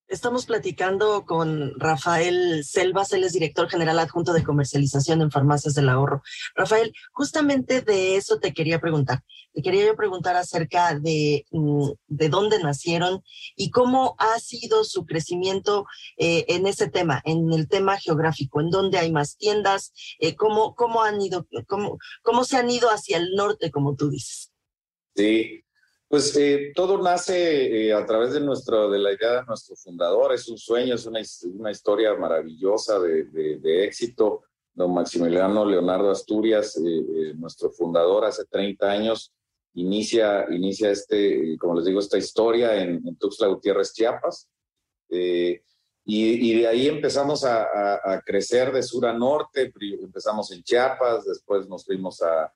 Estamos 0.10 0.47
platicando 0.47 1.24
con 1.24 1.80
Rafael 1.80 2.66
Selvas, 2.66 3.14
él 3.14 3.24
es 3.24 3.34
director 3.34 3.70
general 3.70 3.99
adjunto 3.99 4.34
de 4.34 4.43
comercialización 4.43 5.22
en 5.22 5.30
Farmacias 5.30 5.76
del 5.76 5.88
Ahorro. 5.88 6.24
Rafael, 6.55 6.91
justamente 7.12 7.82
de 7.82 8.16
eso 8.16 8.39
te 8.39 8.51
quería 8.51 8.82
preguntar. 8.82 9.22
Te 9.53 9.62
quería 9.62 9.86
yo 9.86 9.95
preguntar 9.95 10.36
acerca 10.36 10.97
de, 10.97 11.45
mm, 11.51 11.91
de 12.07 12.30
dónde 12.30 12.57
nacieron 12.57 13.24
y 13.55 13.70
cómo 13.70 14.16
ha 14.18 14.39
sido 14.39 14.84
su 14.84 15.05
crecimiento 15.05 15.86
eh, 16.18 16.43
en 16.47 16.66
ese 16.66 16.89
tema, 16.89 17.22
en 17.24 17.53
el 17.53 17.68
tema 17.68 17.99
geográfico, 17.99 18.62
en 18.62 18.72
dónde 18.72 18.97
hay 18.97 19.12
más 19.12 19.38
tiendas, 19.38 19.93
eh, 20.18 20.36
cómo, 20.36 20.74
cómo 20.74 21.03
cómo 22.24 22.43
se 22.45 22.57
han 22.57 22.72
ido 22.72 22.89
hacia 22.89 23.18
el 23.18 23.36
norte, 23.36 23.70
como 23.70 23.95
tú 23.95 24.10
dices. 24.10 24.51
Sí, 25.16 25.64
Pues 26.10 26.36
eh, 26.38 26.72
todo 26.74 26.97
nace 26.97 27.86
eh, 27.86 27.93
a 27.93 28.03
través 28.03 28.34
de, 28.34 28.39
nuestro, 28.39 28.89
de 28.89 28.97
la 28.97 29.14
idea 29.14 29.41
de 29.41 29.45
nuestro 29.45 29.76
fundador, 29.76 30.34
es 30.34 30.49
un 30.49 30.57
sueño, 30.57 30.95
es 30.95 31.05
una, 31.05 31.22
historia 31.70 32.16
maravillosa 32.16 32.99
de, 32.99 33.84
éxito. 33.86 34.41
Don 34.74 34.91
Maximiliano 34.93 35.66
Leonardo 35.66 36.10
Asturias, 36.10 36.78
eh, 36.78 37.34
nuestro 37.36 37.70
fundador 37.70 38.26
hace 38.26 38.45
30 38.45 38.89
años, 38.89 39.32
inicia, 39.76 40.47
inicia 40.49 40.89
este, 40.89 41.55
como 41.60 41.76
les 41.76 41.86
digo, 41.86 41.99
esta 41.99 42.18
historia 42.18 42.82
en, 42.82 43.07
en 43.07 43.16
Tuxtla 43.18 43.47
Gutiérrez, 43.47 43.93
Chiapas. 43.93 44.49
Y, 46.05 46.60
de 46.60 46.68
ahí 46.68 46.88
empezamos 46.88 47.45
a, 47.45 48.20
crecer 48.26 48.72
de 48.72 48.82
sur 48.82 49.05
a 49.05 49.14
norte, 49.14 49.72
empezamos 50.01 50.51
en 50.53 50.64
Chiapas, 50.64 51.26
después 51.26 51.68
nos 51.68 51.86
fuimos 51.86 52.24
a, 52.24 52.51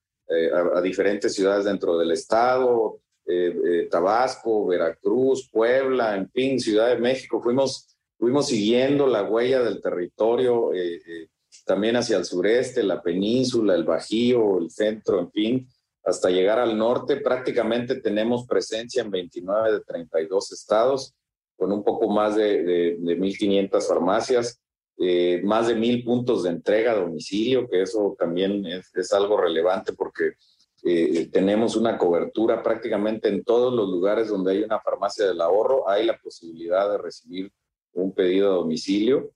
diferentes 0.81 1.35
ciudades 1.35 1.65
dentro 1.65 1.99
del 1.99 2.11
estado, 2.11 2.99
eh, 3.25 3.55
eh, 3.65 3.87
Tabasco, 3.89 4.67
Veracruz, 4.67 5.49
Puebla, 5.49 6.15
en 6.15 6.29
fin, 6.29 6.59
Ciudad 6.59 6.89
de 6.89 6.97
México. 6.97 7.41
Fuimos, 7.41 7.95
fuimos 8.17 8.47
siguiendo 8.47 9.07
la 9.07 9.23
huella 9.23 9.61
del 9.63 9.81
territorio 9.81 10.73
eh, 10.73 11.29
también 11.65 11.95
hacia 11.95 12.17
el 12.17 12.25
sureste, 12.25 12.83
la 12.83 13.01
península, 13.01 13.75
el 13.75 13.85
Bajío, 13.85 14.57
el 14.59 14.69
centro, 14.69 15.19
en 15.19 15.31
fin, 15.31 15.67
hasta 16.03 16.29
llegar 16.29 16.59
al 16.59 16.77
norte. 16.77 17.17
Prácticamente 17.17 17.95
tenemos 18.01 18.45
presencia 18.45 19.01
en 19.01 19.11
29 19.11 19.71
de 19.71 19.81
32 19.81 20.51
estados, 20.51 21.13
con 21.55 21.71
un 21.71 21.83
poco 21.83 22.09
más 22.09 22.35
de, 22.35 22.63
de, 22.63 22.97
de 22.99 23.17
1.500 23.17 23.87
farmacias. 23.87 24.59
más 25.43 25.67
de 25.67 25.75
mil 25.75 26.03
puntos 26.03 26.43
de 26.43 26.49
entrega 26.49 26.91
a 26.91 26.95
domicilio, 26.95 27.67
que 27.69 27.83
eso 27.83 28.15
también 28.17 28.65
es 28.65 29.13
algo 29.13 29.37
relevante 29.37 29.93
porque 29.93 30.33
eh, 30.85 31.29
tenemos 31.31 31.77
una 31.77 31.97
cobertura 31.97 32.61
prácticamente 32.61 33.29
en 33.29 33.45
todos 33.45 33.73
los 33.73 33.87
lugares 33.89 34.27
donde 34.27 34.51
hay 34.51 34.63
una 34.63 34.81
farmacia 34.81 35.25
del 35.25 35.39
ahorro, 35.39 35.87
hay 35.87 36.05
la 36.05 36.17
posibilidad 36.17 36.91
de 36.91 36.97
recibir 36.97 37.51
un 37.93 38.13
pedido 38.13 38.51
a 38.51 38.55
domicilio. 38.55 39.31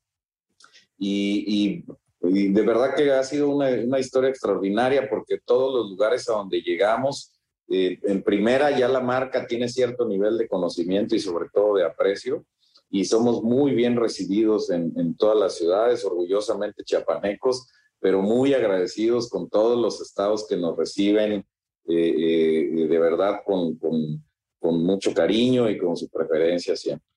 Y, 0.97 1.85
de 2.19 2.61
verdad 2.63 2.95
que 2.95 3.11
ha 3.11 3.23
sido 3.23 3.49
una, 3.49 3.99
historia 3.99 4.29
extraordinaria 4.29 5.07
porque 5.09 5.39
todos 5.39 5.73
los 5.73 5.91
lugares 5.91 6.27
a 6.27 6.33
donde 6.33 6.61
llegamos, 6.61 7.31
eh, 7.69 7.99
en 8.03 8.23
primera 8.23 8.77
ya 8.77 8.89
la 8.89 8.99
marca 8.99 9.45
tiene 9.45 9.69
cierto 9.69 10.05
nivel 10.05 10.37
de 10.37 10.47
conocimiento 10.49 11.15
y 11.15 11.19
sobre 11.19 11.47
todo 11.53 11.75
de 11.75 11.85
aprecio 11.85 12.45
y 12.89 13.05
somos 13.05 13.43
muy 13.43 13.73
bien 13.75 13.95
recibidos 13.95 14.69
en 14.69 15.15
todas 15.15 15.37
las 15.37 15.57
ciudades, 15.57 16.03
orgullosamente 16.05 16.83
chiapanecos 16.83 17.67
pero 17.99 18.21
muy 18.21 18.53
agradecidos 18.53 19.29
con 19.29 19.49
todos 19.49 19.79
los 19.79 20.01
estados 20.01 20.45
que 20.47 20.57
nos 20.57 20.77
reciben 20.77 21.45
eh, 21.89 22.69
eh, 22.69 22.87
de 22.87 22.99
verdad 22.99 23.41
con, 23.45 23.75
con, 23.77 24.21
con, 24.59 24.83
mucho 24.83 25.13
cariño 25.13 25.69
y 25.69 25.77
con 25.77 25.95
su 25.95 26.09
preferencia 26.09 26.75
siempre. 26.75 27.07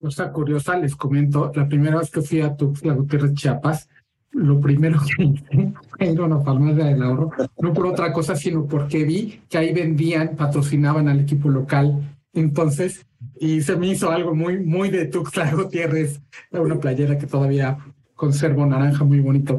Cosa 0.00 0.32
curiosa, 0.32 0.78
les 0.78 0.96
comento, 0.96 1.52
la 1.54 1.68
primera 1.68 1.98
vez 1.98 2.10
que 2.10 2.22
fui 2.22 2.40
a 2.40 2.56
Tuxtla 2.56 2.94
Gutiérrez, 2.94 3.34
Chiapas, 3.34 3.88
lo 4.30 4.58
primero 4.58 4.98
que 5.16 5.24
hice 5.24 5.74
fue 5.90 6.06
ir 6.06 6.18
a 6.18 6.24
una 6.24 6.40
farmacia 6.40 6.86
del 6.86 7.02
ahorro, 7.02 7.30
no 7.58 7.74
por 7.74 7.86
otra 7.86 8.10
cosa, 8.12 8.34
sino 8.36 8.66
porque 8.66 9.04
vi 9.04 9.42
que 9.50 9.58
ahí 9.58 9.74
vendían, 9.74 10.34
patrocinaban 10.36 11.08
al 11.08 11.20
equipo 11.20 11.50
local. 11.50 12.16
Entonces, 12.32 13.06
y 13.38 13.60
se 13.60 13.76
me 13.76 13.88
hizo 13.88 14.10
algo 14.10 14.34
muy, 14.34 14.58
muy 14.60 14.88
de 14.88 15.06
Tuxtla 15.06 15.52
Gutiérrez, 15.54 16.22
una 16.52 16.80
playera 16.80 17.18
que 17.18 17.26
todavía 17.26 17.76
conservo 18.20 18.66
naranja 18.66 19.02
muy 19.02 19.20
bonito. 19.20 19.58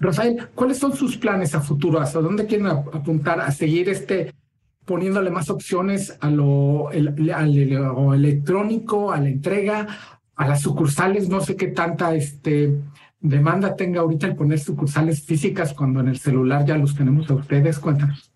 Rafael, 0.00 0.48
¿cuáles 0.54 0.78
son 0.78 0.96
sus 0.96 1.18
planes 1.18 1.54
a 1.54 1.60
futuro? 1.60 2.00
¿Hasta 2.00 2.22
dónde 2.22 2.46
quieren 2.46 2.68
apuntar 2.68 3.38
a 3.38 3.52
seguir 3.52 3.90
este 3.90 4.32
poniéndole 4.86 5.28
más 5.28 5.50
opciones 5.50 6.16
a 6.18 6.30
lo, 6.30 6.90
electrónico, 6.90 9.12
a 9.12 9.20
la 9.20 9.28
entrega, 9.28 9.86
a 10.34 10.48
las 10.48 10.62
sucursales? 10.62 11.28
No 11.28 11.42
sé 11.42 11.54
qué 11.54 11.66
tanta 11.66 12.14
este, 12.14 12.80
demanda 13.20 13.76
tenga 13.76 14.00
ahorita 14.00 14.28
el 14.28 14.36
poner 14.36 14.58
sucursales 14.58 15.26
físicas 15.26 15.74
cuando 15.74 16.00
en 16.00 16.08
el 16.08 16.18
celular 16.18 16.64
ya 16.64 16.78
los 16.78 16.96
tenemos 16.96 17.30
a 17.30 17.34
ustedes. 17.34 17.78
Cuéntanos. 17.78 18.32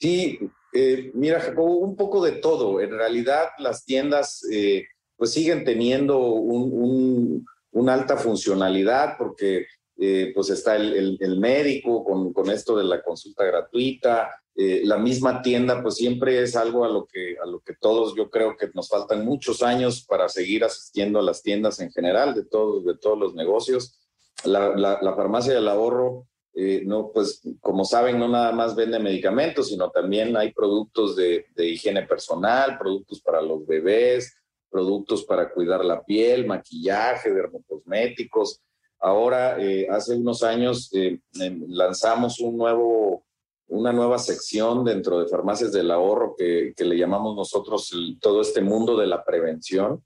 Sí, 0.00 0.40
eh, 0.72 1.12
mira, 1.14 1.38
Jacobo, 1.38 1.76
un 1.76 1.94
poco 1.94 2.24
de 2.24 2.32
todo. 2.32 2.80
En 2.80 2.90
realidad, 2.90 3.50
las 3.60 3.84
tiendas 3.84 4.44
eh, 4.50 4.86
pues 5.16 5.30
siguen 5.30 5.62
teniendo 5.62 6.18
un 6.18 7.46
una 7.74 7.94
alta 7.94 8.16
funcionalidad 8.16 9.16
porque 9.18 9.66
eh, 9.96 10.32
pues 10.34 10.50
está 10.50 10.76
el, 10.76 11.16
el, 11.20 11.38
médico 11.38 12.04
con, 12.04 12.32
con, 12.32 12.50
esto 12.50 12.76
de 12.76 12.84
la 12.84 13.00
consulta 13.02 13.44
gratuita, 13.44 14.30
eh, 14.56 14.82
la 14.84 14.98
misma 14.98 15.42
tienda 15.42 15.82
pues 15.82 15.96
siempre 15.96 16.42
es 16.42 16.56
algo 16.56 16.84
a 16.84 16.88
lo, 16.88 17.06
que, 17.06 17.36
a 17.42 17.46
lo 17.46 17.60
que 17.60 17.74
todos 17.74 18.14
yo 18.16 18.30
creo 18.30 18.56
que 18.56 18.70
nos 18.74 18.88
faltan 18.88 19.24
muchos 19.24 19.62
años 19.62 20.04
para 20.04 20.28
seguir 20.28 20.64
asistiendo 20.64 21.18
a 21.18 21.22
las 21.22 21.42
tiendas 21.42 21.80
en 21.80 21.92
general 21.92 22.34
de 22.34 22.44
todos, 22.44 22.84
de 22.84 22.96
todos 22.96 23.18
los 23.18 23.34
negocios. 23.34 24.00
La, 24.44 24.76
la, 24.76 25.14
farmacia 25.14 25.54
del 25.54 25.68
ahorro, 25.68 26.26
eh, 26.54 26.82
no, 26.84 27.10
pues 27.12 27.40
como 27.60 27.84
saben, 27.84 28.18
no 28.18 28.28
nada 28.28 28.52
más 28.52 28.76
vende 28.76 28.98
medicamentos, 28.98 29.68
sino 29.68 29.90
también 29.90 30.36
hay 30.36 30.52
productos 30.52 31.16
de, 31.16 31.46
de 31.54 31.66
higiene 31.66 32.02
personal, 32.02 32.78
productos 32.78 33.20
para 33.20 33.40
los 33.40 33.66
bebés, 33.66 34.36
productos 34.74 35.24
para 35.24 35.52
cuidar 35.52 35.84
la 35.84 36.02
piel, 36.02 36.48
maquillaje, 36.48 37.32
dermocosméticos. 37.32 38.60
Ahora, 38.98 39.56
eh, 39.62 39.86
hace 39.88 40.16
unos 40.16 40.42
años 40.42 40.90
eh, 40.94 41.20
lanzamos 41.68 42.40
un 42.40 42.56
nuevo, 42.56 43.24
una 43.68 43.92
nueva 43.92 44.18
sección 44.18 44.84
dentro 44.84 45.20
de 45.20 45.28
Farmacias 45.28 45.70
del 45.70 45.92
Ahorro 45.92 46.34
que, 46.36 46.74
que 46.76 46.84
le 46.84 46.98
llamamos 46.98 47.36
nosotros 47.36 47.88
todo 48.20 48.40
este 48.40 48.62
mundo 48.62 48.96
de 48.96 49.06
la 49.06 49.24
prevención, 49.24 50.02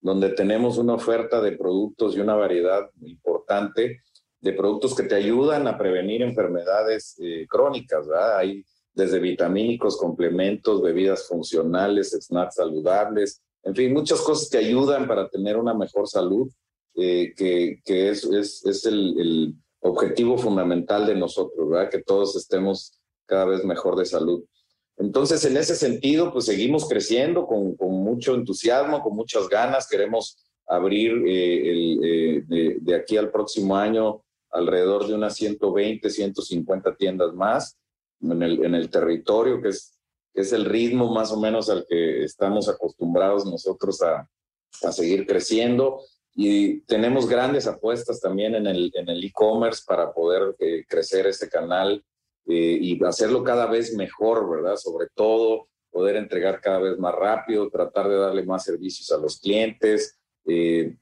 donde 0.00 0.30
tenemos 0.30 0.78
una 0.78 0.94
oferta 0.94 1.40
de 1.40 1.52
productos 1.52 2.16
y 2.16 2.20
una 2.20 2.34
variedad 2.34 2.90
importante 3.02 4.00
de 4.40 4.52
productos 4.52 4.96
que 4.96 5.04
te 5.04 5.14
ayudan 5.14 5.68
a 5.68 5.78
prevenir 5.78 6.22
enfermedades 6.22 7.16
eh, 7.22 7.46
crónicas. 7.48 8.08
Hay 8.36 8.64
desde 8.92 9.20
vitamínicos, 9.20 9.96
complementos, 9.96 10.82
bebidas 10.82 11.28
funcionales, 11.28 12.18
snacks 12.20 12.56
saludables, 12.56 13.42
en 13.64 13.74
fin, 13.74 13.92
muchas 13.92 14.20
cosas 14.20 14.48
que 14.48 14.58
ayudan 14.58 15.06
para 15.06 15.28
tener 15.28 15.56
una 15.56 15.74
mejor 15.74 16.08
salud, 16.08 16.50
eh, 16.94 17.32
que, 17.36 17.80
es, 17.84 18.24
el, 18.86 19.54
objetivo 19.80 20.36
fundamental 20.36 21.06
de 21.06 21.14
nosotros, 21.14 21.68
¿verdad? 21.68 21.90
Que 21.90 22.02
todos 22.02 22.34
estemos 22.34 22.98
cada 23.26 23.44
vez 23.44 23.64
mejor 23.64 23.96
de 23.96 24.04
salud. 24.04 24.44
Entonces, 24.96 25.44
en 25.44 25.56
ese 25.56 25.76
sentido, 25.76 26.32
pues 26.32 26.46
seguimos 26.46 26.88
creciendo 26.88 27.46
con, 27.46 27.76
mucho 27.78 28.34
entusiasmo, 28.34 29.00
con 29.00 29.14
muchas 29.14 29.48
ganas. 29.48 29.88
Queremos 29.88 30.44
abrir 30.66 31.12
eh, 31.26 32.42
eh, 32.50 32.76
de, 32.80 32.94
aquí 32.96 33.16
al 33.16 33.30
próximo 33.30 33.76
año 33.76 34.24
alrededor 34.50 35.06
de 35.06 35.14
unas 35.14 35.36
120, 35.36 36.10
150 36.10 36.96
tiendas 36.96 37.32
más 37.34 37.78
en 38.20 38.42
el 38.42 38.90
territorio, 38.90 39.62
que 39.62 39.68
es 39.68 39.97
es 40.40 40.52
el 40.52 40.64
ritmo 40.64 41.12
más 41.12 41.32
o 41.32 41.40
menos 41.40 41.68
al 41.70 41.86
que 41.88 42.24
estamos 42.24 42.68
acostumbrados 42.68 43.44
nosotros 43.44 44.02
a, 44.02 44.28
a 44.82 44.92
seguir 44.92 45.26
creciendo. 45.26 46.00
Y 46.34 46.80
tenemos 46.82 47.28
grandes 47.28 47.66
apuestas 47.66 48.20
también 48.20 48.54
en 48.54 48.66
el 48.66 48.92
en 48.94 49.08
el 49.08 49.24
e-commerce 49.24 49.82
para 49.86 50.12
poder 50.12 50.54
eh, 50.60 50.84
crecer 50.88 51.26
este 51.26 51.48
canal 51.48 52.04
eh, 52.46 52.78
y 52.80 53.04
hacerlo 53.04 53.42
cada 53.42 53.66
vez 53.66 53.94
mejor, 53.94 54.48
¿verdad? 54.48 54.76
Sobre 54.76 55.08
todo 55.14 55.66
poder 55.90 56.16
entregar 56.16 56.60
cada 56.60 56.78
vez 56.78 56.98
más 56.98 57.14
rápido, 57.14 57.70
tratar 57.70 58.08
de 58.08 58.16
darle 58.16 58.44
más 58.44 58.64
servicios 58.64 59.10
a 59.10 59.18
los 59.18 59.40
clientes. 59.40 60.16
Eh, 60.46 60.94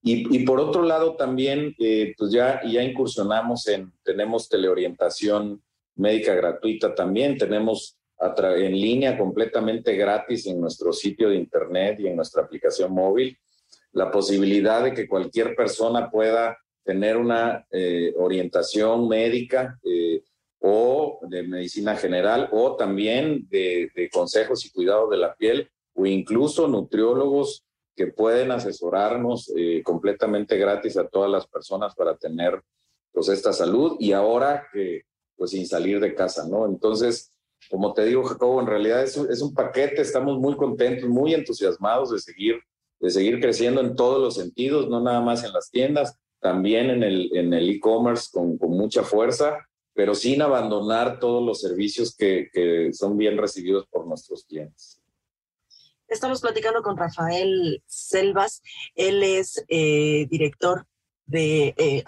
y, 0.00 0.36
y, 0.36 0.44
por 0.44 0.60
otro 0.60 0.82
lado 0.82 1.16
también, 1.16 1.74
pues 2.18 2.30
ya, 2.30 2.60
ya 2.62 2.82
incursionamos 2.82 3.66
en, 3.68 3.90
tenemos 4.02 4.50
teleorientación 4.50 5.62
médica 5.96 6.34
gratuita 6.34 6.94
también, 6.94 7.38
tenemos 7.38 7.98
en 8.18 8.72
línea 8.72 9.18
completamente 9.18 9.96
gratis 9.96 10.46
en 10.46 10.60
nuestro 10.60 10.92
sitio 10.92 11.28
de 11.28 11.36
internet 11.36 12.00
y 12.00 12.06
en 12.06 12.16
nuestra 12.16 12.42
aplicación 12.42 12.92
móvil, 12.92 13.38
la 13.92 14.10
posibilidad 14.10 14.82
de 14.82 14.92
que 14.92 15.08
cualquier 15.08 15.54
persona 15.54 16.10
pueda 16.10 16.58
tener 16.84 17.16
una 17.16 17.66
eh, 17.70 18.12
orientación 18.16 19.08
médica 19.08 19.78
eh, 19.84 20.22
o 20.60 21.20
de 21.28 21.42
medicina 21.42 21.96
general 21.96 22.48
o 22.52 22.76
también 22.76 23.46
de, 23.48 23.90
consejos 24.12 24.64
y 24.64 24.70
cuidado 24.70 25.08
de 25.08 25.16
la 25.16 25.34
piel 25.34 25.70
o 25.94 26.06
incluso 26.06 26.68
nutriólogos 26.68 27.64
que 27.96 28.08
pueden 28.08 28.50
asesorarnos 28.50 29.52
eh, 29.56 29.82
completamente 29.82 30.58
gratis 30.58 30.96
a 30.96 31.08
todas 31.08 31.30
las 31.30 31.46
personas 31.46 31.94
para 31.94 32.16
tener 32.16 32.60
pues 33.12 33.28
esta 33.28 33.52
salud 33.52 33.96
y 34.00 34.12
ahora 34.12 34.66
que 34.72 35.02
pues 35.36 35.52
sin 35.52 35.66
salir 35.66 36.00
de 36.00 36.14
casa, 36.14 36.46
¿no? 36.48 36.66
Entonces, 36.66 37.33
como 37.70 37.92
te 37.94 38.04
digo, 38.04 38.24
Jacobo, 38.24 38.60
en 38.60 38.66
realidad 38.66 39.02
es, 39.02 39.16
es 39.16 39.42
un 39.42 39.54
paquete, 39.54 40.02
estamos 40.02 40.38
muy 40.38 40.56
contentos, 40.56 41.08
muy 41.08 41.34
entusiasmados 41.34 42.10
de 42.10 42.18
seguir, 42.18 42.60
de 43.00 43.10
seguir 43.10 43.40
creciendo 43.40 43.80
en 43.80 43.96
todos 43.96 44.20
los 44.20 44.34
sentidos, 44.34 44.88
no 44.88 45.00
nada 45.00 45.20
más 45.20 45.44
en 45.44 45.52
las 45.52 45.70
tiendas, 45.70 46.18
también 46.40 46.90
en 46.90 47.02
el 47.02 47.70
e-commerce 47.70 48.28
con, 48.32 48.58
con, 48.58 48.70
mucha 48.70 49.02
fuerza 49.02 49.58
pero 49.94 50.14
sin 50.14 50.42
abandonar 50.42 51.20
todos 51.20 51.42
los 51.42 51.60
servicios 51.60 52.14
que, 52.14 52.50
que 52.52 52.92
son 52.92 53.16
bien 53.16 53.38
recibidos 53.38 53.86
por 53.86 54.06
nuestros 54.06 54.44
clientes. 54.44 55.00
Estamos 56.08 56.40
platicando 56.40 56.82
con 56.82 56.96
Rafael 56.96 57.82
Selvas. 57.86 58.60
Él 58.94 59.22
es 59.22 59.64
eh, 59.68 60.26
director 60.28 60.86
de, 61.26 61.74
eh, 61.78 62.02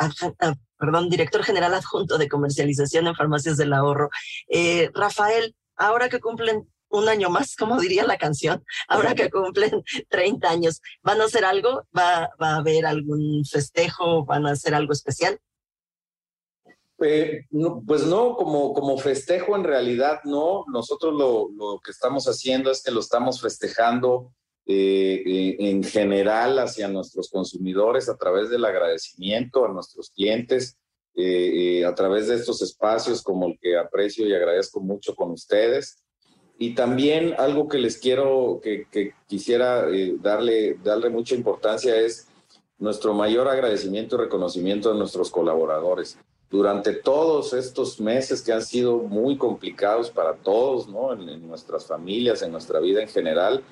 perdón, 0.79 1.09
director 1.09 1.43
general 1.43 1.74
adjunto 1.74 2.18
de 2.18 2.29
comercialización 2.29 3.07
en 3.07 3.14
farmacias 3.14 3.57
del 3.57 3.72
ahorro. 3.72 4.11
Eh, 4.49 4.91
Rafael, 4.95 5.55
ahora 5.77 6.09
que 6.09 6.20
cumplen 6.20 6.68
un 6.89 7.09
año 7.09 7.31
más, 7.31 7.57
como 7.57 7.81
diría 7.81 8.05
la 8.05 8.18
canción, 8.18 8.64
ahora 8.89 9.14
que 9.14 9.31
cumplen 9.31 9.83
30 10.09 10.49
años, 10.49 10.81
¿van 11.03 11.20
a 11.20 11.24
hacer 11.24 11.45
algo? 11.45 11.87
¿Va, 11.97 12.31
va 12.41 12.51
a 12.51 12.57
haber 12.57 12.87
algún 12.87 13.45
festejo? 13.45 14.24
¿Van 14.24 14.47
a 14.47 14.53
hacer 14.53 14.74
algo 14.74 14.93
especial? 14.93 15.41
Eh, 16.99 17.45
pues 17.87 18.07
no, 18.07 18.37
como, 18.37 18.72
como 18.72 18.97
festejo 18.99 19.55
en 19.55 19.64
realidad 19.64 20.20
no. 20.24 20.64
Nosotros 20.68 21.12
lo, 21.12 21.51
lo 21.55 21.79
que 21.81 21.91
estamos 21.91 22.27
haciendo 22.27 22.70
es 22.70 22.83
que 22.83 22.91
lo 22.91 23.01
estamos 23.01 23.41
festejando 23.41 24.33
eh, 24.67 25.23
eh, 25.25 25.57
en 25.59 25.83
general 25.83 26.59
hacia 26.59 26.89
nuestros 26.89 27.31
consumidores 27.31 28.09
a 28.09 28.17
través 28.17 28.51
del 28.51 28.64
agradecimiento 28.64 29.64
a 29.64 29.73
nuestros 29.73 30.11
clientes, 30.11 30.79
a 31.19 31.95
través 31.95 32.29
de 32.29 32.35
estos 32.35 32.61
espacios 32.61 33.23
como 33.23 33.47
el 33.47 33.59
que 33.59 33.79
aprecio 33.79 34.27
y 34.27 34.35
agradezco 34.35 34.81
mucho 34.81 35.14
con 35.14 35.31
ustedes. 35.31 36.03
Y 36.59 36.75
también 36.75 37.35
algo 37.39 37.69
que 37.69 37.79
les 37.79 37.97
quiero, 37.97 38.61
que, 38.62 38.87
que 38.91 39.14
quisiera 39.27 39.87
darle, 40.21 40.75
darle 40.85 41.09
mucha 41.09 41.35
importancia 41.35 41.97
es 41.97 42.29
nuestro 42.77 43.14
mayor 43.14 43.49
agradecimiento 43.49 44.17
y 44.17 44.19
reconocimiento 44.19 44.91
a 44.91 44.95
nuestros 44.95 45.31
colaboradores 45.31 46.19
durante 46.51 46.93
todos 46.93 47.53
estos 47.53 48.01
meses 48.01 48.43
que 48.43 48.53
han 48.53 48.62
sido 48.62 48.99
muy 48.99 49.37
complicados 49.37 50.11
para 50.11 50.35
todos, 50.35 50.89
¿no? 50.89 51.12
En, 51.12 51.47
nuestras 51.47 51.87
familias, 51.87 52.43
en 52.43 52.53
nuestra 52.53 52.79
vida 52.81 53.03
en 53.03 53.09
general, 53.09 53.64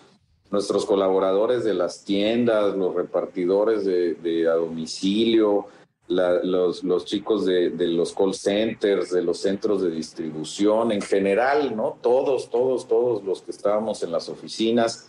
nuestros 0.55 0.87
colaboradores 0.87 1.65
de 1.65 1.75
las 1.75 2.05
tiendas, 2.05 2.77
los 2.77 2.95
repartidores 2.95 3.85
de, 3.85 4.49
a 4.49 4.55
domicilio, 4.55 5.67
los, 6.09 7.05
chicos 7.05 7.45
de, 7.45 7.71
de, 7.71 7.89
los 7.89 8.15
call 8.15 8.35
centers, 8.35 9.11
de 9.11 9.23
los 9.23 9.39
centros 9.39 9.83
de 9.83 9.91
distribución, 9.91 10.93
en 10.93 11.03
general, 11.03 11.77
¿no? 11.77 11.99
Todos, 12.01 12.51
todos, 12.51 12.87
todos 12.87 13.25
los 13.25 13.43
que 13.43 13.51
estábamos 13.51 14.03
en 14.03 14.13
las 14.13 14.29
oficinas, 14.29 15.09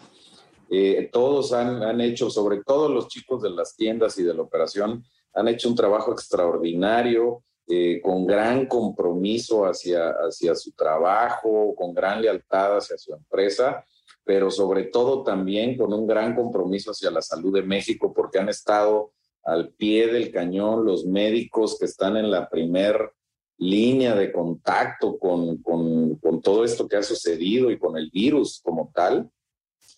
eh, 0.70 1.10
todos 1.14 1.54
han, 1.54 1.84
han 1.84 2.02
hecho, 2.02 2.30
sobre 2.30 2.64
todo 2.64 2.89
los 2.89 3.08
chicos 3.08 3.43
de 3.43 3.52
las 3.52 3.76
tiendas 3.76 4.18
y 4.18 4.24
de 4.24 4.34
la 4.34 4.41
operación, 4.41 5.06
han 5.36 5.48
hecho 5.48 5.70
un 5.70 5.76
trabajo 5.76 6.12
extraordinario 6.12 7.43
eh, 7.68 8.00
con 8.02 8.26
gran 8.26 8.66
compromiso 8.68 9.66
hacia, 9.66 10.10
hacia 10.10 10.56
su 10.56 10.72
trabajo, 10.74 11.74
con 11.76 11.93
gran 11.93 12.22
lealtad 12.22 12.78
hacia 12.78 12.98
su 12.98 13.14
empresa, 13.14 13.84
pero 14.26 14.49
sobre 14.49 14.86
todo 14.86 15.23
también 15.23 15.78
con 15.78 15.93
un 15.93 16.07
gran 16.07 16.36
compromiso 16.36 16.91
hacia 16.91 17.11
la 17.11 17.21
salud 17.21 17.53
de 17.53 17.61
México, 17.61 18.11
porque 18.13 18.39
han 18.39 18.49
estado 18.49 19.11
al 19.43 19.69
pie 19.69 20.07
del 20.07 20.32
cañón 20.32 20.84
los 20.84 21.05
médicos 21.05 21.78
que 21.80 21.86
están 21.86 22.17
en 22.17 22.32
la 22.32 22.49
primer 22.49 23.13
línea 23.57 24.15
de 24.15 24.32
contacto 24.32 25.17
con, 25.17 25.61
con, 25.61 26.15
con 26.15 26.41
todo 26.41 26.65
esto 26.65 26.88
que 26.88 26.97
ha 26.97 27.03
sucedido 27.03 27.71
y 27.71 27.78
con 27.78 27.97
el 27.97 28.09
virus 28.09 28.59
como 28.63 28.91
tal. 28.93 29.30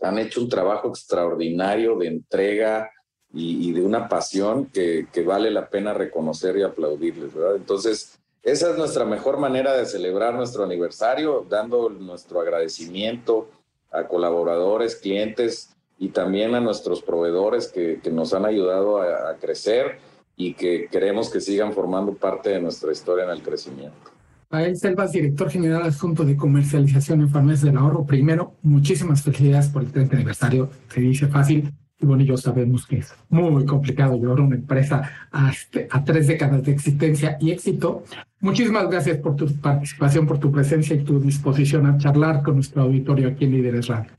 Han 0.01 0.19
hecho 0.19 0.41
un 0.41 0.49
trabajo 0.49 0.89
extraordinario 0.89 1.97
de 1.97 2.07
entrega, 2.07 2.91
y, 3.33 3.73
de 3.73 3.81
una 3.81 4.07
pasión 4.07 4.67
que, 4.67 5.07
que, 5.11 5.23
vale 5.23 5.51
la 5.51 5.69
pena 5.69 5.93
reconocer 5.93 6.57
y 6.57 6.63
aplaudirles, 6.63 7.33
¿verdad? 7.33 7.57
Entonces, 7.57 8.17
esa 8.41 8.71
es 8.71 8.77
nuestra 8.77 9.05
mejor 9.05 9.37
manera 9.37 9.75
de 9.75 9.85
celebrar 9.85 10.33
nuestro 10.33 10.63
aniversario, 10.63 11.45
dando 11.49 11.89
nuestro 11.89 12.39
agradecimiento 12.39 13.49
a 13.91 14.07
colaboradores, 14.07 14.95
clientes 14.95 15.75
y 15.99 16.09
también 16.09 16.55
a 16.55 16.59
nuestros 16.59 17.01
proveedores 17.01 17.67
que, 17.67 17.99
que 18.01 18.11
nos 18.11 18.33
han 18.33 18.45
ayudado 18.45 19.01
a, 19.01 19.31
a, 19.31 19.35
crecer 19.35 19.99
y 20.35 20.53
que 20.53 20.87
queremos 20.91 21.29
que 21.29 21.41
sigan 21.41 21.73
formando 21.73 22.13
parte 22.13 22.51
de 22.51 22.61
nuestra 22.61 22.91
historia 22.91 23.25
en 23.25 23.31
el 23.31 23.41
crecimiento. 23.41 24.11
Pael 24.49 24.77
Selvas, 24.77 25.11
director 25.11 25.49
general 25.49 25.83
adjunto 25.83 26.23
de 26.23 26.37
comercialización 26.37 27.21
en 27.21 27.29
Farmacias 27.29 27.63
del 27.63 27.77
Ahorro. 27.77 28.05
Primero, 28.05 28.53
muchísimas 28.61 29.21
felicidades 29.21 29.67
por 29.67 29.81
el 29.81 29.91
30 29.91 30.15
aniversario. 30.15 30.69
Se 30.87 31.01
dice 31.01 31.27
fácil, 31.27 31.73
y 31.99 32.05
bueno, 32.05 32.23
yo 32.23 32.37
sabemos 32.37 32.85
que 32.85 32.99
es 32.99 33.13
muy 33.29 33.65
complicado 33.65 34.15
llevar 34.17 34.39
una 34.39 34.55
empresa 34.55 35.27
a, 35.31 35.49
este, 35.49 35.87
a 35.89 36.03
tres 36.03 36.27
décadas 36.27 36.63
de 36.63 36.71
existencia 36.71 37.37
y 37.41 37.51
éxito. 37.51 38.03
Muchísimas 38.39 38.89
gracias 38.89 39.17
por 39.17 39.35
tu 39.35 39.47
participación, 39.59 40.27
por 40.27 40.39
tu 40.39 40.51
presencia 40.51 40.95
y 40.95 41.03
tu 41.03 41.19
disposición 41.19 41.87
a 41.87 41.97
charlar 41.97 42.43
con 42.43 42.55
nuestro 42.55 42.83
auditorio 42.83 43.29
aquí 43.29 43.45
en 43.45 43.51
Líderes 43.51 43.87
Radio. 43.87 44.11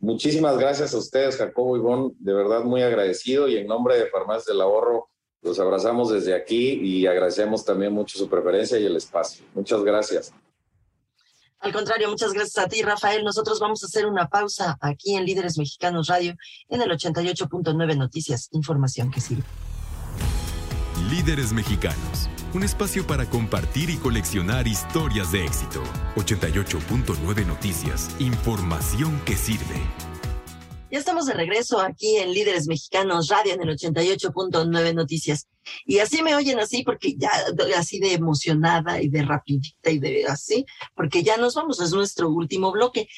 Muchísimas 0.00 0.58
gracias 0.58 0.94
a 0.94 0.98
ustedes, 0.98 1.36
Jacobo 1.36 1.76
Ivón. 1.76 2.14
De 2.18 2.32
verdad, 2.32 2.64
muy 2.64 2.82
agradecido 2.82 3.48
y 3.48 3.56
en 3.58 3.66
nombre 3.66 3.98
de 3.98 4.06
Farmacias 4.06 4.46
del 4.46 4.60
Ahorro, 4.60 5.10
los 5.42 5.60
abrazamos 5.60 6.10
desde 6.10 6.34
aquí 6.34 6.72
y 6.72 7.06
agradecemos 7.06 7.64
también 7.64 7.92
mucho 7.92 8.18
su 8.18 8.28
preferencia 8.28 8.78
y 8.78 8.86
el 8.86 8.96
espacio. 8.96 9.44
Muchas 9.54 9.82
gracias. 9.82 10.32
Al 11.60 11.72
contrario, 11.72 12.08
muchas 12.08 12.32
gracias 12.32 12.64
a 12.64 12.68
ti, 12.68 12.80
Rafael. 12.80 13.22
Nosotros 13.22 13.60
vamos 13.60 13.82
a 13.82 13.86
hacer 13.86 14.06
una 14.06 14.28
pausa 14.28 14.78
aquí 14.80 15.14
en 15.14 15.26
Líderes 15.26 15.58
Mexicanos 15.58 16.08
Radio 16.08 16.34
en 16.70 16.80
el 16.80 16.90
88.9 16.90 17.96
Noticias, 17.98 18.48
información 18.52 19.10
que 19.10 19.20
sirve. 19.20 19.44
Líderes 21.10 21.52
Mexicanos, 21.52 22.30
un 22.54 22.62
espacio 22.64 23.06
para 23.06 23.26
compartir 23.26 23.90
y 23.90 23.96
coleccionar 23.96 24.66
historias 24.66 25.30
de 25.32 25.44
éxito. 25.44 25.82
88.9 26.16 27.46
Noticias, 27.46 28.10
información 28.18 29.20
que 29.24 29.36
sirve. 29.36 29.80
Ya 30.90 30.98
estamos 30.98 31.26
de 31.26 31.34
regreso 31.34 31.80
aquí 31.80 32.16
en 32.16 32.32
Líderes 32.32 32.66
Mexicanos 32.66 33.28
Radio 33.28 33.54
en 33.54 33.62
el 33.62 33.76
88.9 33.76 34.94
Noticias. 34.94 35.46
Y 35.86 36.00
así 36.00 36.22
me 36.22 36.34
oyen 36.34 36.58
así 36.58 36.82
porque 36.82 37.14
ya 37.16 37.30
así 37.78 38.00
de 38.00 38.14
emocionada 38.14 39.00
y 39.00 39.08
de 39.08 39.22
rapidita 39.22 39.90
y 39.90 40.00
de 40.00 40.26
así, 40.26 40.66
porque 40.96 41.22
ya 41.22 41.36
nos 41.36 41.54
vamos, 41.54 41.80
es 41.80 41.92
nuestro 41.92 42.30
último 42.30 42.72
bloque. 42.72 43.08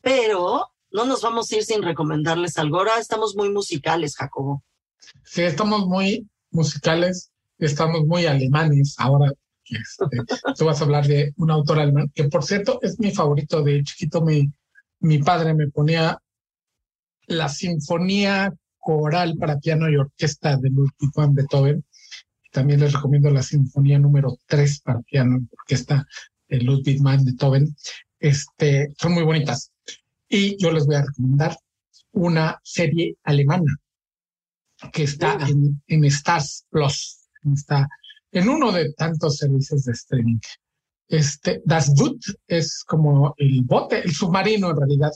Pero 0.00 0.70
no 0.92 1.04
nos 1.04 1.22
vamos 1.22 1.50
a 1.50 1.56
ir 1.56 1.64
sin 1.64 1.82
recomendarles 1.82 2.58
algo. 2.58 2.78
Ahora 2.78 2.98
estamos 2.98 3.34
muy 3.34 3.50
musicales, 3.50 4.14
Jacobo. 4.14 4.62
Sí, 5.24 5.42
estamos 5.42 5.86
muy 5.86 6.28
musicales, 6.52 7.32
estamos 7.58 8.06
muy 8.06 8.26
alemanes. 8.26 8.94
Ahora 8.98 9.32
este, 9.64 10.04
tú 10.56 10.64
vas 10.64 10.80
a 10.80 10.84
hablar 10.84 11.06
de 11.06 11.32
un 11.36 11.50
autor 11.50 11.80
alemán, 11.80 12.10
que 12.14 12.24
por 12.24 12.44
cierto 12.44 12.78
es 12.82 12.98
mi 12.98 13.10
favorito. 13.10 13.62
De 13.62 13.82
chiquito 13.82 14.22
mi, 14.22 14.50
mi 15.00 15.18
padre 15.18 15.54
me 15.54 15.68
ponía 15.68 16.18
la 17.26 17.48
Sinfonía 17.48 18.52
Coral 18.78 19.36
para 19.38 19.58
Piano 19.58 19.90
y 19.90 19.96
Orquesta 19.96 20.56
de 20.56 20.70
Ludwig 20.70 21.10
van 21.14 21.34
Beethoven. 21.34 21.84
También 22.52 22.80
les 22.80 22.92
recomiendo 22.92 23.30
la 23.30 23.42
Sinfonía 23.42 23.98
número 23.98 24.38
3 24.46 24.80
para 24.80 25.00
piano 25.02 25.38
y 25.38 25.46
orquesta 25.52 26.06
de 26.48 26.60
Ludwig 26.62 27.02
van 27.02 27.22
Beethoven. 27.24 27.76
Este, 28.18 28.94
son 28.98 29.12
muy 29.12 29.24
bonitas. 29.24 29.72
Y 30.28 30.56
yo 30.56 30.72
les 30.72 30.86
voy 30.86 30.94
a 30.94 31.02
recomendar 31.02 31.56
una 32.12 32.58
serie 32.62 33.16
alemana 33.24 33.76
que 34.92 35.02
está 35.02 35.36
en, 35.46 35.82
en 35.86 36.04
Stars 36.06 36.64
Plus. 36.70 37.25
Está 37.52 37.88
en 38.32 38.48
uno 38.48 38.72
de 38.72 38.92
tantos 38.92 39.36
servicios 39.38 39.84
de 39.84 39.92
streaming. 39.92 40.38
Este, 41.08 41.62
Das 41.64 41.94
Boot 41.94 42.18
es 42.48 42.82
como 42.84 43.34
el 43.36 43.62
bote, 43.62 44.00
el 44.00 44.12
submarino 44.12 44.70
en 44.70 44.76
realidad 44.76 45.12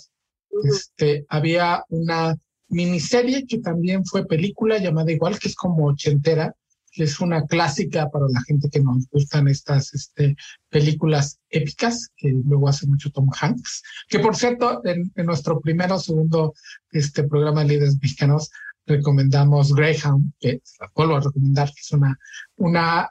este, 0.65 1.27
había 1.29 1.85
una 1.89 2.37
miniserie 2.69 3.47
que 3.47 3.59
también 3.59 4.05
fue 4.05 4.27
película 4.27 4.79
llamada 4.79 5.11
igual, 5.11 5.39
que 5.39 5.49
es 5.49 5.57
como 5.57 5.87
ochentera, 5.87 6.55
que 6.93 7.05
es 7.05 7.21
una 7.21 7.47
clásica 7.47 8.09
para 8.11 8.27
la 8.29 8.43
gente 8.43 8.69
que 8.69 8.81
nos 8.81 9.09
gustan 9.11 9.49
estas 9.49 9.95
este, 9.95 10.37
películas 10.69 11.39
épicas, 11.49 12.09
que 12.17 12.31
luego 12.45 12.69
hace 12.69 12.87
mucho 12.87 13.11
Tom 13.11 13.29
Hanks, 13.41 13.83
que 14.09 14.19
por 14.19 14.37
cierto, 14.37 14.81
en, 14.85 15.11
nuestro 15.25 15.61
primero 15.61 15.97
o 15.97 16.01
segundo 16.01 16.55
este, 16.91 17.25
programa 17.25 17.63
de 17.63 17.69
líderes 17.69 17.99
mexicanos 18.01 18.51
recomendamos 18.87 19.75
Greyhound, 19.75 20.33
que 20.39 20.61
vuelvo 20.95 21.17
a 21.17 21.21
recomendar, 21.21 21.69
que 21.69 21.81
es 21.81 21.93
una, 21.93 22.19
una 22.57 23.11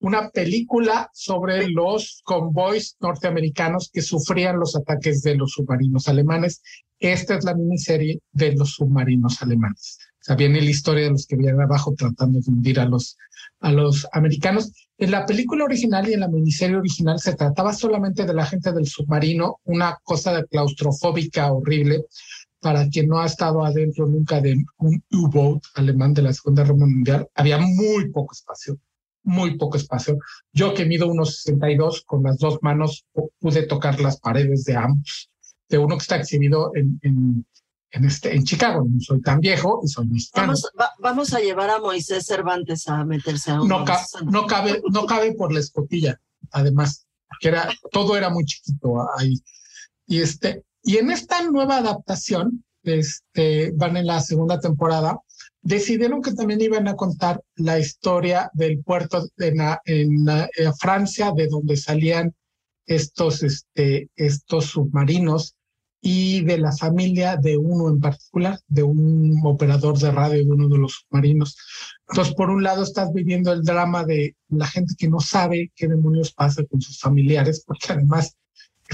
una 0.00 0.30
película 0.30 1.10
sobre 1.12 1.68
los 1.68 2.22
convoys 2.24 2.96
norteamericanos 3.00 3.90
que 3.92 4.02
sufrían 4.02 4.58
los 4.58 4.74
ataques 4.74 5.22
de 5.22 5.34
los 5.34 5.52
submarinos 5.52 6.08
alemanes. 6.08 6.62
Esta 6.98 7.36
es 7.36 7.44
la 7.44 7.54
miniserie 7.54 8.20
de 8.32 8.54
los 8.54 8.74
submarinos 8.74 9.42
alemanes. 9.42 9.98
O 10.20 10.22
sea, 10.22 10.36
viene 10.36 10.60
la 10.60 10.70
historia 10.70 11.04
de 11.04 11.10
los 11.10 11.26
que 11.26 11.36
vienen 11.36 11.60
abajo 11.60 11.94
tratando 11.96 12.40
de 12.40 12.50
hundir 12.50 12.80
a 12.80 12.86
los, 12.86 13.16
a 13.60 13.72
los 13.72 14.06
americanos. 14.12 14.72
En 14.98 15.10
la 15.10 15.24
película 15.24 15.64
original 15.64 16.08
y 16.08 16.14
en 16.14 16.20
la 16.20 16.28
miniserie 16.28 16.76
original 16.76 17.18
se 17.18 17.34
trataba 17.34 17.72
solamente 17.72 18.24
de 18.24 18.34
la 18.34 18.44
gente 18.44 18.72
del 18.72 18.86
submarino, 18.86 19.60
una 19.64 19.98
cosa 20.02 20.34
de 20.34 20.46
claustrofóbica 20.46 21.52
horrible. 21.52 22.04
Para 22.60 22.88
quien 22.88 23.08
no 23.08 23.18
ha 23.20 23.26
estado 23.26 23.64
adentro 23.64 24.06
nunca 24.06 24.40
de 24.40 24.56
un 24.78 25.02
U-boat 25.12 25.62
alemán 25.74 26.12
de 26.14 26.22
la 26.22 26.32
Segunda 26.32 26.62
Guerra 26.62 26.76
Mundial, 26.76 27.28
había 27.34 27.58
muy 27.58 28.10
poco 28.10 28.32
espacio 28.34 28.78
muy 29.22 29.58
poco 29.58 29.76
espacio. 29.76 30.16
Yo 30.50 30.72
que 30.72 30.86
mido 30.86 31.06
unos 31.06 31.42
62, 31.42 32.04
con 32.06 32.22
las 32.22 32.38
dos 32.38 32.58
manos 32.62 33.04
pude 33.38 33.64
tocar 33.66 34.00
las 34.00 34.18
paredes 34.18 34.64
de 34.64 34.76
ambos, 34.76 35.30
de 35.68 35.76
uno 35.76 35.98
que 35.98 36.02
está 36.02 36.16
exhibido 36.16 36.72
en, 36.74 36.98
en, 37.02 37.46
en 37.90 38.04
este, 38.06 38.34
en 38.34 38.44
Chicago. 38.44 38.82
No 38.88 38.98
soy 38.98 39.20
tan 39.20 39.40
viejo 39.40 39.82
y 39.84 39.88
soy 39.88 40.06
mexicano. 40.06 40.46
Vamos, 40.46 40.70
va- 40.80 40.92
vamos 41.00 41.34
a 41.34 41.40
llevar 41.40 41.68
a 41.68 41.78
Moisés 41.80 42.24
Cervantes 42.24 42.88
a 42.88 43.04
meterse 43.04 43.50
a 43.50 43.56
No, 43.56 43.64
una 43.64 43.84
ca- 43.84 44.06
no, 44.24 44.46
cabe, 44.46 44.80
no 44.90 45.04
cabe 45.04 45.34
por 45.34 45.52
la 45.52 45.60
escotilla, 45.60 46.18
además, 46.52 47.06
porque 47.28 47.48
era, 47.48 47.68
todo 47.92 48.16
era 48.16 48.30
muy 48.30 48.46
chiquito 48.46 49.06
ahí. 49.18 49.34
Y, 50.06 50.22
este, 50.22 50.64
y 50.82 50.96
en 50.96 51.10
esta 51.10 51.42
nueva 51.42 51.78
adaptación, 51.78 52.64
este, 52.82 53.72
van 53.72 53.96
en 53.96 54.06
la 54.06 54.20
segunda 54.20 54.58
temporada, 54.60 55.18
decidieron 55.62 56.22
que 56.22 56.32
también 56.32 56.60
iban 56.60 56.88
a 56.88 56.96
contar 56.96 57.42
la 57.56 57.78
historia 57.78 58.50
del 58.54 58.82
puerto 58.82 59.28
en, 59.36 59.58
Francia, 60.78 61.32
de 61.36 61.48
donde 61.48 61.76
salían 61.76 62.34
estos, 62.86 63.42
este, 63.42 64.08
estos 64.16 64.66
submarinos 64.66 65.54
y 66.02 66.42
de 66.44 66.56
la 66.56 66.72
familia 66.72 67.36
de 67.36 67.58
uno 67.58 67.90
en 67.90 68.00
particular, 68.00 68.58
de 68.66 68.82
un 68.82 69.38
operador 69.44 69.98
de 69.98 70.10
radio 70.10 70.38
de 70.38 70.50
uno 70.50 70.68
de 70.68 70.78
los 70.78 70.92
submarinos. 70.94 71.56
Entonces, 72.08 72.34
por 72.34 72.48
un 72.48 72.62
lado, 72.62 72.82
estás 72.82 73.12
viviendo 73.12 73.52
el 73.52 73.62
drama 73.62 74.04
de 74.04 74.34
la 74.48 74.66
gente 74.66 74.94
que 74.96 75.08
no 75.08 75.20
sabe 75.20 75.70
qué 75.76 75.88
demonios 75.88 76.32
pasa 76.32 76.64
con 76.64 76.80
sus 76.80 76.98
familiares, 76.98 77.62
porque 77.66 77.92
además 77.92 78.34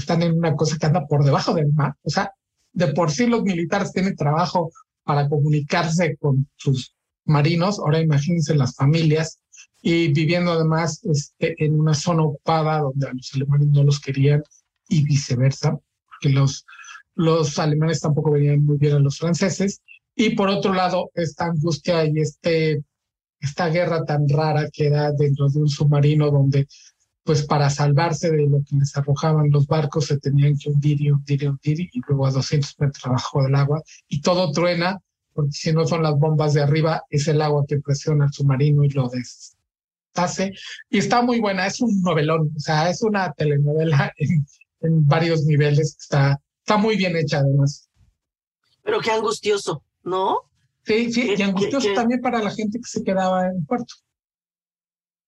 están 0.01 0.21
en 0.23 0.37
una 0.37 0.55
cosa 0.55 0.77
que 0.77 0.85
anda 0.85 1.05
por 1.07 1.23
debajo 1.23 1.53
del 1.53 1.73
mar. 1.73 1.95
O 2.03 2.09
sea, 2.09 2.31
de 2.73 2.87
por 2.87 3.11
sí 3.11 3.27
los 3.27 3.43
militares 3.43 3.91
tienen 3.91 4.15
trabajo 4.15 4.71
para 5.03 5.27
comunicarse 5.27 6.17
con 6.17 6.47
sus 6.55 6.93
marinos. 7.25 7.79
Ahora 7.79 8.01
imagínense 8.01 8.55
las 8.55 8.75
familias 8.75 9.39
y 9.81 10.11
viviendo 10.11 10.51
además 10.51 11.01
este, 11.05 11.55
en 11.63 11.79
una 11.79 11.93
zona 11.93 12.23
ocupada 12.23 12.79
donde 12.79 13.07
a 13.07 13.13
los 13.13 13.33
alemanes 13.33 13.67
no 13.67 13.83
los 13.83 13.99
querían 13.99 14.43
y 14.89 15.03
viceversa, 15.03 15.77
porque 16.05 16.29
los, 16.29 16.65
los 17.15 17.57
alemanes 17.59 17.99
tampoco 17.99 18.31
venían 18.31 18.63
muy 18.63 18.77
bien 18.77 18.95
a 18.95 18.99
los 18.99 19.17
franceses. 19.17 19.81
Y 20.15 20.31
por 20.31 20.49
otro 20.49 20.73
lado, 20.73 21.11
esta 21.13 21.45
angustia 21.45 22.05
y 22.05 22.19
este, 22.19 22.83
esta 23.39 23.69
guerra 23.69 24.03
tan 24.03 24.27
rara 24.27 24.69
que 24.71 24.87
era 24.87 25.11
dentro 25.11 25.47
de 25.49 25.59
un 25.59 25.69
submarino 25.69 26.31
donde 26.31 26.67
pues 27.27 27.45
para 27.45 27.69
salvarse 27.69 28.31
de 28.31 28.47
lo 28.47 28.59
que 28.67 28.75
les 28.77 28.97
arrojaban 28.97 29.51
los 29.51 29.67
barcos 29.67 30.05
se 30.07 30.17
tenían 30.17 30.57
que 30.57 30.69
hundir 30.69 30.99
y 31.01 31.11
hundir 31.11 31.43
y 31.43 31.47
hundir 31.47 31.79
y 31.81 32.01
luego 32.07 32.25
a 32.25 32.31
200 32.31 32.73
metros 32.79 33.05
abajo 33.05 33.43
del 33.43 33.53
agua 33.55 33.83
y 34.07 34.21
todo 34.21 34.51
truena 34.51 34.99
porque 35.33 35.51
si 35.51 35.71
no 35.73 35.85
son 35.85 36.01
las 36.01 36.17
bombas 36.17 36.53
de 36.55 36.61
arriba 36.63 37.03
es 37.11 37.27
el 37.27 37.41
agua 37.43 37.65
que 37.67 37.79
presiona 37.79 38.25
el 38.25 38.33
submarino 38.33 38.83
y 38.83 38.89
lo 38.89 39.09
deshace 39.09 40.53
y 40.89 40.97
está 40.97 41.21
muy 41.21 41.39
buena, 41.39 41.67
es 41.67 41.79
un 41.81 42.01
novelón, 42.01 42.49
o 42.55 42.59
sea, 42.59 42.89
es 42.89 43.03
una 43.03 43.31
telenovela 43.33 44.11
en, 44.17 44.45
en 44.81 45.05
varios 45.05 45.43
niveles, 45.45 45.95
está, 45.99 46.41
está 46.63 46.77
muy 46.77 46.95
bien 46.97 47.15
hecha 47.15 47.39
además. 47.39 47.87
Pero 48.83 48.99
qué 49.01 49.11
angustioso, 49.11 49.83
¿no? 50.03 50.39
Sí, 50.85 51.11
sí, 51.11 51.27
¿Qué- 51.27 51.35
y 51.37 51.41
angustioso 51.43 51.79
qué- 51.87 51.89
qué? 51.89 51.95
también 51.95 52.21
para 52.21 52.41
la 52.41 52.49
gente 52.51 52.79
que 52.79 52.87
se 52.89 53.03
quedaba 53.03 53.47
en 53.47 53.57
el 53.57 53.65
puerto. 53.65 53.93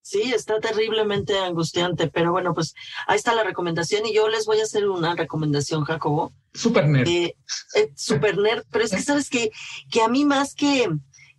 Sí, 0.02 0.32
está 0.34 0.60
terriblemente 0.60 1.38
angustiante, 1.38 2.08
pero 2.08 2.32
bueno, 2.32 2.54
pues 2.54 2.74
ahí 3.06 3.18
está 3.18 3.36
la 3.36 3.44
recomendación 3.44 4.06
y 4.06 4.14
yo 4.14 4.28
les 4.30 4.46
voy 4.46 4.60
a 4.60 4.64
hacer 4.64 4.88
una 4.88 5.16
recomendación, 5.16 5.84
Jacobo. 5.84 6.34
Super 6.54 6.88
nerd. 6.88 7.08
Eh, 7.08 7.36
eh, 7.76 7.92
super 7.96 8.38
nerd, 8.38 8.64
pero 8.72 8.86
es 8.86 8.92
que 8.92 9.02
sabes 9.02 9.30
que, 9.30 9.52
que 9.92 10.02
a 10.02 10.08
mí 10.08 10.26
más 10.26 10.56
que, 10.56 10.90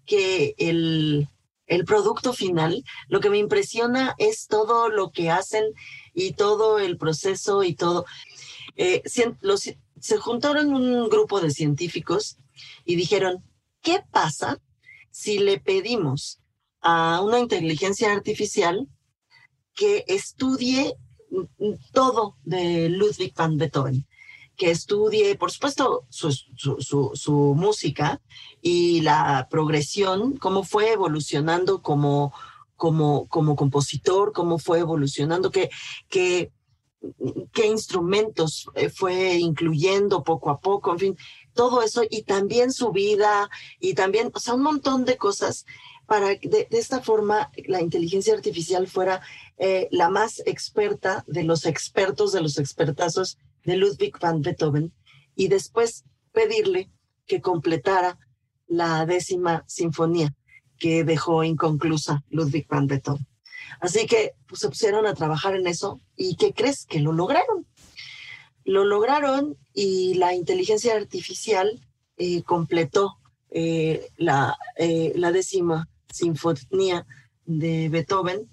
que 0.07 0.55
el, 0.59 1.27
el 1.67 1.85
producto 1.85 2.33
final, 2.33 2.85
lo 3.09 3.21
que 3.21 3.31
me 3.31 3.39
impresiona 3.39 4.15
es 4.19 4.47
todo 4.47 4.89
lo 4.89 5.11
que 5.11 5.31
hacen 5.31 5.65
y 6.13 6.33
todo 6.33 6.79
el 6.79 6.97
proceso 6.97 7.63
y 7.63 7.75
todo. 7.75 8.05
Eh, 8.77 9.03
los, 9.41 9.71
se 10.01 10.17
juntaron 10.19 10.75
un 10.75 11.09
grupo 11.09 11.41
de 11.41 11.51
científicos 11.51 12.39
y 12.85 12.97
dijeron, 12.97 13.45
¿qué 13.83 14.03
pasa 14.11 14.61
si 15.11 15.39
le 15.39 15.61
pedimos 15.61 16.41
a 16.81 17.21
una 17.23 17.39
inteligencia 17.39 18.13
artificial 18.13 18.89
que 19.75 20.05
estudie 20.09 20.95
todo 21.93 22.37
de 22.45 22.89
Ludwig 22.89 23.35
van 23.35 23.57
Beethoven? 23.57 24.07
que 24.61 24.71
estudie, 24.71 25.37
por 25.37 25.51
supuesto, 25.51 26.05
su, 26.11 26.31
su, 26.31 27.13
su, 27.15 27.55
música 27.57 28.21
y 28.61 29.01
la 29.01 29.49
progresión, 29.51 30.37
cómo 30.37 30.65
fue 30.65 30.93
evolucionando 30.93 31.81
como, 31.81 32.35
como, 32.77 33.27
como 33.29 33.57
compositor, 33.57 34.33
cómo 34.35 34.59
fue 34.59 34.81
evolucionando, 34.81 35.51
qué, 35.51 35.71
qué, 36.11 36.53
qué 37.55 37.67
instrumentos 37.69 38.69
eh, 38.75 38.91
fue 38.91 39.37
incluyendo 39.37 40.23
poco 40.23 40.51
a 40.51 40.61
poco, 40.61 40.93
en 40.93 40.99
fin, 40.99 41.17
todo 41.55 41.81
eso, 41.81 42.03
y 42.11 42.25
también 42.25 42.71
su 42.71 42.93
vida, 42.93 43.49
y 43.81 43.95
también, 43.95 44.31
o 44.35 44.41
sea, 44.41 44.53
un 44.53 44.63
montón 44.63 45.07
de 45.07 45.17
cosas 45.17 45.65
para 46.11 46.35
que 46.35 46.49
de, 46.49 46.67
esta 46.73 47.01
forma 47.01 47.53
la 47.69 47.81
inteligencia 47.81 48.35
artificial 48.35 48.89
fuera 48.89 49.21
eh, 49.59 49.87
la 49.93 50.09
más 50.09 50.43
experta 50.45 51.23
de 51.29 51.45
los 51.45 51.67
expertos, 51.67 52.33
de 52.33 52.41
los 52.41 52.59
expertazos 52.59 53.39
de 53.63 53.77
Ludwig 53.77 54.19
van 54.19 54.43
Beethoven 54.43 54.93
y 55.37 55.47
después 55.47 56.03
pedirle 56.33 56.91
que 57.29 57.41
completara 57.41 58.19
la 58.67 59.07
décima 59.07 59.63
sinfonía 59.69 60.35
que 60.81 61.05
dejó 61.05 61.45
inconclusa 61.45 62.25
Ludwig 62.29 62.67
van 62.67 62.89
Beethoven. 62.89 63.25
Así 63.79 64.07
que 64.09 64.33
pues, 64.49 64.63
se 64.63 64.69
pusieron 64.69 65.07
a 65.07 65.15
trabajar 65.15 65.55
en 65.55 65.69
eso 65.69 66.01
y 66.17 66.35
¿qué 66.35 66.53
crees? 66.53 66.87
Que 66.87 66.99
lo 66.99 67.13
lograron. 67.13 67.69
Lo 68.65 68.83
lograron 68.83 69.57
y 69.73 70.15
la 70.15 70.35
inteligencia 70.35 70.97
artificial 70.97 71.87
eh, 72.17 72.43
completó 72.43 73.17
eh, 73.53 74.09
la, 74.17 74.59
la 75.15 75.31
décima 75.31 75.89
sinfonía 76.13 77.07
de 77.45 77.89
Beethoven 77.89 78.49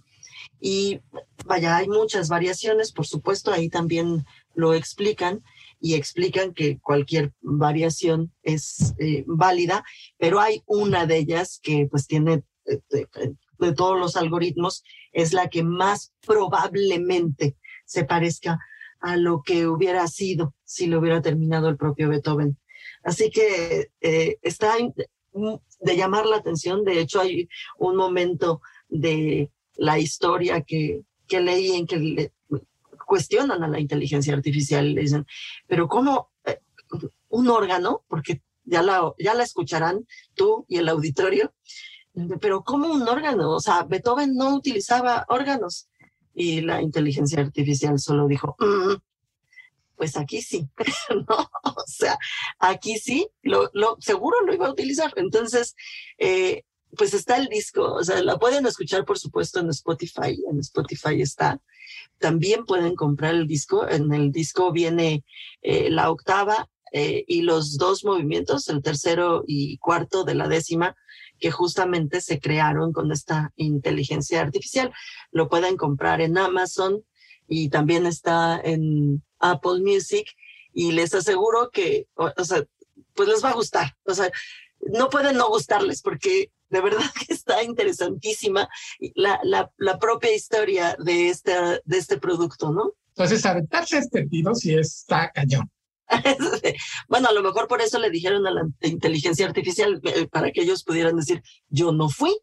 y 0.59 0.99
vaya, 1.45 1.77
hay 1.77 1.87
muchas 1.87 2.29
variaciones, 2.29 2.91
por 2.91 3.05
supuesto, 3.05 3.51
ahí 3.51 3.69
también 3.69 4.25
lo 4.55 4.73
explican 4.73 5.43
y 5.79 5.93
explican 5.93 6.53
que 6.53 6.79
cualquier 6.79 7.33
variación 7.41 8.33
es 8.41 8.95
eh, 8.99 9.23
válida, 9.27 9.83
pero 10.17 10.39
hay 10.39 10.63
una 10.65 11.05
de 11.05 11.17
ellas 11.17 11.59
que 11.61 11.87
pues 11.89 12.07
tiene 12.07 12.43
eh, 12.65 12.79
de, 13.59 13.73
todos 13.73 13.99
los 13.99 14.15
algoritmos, 14.15 14.83
es 15.11 15.33
la 15.33 15.49
que 15.49 15.63
más 15.63 16.13
probablemente 16.25 17.55
se 17.85 18.03
parezca 18.03 18.59
a 18.99 19.15
lo 19.15 19.41
que 19.43 19.67
hubiera 19.67 20.07
sido 20.07 20.53
si 20.63 20.87
lo 20.87 20.99
hubiera 20.99 21.21
terminado 21.21 21.69
el 21.69 21.77
propio 21.77 22.09
Beethoven. 22.09 22.57
Así 23.03 23.29
que 23.29 23.91
eh, 24.01 24.37
está 24.41 24.75
de 25.79 25.95
llamar 25.95 26.25
la 26.25 26.37
atención, 26.37 26.83
de 26.83 26.99
hecho 26.99 27.21
hay 27.21 27.47
un 27.77 27.95
momento 27.95 28.61
de 28.89 29.51
la 29.75 29.99
historia 29.99 30.61
que, 30.61 31.01
que 31.27 31.39
leí 31.39 31.71
en 31.73 31.85
que 31.85 31.97
le 31.97 32.33
cuestionan 33.05 33.63
a 33.63 33.67
la 33.67 33.79
inteligencia 33.79 34.33
artificial 34.33 34.85
y 34.85 34.93
le 34.93 35.01
dicen, 35.01 35.25
pero 35.67 35.87
¿cómo 35.87 36.31
eh, 36.45 36.59
un 37.29 37.47
órgano? 37.47 38.03
Porque 38.07 38.41
ya 38.65 38.81
la, 38.81 39.13
ya 39.17 39.33
la 39.33 39.43
escucharán 39.43 40.05
tú 40.35 40.65
y 40.67 40.77
el 40.77 40.89
auditorio, 40.89 41.53
pero 42.41 42.63
¿cómo 42.63 42.91
un 42.91 43.07
órgano? 43.07 43.51
O 43.51 43.59
sea, 43.59 43.83
Beethoven 43.83 44.35
no 44.35 44.55
utilizaba 44.55 45.25
órganos 45.29 45.87
y 46.33 46.61
la 46.61 46.81
inteligencia 46.81 47.39
artificial 47.39 47.97
solo 47.99 48.27
dijo, 48.27 48.55
"Mm, 48.59 48.95
pues 49.97 50.15
aquí 50.15 50.41
sí, 50.41 50.69
¿no? 51.09 51.49
O 51.63 51.83
sea, 51.87 52.17
aquí 52.59 52.97
sí, 52.97 53.27
lo, 53.41 53.69
lo, 53.73 53.97
seguro 53.99 54.37
lo 54.45 54.53
iba 54.53 54.67
a 54.67 54.71
utilizar. 54.71 55.11
Entonces, 55.17 55.75
eh, 56.19 56.63
pues 56.95 57.13
está 57.13 57.37
el 57.37 57.47
disco, 57.47 57.93
o 57.93 58.03
sea, 58.03 58.23
la 58.23 58.37
pueden 58.37 58.65
escuchar, 58.65 59.03
por 59.03 59.19
supuesto, 59.19 59.59
en 59.59 59.69
Spotify, 59.69 60.41
en 60.49 60.59
Spotify 60.59 61.21
está. 61.21 61.59
También 62.19 62.65
pueden 62.65 62.95
comprar 62.95 63.35
el 63.35 63.47
disco, 63.47 63.87
en 63.87 64.13
el 64.13 64.31
disco 64.31 64.71
viene 64.71 65.25
eh, 65.61 65.89
la 65.89 66.09
octava 66.09 66.69
eh, 66.93 67.25
y 67.27 67.41
los 67.41 67.77
dos 67.77 68.05
movimientos, 68.05 68.69
el 68.69 68.81
tercero 68.81 69.43
y 69.45 69.77
cuarto 69.79 70.23
de 70.23 70.35
la 70.35 70.47
décima, 70.47 70.95
que 71.39 71.51
justamente 71.51 72.21
se 72.21 72.39
crearon 72.39 72.93
con 72.93 73.11
esta 73.11 73.51
inteligencia 73.57 74.41
artificial. 74.41 74.91
Lo 75.31 75.49
pueden 75.49 75.77
comprar 75.77 76.21
en 76.21 76.37
Amazon 76.37 77.03
y 77.47 77.69
también 77.69 78.05
está 78.05 78.59
en 78.63 79.23
Apple 79.39 79.79
Music 79.81 80.27
y 80.73 80.91
les 80.91 81.13
aseguro 81.13 81.69
que, 81.71 82.07
o, 82.15 82.31
o 82.35 82.43
sea, 82.43 82.63
pues 83.13 83.27
les 83.29 83.43
va 83.43 83.49
a 83.49 83.55
gustar. 83.55 83.95
O 84.05 84.13
sea, 84.13 84.29
no 84.79 85.09
pueden 85.09 85.37
no 85.37 85.49
gustarles 85.49 86.01
porque 86.01 86.51
de 86.69 86.81
verdad 86.81 87.05
que 87.13 87.33
está 87.33 87.63
interesantísima 87.63 88.69
la, 89.15 89.39
la, 89.43 89.71
la 89.77 89.99
propia 89.99 90.33
historia 90.33 90.95
de 90.99 91.29
este, 91.29 91.53
de 91.83 91.97
este 91.97 92.17
producto, 92.17 92.71
¿no? 92.71 92.93
Entonces, 93.09 93.45
aventarse 93.45 93.97
este 93.97 94.27
tiro 94.27 94.53
sí 94.53 94.75
está 94.75 95.31
cañón. 95.31 95.69
bueno, 97.09 97.29
a 97.29 97.33
lo 97.33 97.41
mejor 97.41 97.67
por 97.67 97.81
eso 97.81 97.99
le 97.99 98.09
dijeron 98.09 98.45
a 98.47 98.51
la 98.51 98.61
inteligencia 98.81 99.45
artificial 99.45 99.99
eh, 100.03 100.27
para 100.27 100.51
que 100.51 100.61
ellos 100.61 100.83
pudieran 100.83 101.17
decir, 101.17 101.41
yo 101.67 101.91
no 101.91 102.09
fui, 102.09 102.37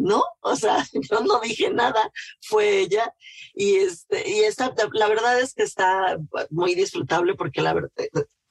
no, 0.00 0.24
o 0.40 0.56
sea, 0.56 0.84
yo 1.10 1.20
no 1.20 1.40
dije 1.40 1.70
nada, 1.70 2.10
fue 2.40 2.80
ella. 2.80 3.14
Y, 3.54 3.76
este, 3.76 4.28
y 4.28 4.40
esta, 4.40 4.74
la 4.92 5.08
verdad 5.08 5.38
es 5.40 5.54
que 5.54 5.62
está 5.62 6.18
muy 6.50 6.74
disfrutable 6.74 7.34
porque 7.34 7.62
la 7.62 7.74
verdad, 7.74 7.90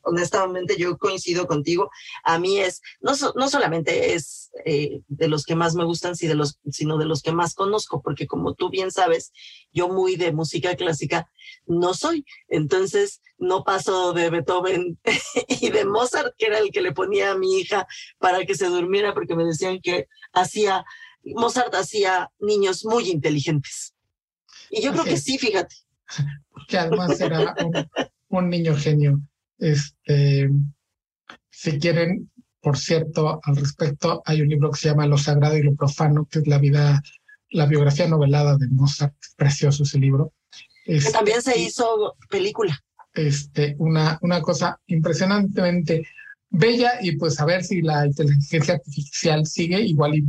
honestamente 0.01 0.75
yo 0.77 0.97
coincido 0.97 1.47
contigo. 1.47 1.89
A 2.23 2.39
mí 2.39 2.59
es, 2.59 2.81
no, 3.01 3.13
no 3.35 3.49
solamente 3.49 4.13
es 4.13 4.51
eh, 4.65 5.01
de 5.07 5.27
los 5.27 5.43
que 5.45 5.55
más 5.55 5.75
me 5.75 5.85
gustan, 5.85 6.15
sino 6.15 6.31
de, 6.31 6.35
los, 6.35 6.59
sino 6.69 6.97
de 6.97 7.05
los 7.05 7.21
que 7.21 7.31
más 7.31 7.53
conozco, 7.53 8.01
porque 8.01 8.27
como 8.27 8.53
tú 8.53 8.69
bien 8.69 8.91
sabes, 8.91 9.31
yo 9.71 9.89
muy 9.89 10.15
de 10.15 10.31
música 10.31 10.75
clásica 10.75 11.29
no 11.65 11.93
soy. 11.93 12.25
Entonces 12.47 13.21
no 13.37 13.63
paso 13.63 14.13
de 14.13 14.29
Beethoven 14.29 14.99
y 15.47 15.69
de 15.69 15.85
Mozart, 15.85 16.35
que 16.37 16.47
era 16.47 16.59
el 16.59 16.71
que 16.71 16.81
le 16.81 16.91
ponía 16.91 17.31
a 17.31 17.37
mi 17.37 17.59
hija 17.59 17.87
para 18.19 18.45
que 18.45 18.55
se 18.55 18.67
durmiera, 18.67 19.13
porque 19.13 19.35
me 19.35 19.45
decían 19.45 19.79
que 19.81 20.07
hacía, 20.33 20.85
Mozart 21.23 21.73
hacía 21.75 22.29
niños 22.39 22.85
muy 22.85 23.09
inteligentes. 23.09 23.93
Y 24.69 24.81
yo 24.81 24.91
creo 24.91 25.03
que 25.03 25.17
sí, 25.17 25.37
fíjate. 25.37 25.75
Que 26.67 26.77
además 26.77 27.19
era 27.19 27.55
un 28.29 28.49
niño 28.49 28.75
genio. 28.75 29.19
Este, 29.57 30.49
si 31.49 31.79
quieren, 31.79 32.31
por 32.61 32.77
cierto, 32.77 33.39
al 33.43 33.55
respecto, 33.55 34.21
hay 34.25 34.41
un 34.41 34.49
libro 34.49 34.71
que 34.71 34.79
se 34.79 34.89
llama 34.89 35.07
Lo 35.07 35.17
Sagrado 35.17 35.57
y 35.57 35.63
lo 35.63 35.75
Profano, 35.75 36.27
que 36.29 36.39
es 36.39 36.47
la 36.47 36.57
vida, 36.57 37.01
la 37.49 37.65
biografía 37.65 38.07
novelada 38.07 38.57
de 38.57 38.67
Mozart. 38.67 39.15
Precioso 39.35 39.83
ese 39.83 39.99
libro. 39.99 40.33
que 40.85 40.99
también 41.11 41.41
se 41.41 41.59
hizo 41.59 42.15
película. 42.29 42.79
Este, 43.13 43.75
una, 43.79 44.19
una 44.21 44.41
cosa 44.41 44.79
impresionantemente 44.87 46.07
bella 46.49 46.93
y 47.01 47.15
pues 47.17 47.39
a 47.39 47.45
ver 47.45 47.63
si 47.63 47.81
la 47.81 48.05
inteligencia 48.05 48.75
artificial 48.75 49.45
sigue 49.45 49.81
igual 49.81 50.15
y 50.15 50.23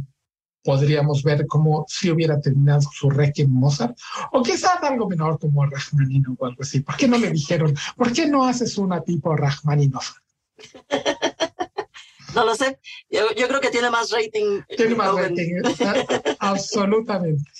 podríamos 0.62 1.22
ver 1.22 1.46
como 1.46 1.84
si 1.88 2.10
hubiera 2.10 2.40
terminado 2.40 2.82
su 2.92 3.10
Requiem 3.10 3.50
Mozart, 3.50 3.98
o 4.32 4.42
quizás 4.42 4.82
algo 4.82 5.08
menor 5.08 5.38
como 5.38 5.64
Rachmaninoff 5.66 6.40
o 6.40 6.46
algo 6.46 6.62
así. 6.62 6.80
¿Por 6.80 6.96
qué 6.96 7.08
no 7.08 7.18
le 7.18 7.30
dijeron, 7.30 7.74
por 7.96 8.12
qué 8.12 8.26
no 8.26 8.44
haces 8.44 8.78
una 8.78 9.02
tipo 9.02 9.36
Rachmaninoff? 9.36 10.12
No 12.34 12.44
lo 12.44 12.54
sé. 12.54 12.78
Yo, 13.10 13.26
creo 13.48 13.60
que 13.60 13.70
tiene 13.70 13.90
más 13.90 14.10
rating. 14.10 14.60
Tiene 14.76 14.94
más 14.94 15.14
rating, 15.14 15.62
absolutamente. 16.38 17.50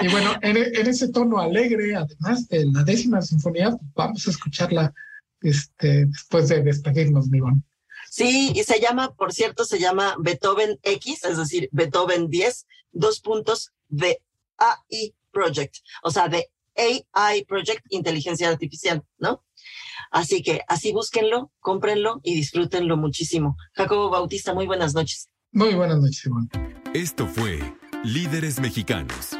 Y 0.00 0.08
bueno, 0.08 0.32
en, 0.42 0.56
ese 0.56 1.12
tono 1.12 1.38
alegre, 1.38 1.94
además 1.94 2.48
de 2.48 2.66
la 2.66 2.82
décima 2.82 3.22
sinfonía, 3.22 3.76
vamos 3.94 4.26
a 4.26 4.30
escucharla 4.30 4.92
este, 5.42 6.06
después 6.06 6.48
de 6.48 6.62
despedirnos, 6.62 7.28
Mivón. 7.28 7.64
Sí, 8.10 8.50
y 8.56 8.64
se 8.64 8.80
llama, 8.80 9.14
por 9.14 9.32
cierto, 9.32 9.64
se 9.64 9.78
llama 9.78 10.16
Beethoven 10.18 10.80
X, 10.82 11.24
es 11.24 11.36
decir, 11.36 11.68
Beethoven 11.70 12.28
10, 12.28 12.66
dos 12.90 13.20
puntos 13.20 13.70
de 13.86 14.20
AI 14.58 15.14
Project, 15.30 15.76
o 16.02 16.10
sea, 16.10 16.28
de 16.28 16.50
AI 16.76 17.44
Project, 17.44 17.86
inteligencia 17.88 18.48
artificial, 18.48 19.04
¿no? 19.18 19.44
Así 20.10 20.42
que 20.42 20.62
así 20.66 20.92
búsquenlo, 20.92 21.52
cómprenlo 21.60 22.20
y 22.24 22.34
disfrútenlo 22.34 22.96
muchísimo. 22.96 23.56
Jacobo 23.74 24.10
Bautista, 24.10 24.54
muy 24.54 24.66
buenas 24.66 24.92
noches. 24.92 25.28
Muy 25.52 25.74
buenas 25.74 26.00
noches, 26.00 26.26
Iván. 26.26 26.48
Esto 26.92 27.28
fue 27.28 27.60
Líderes 28.02 28.58
Mexicanos. 28.58 29.39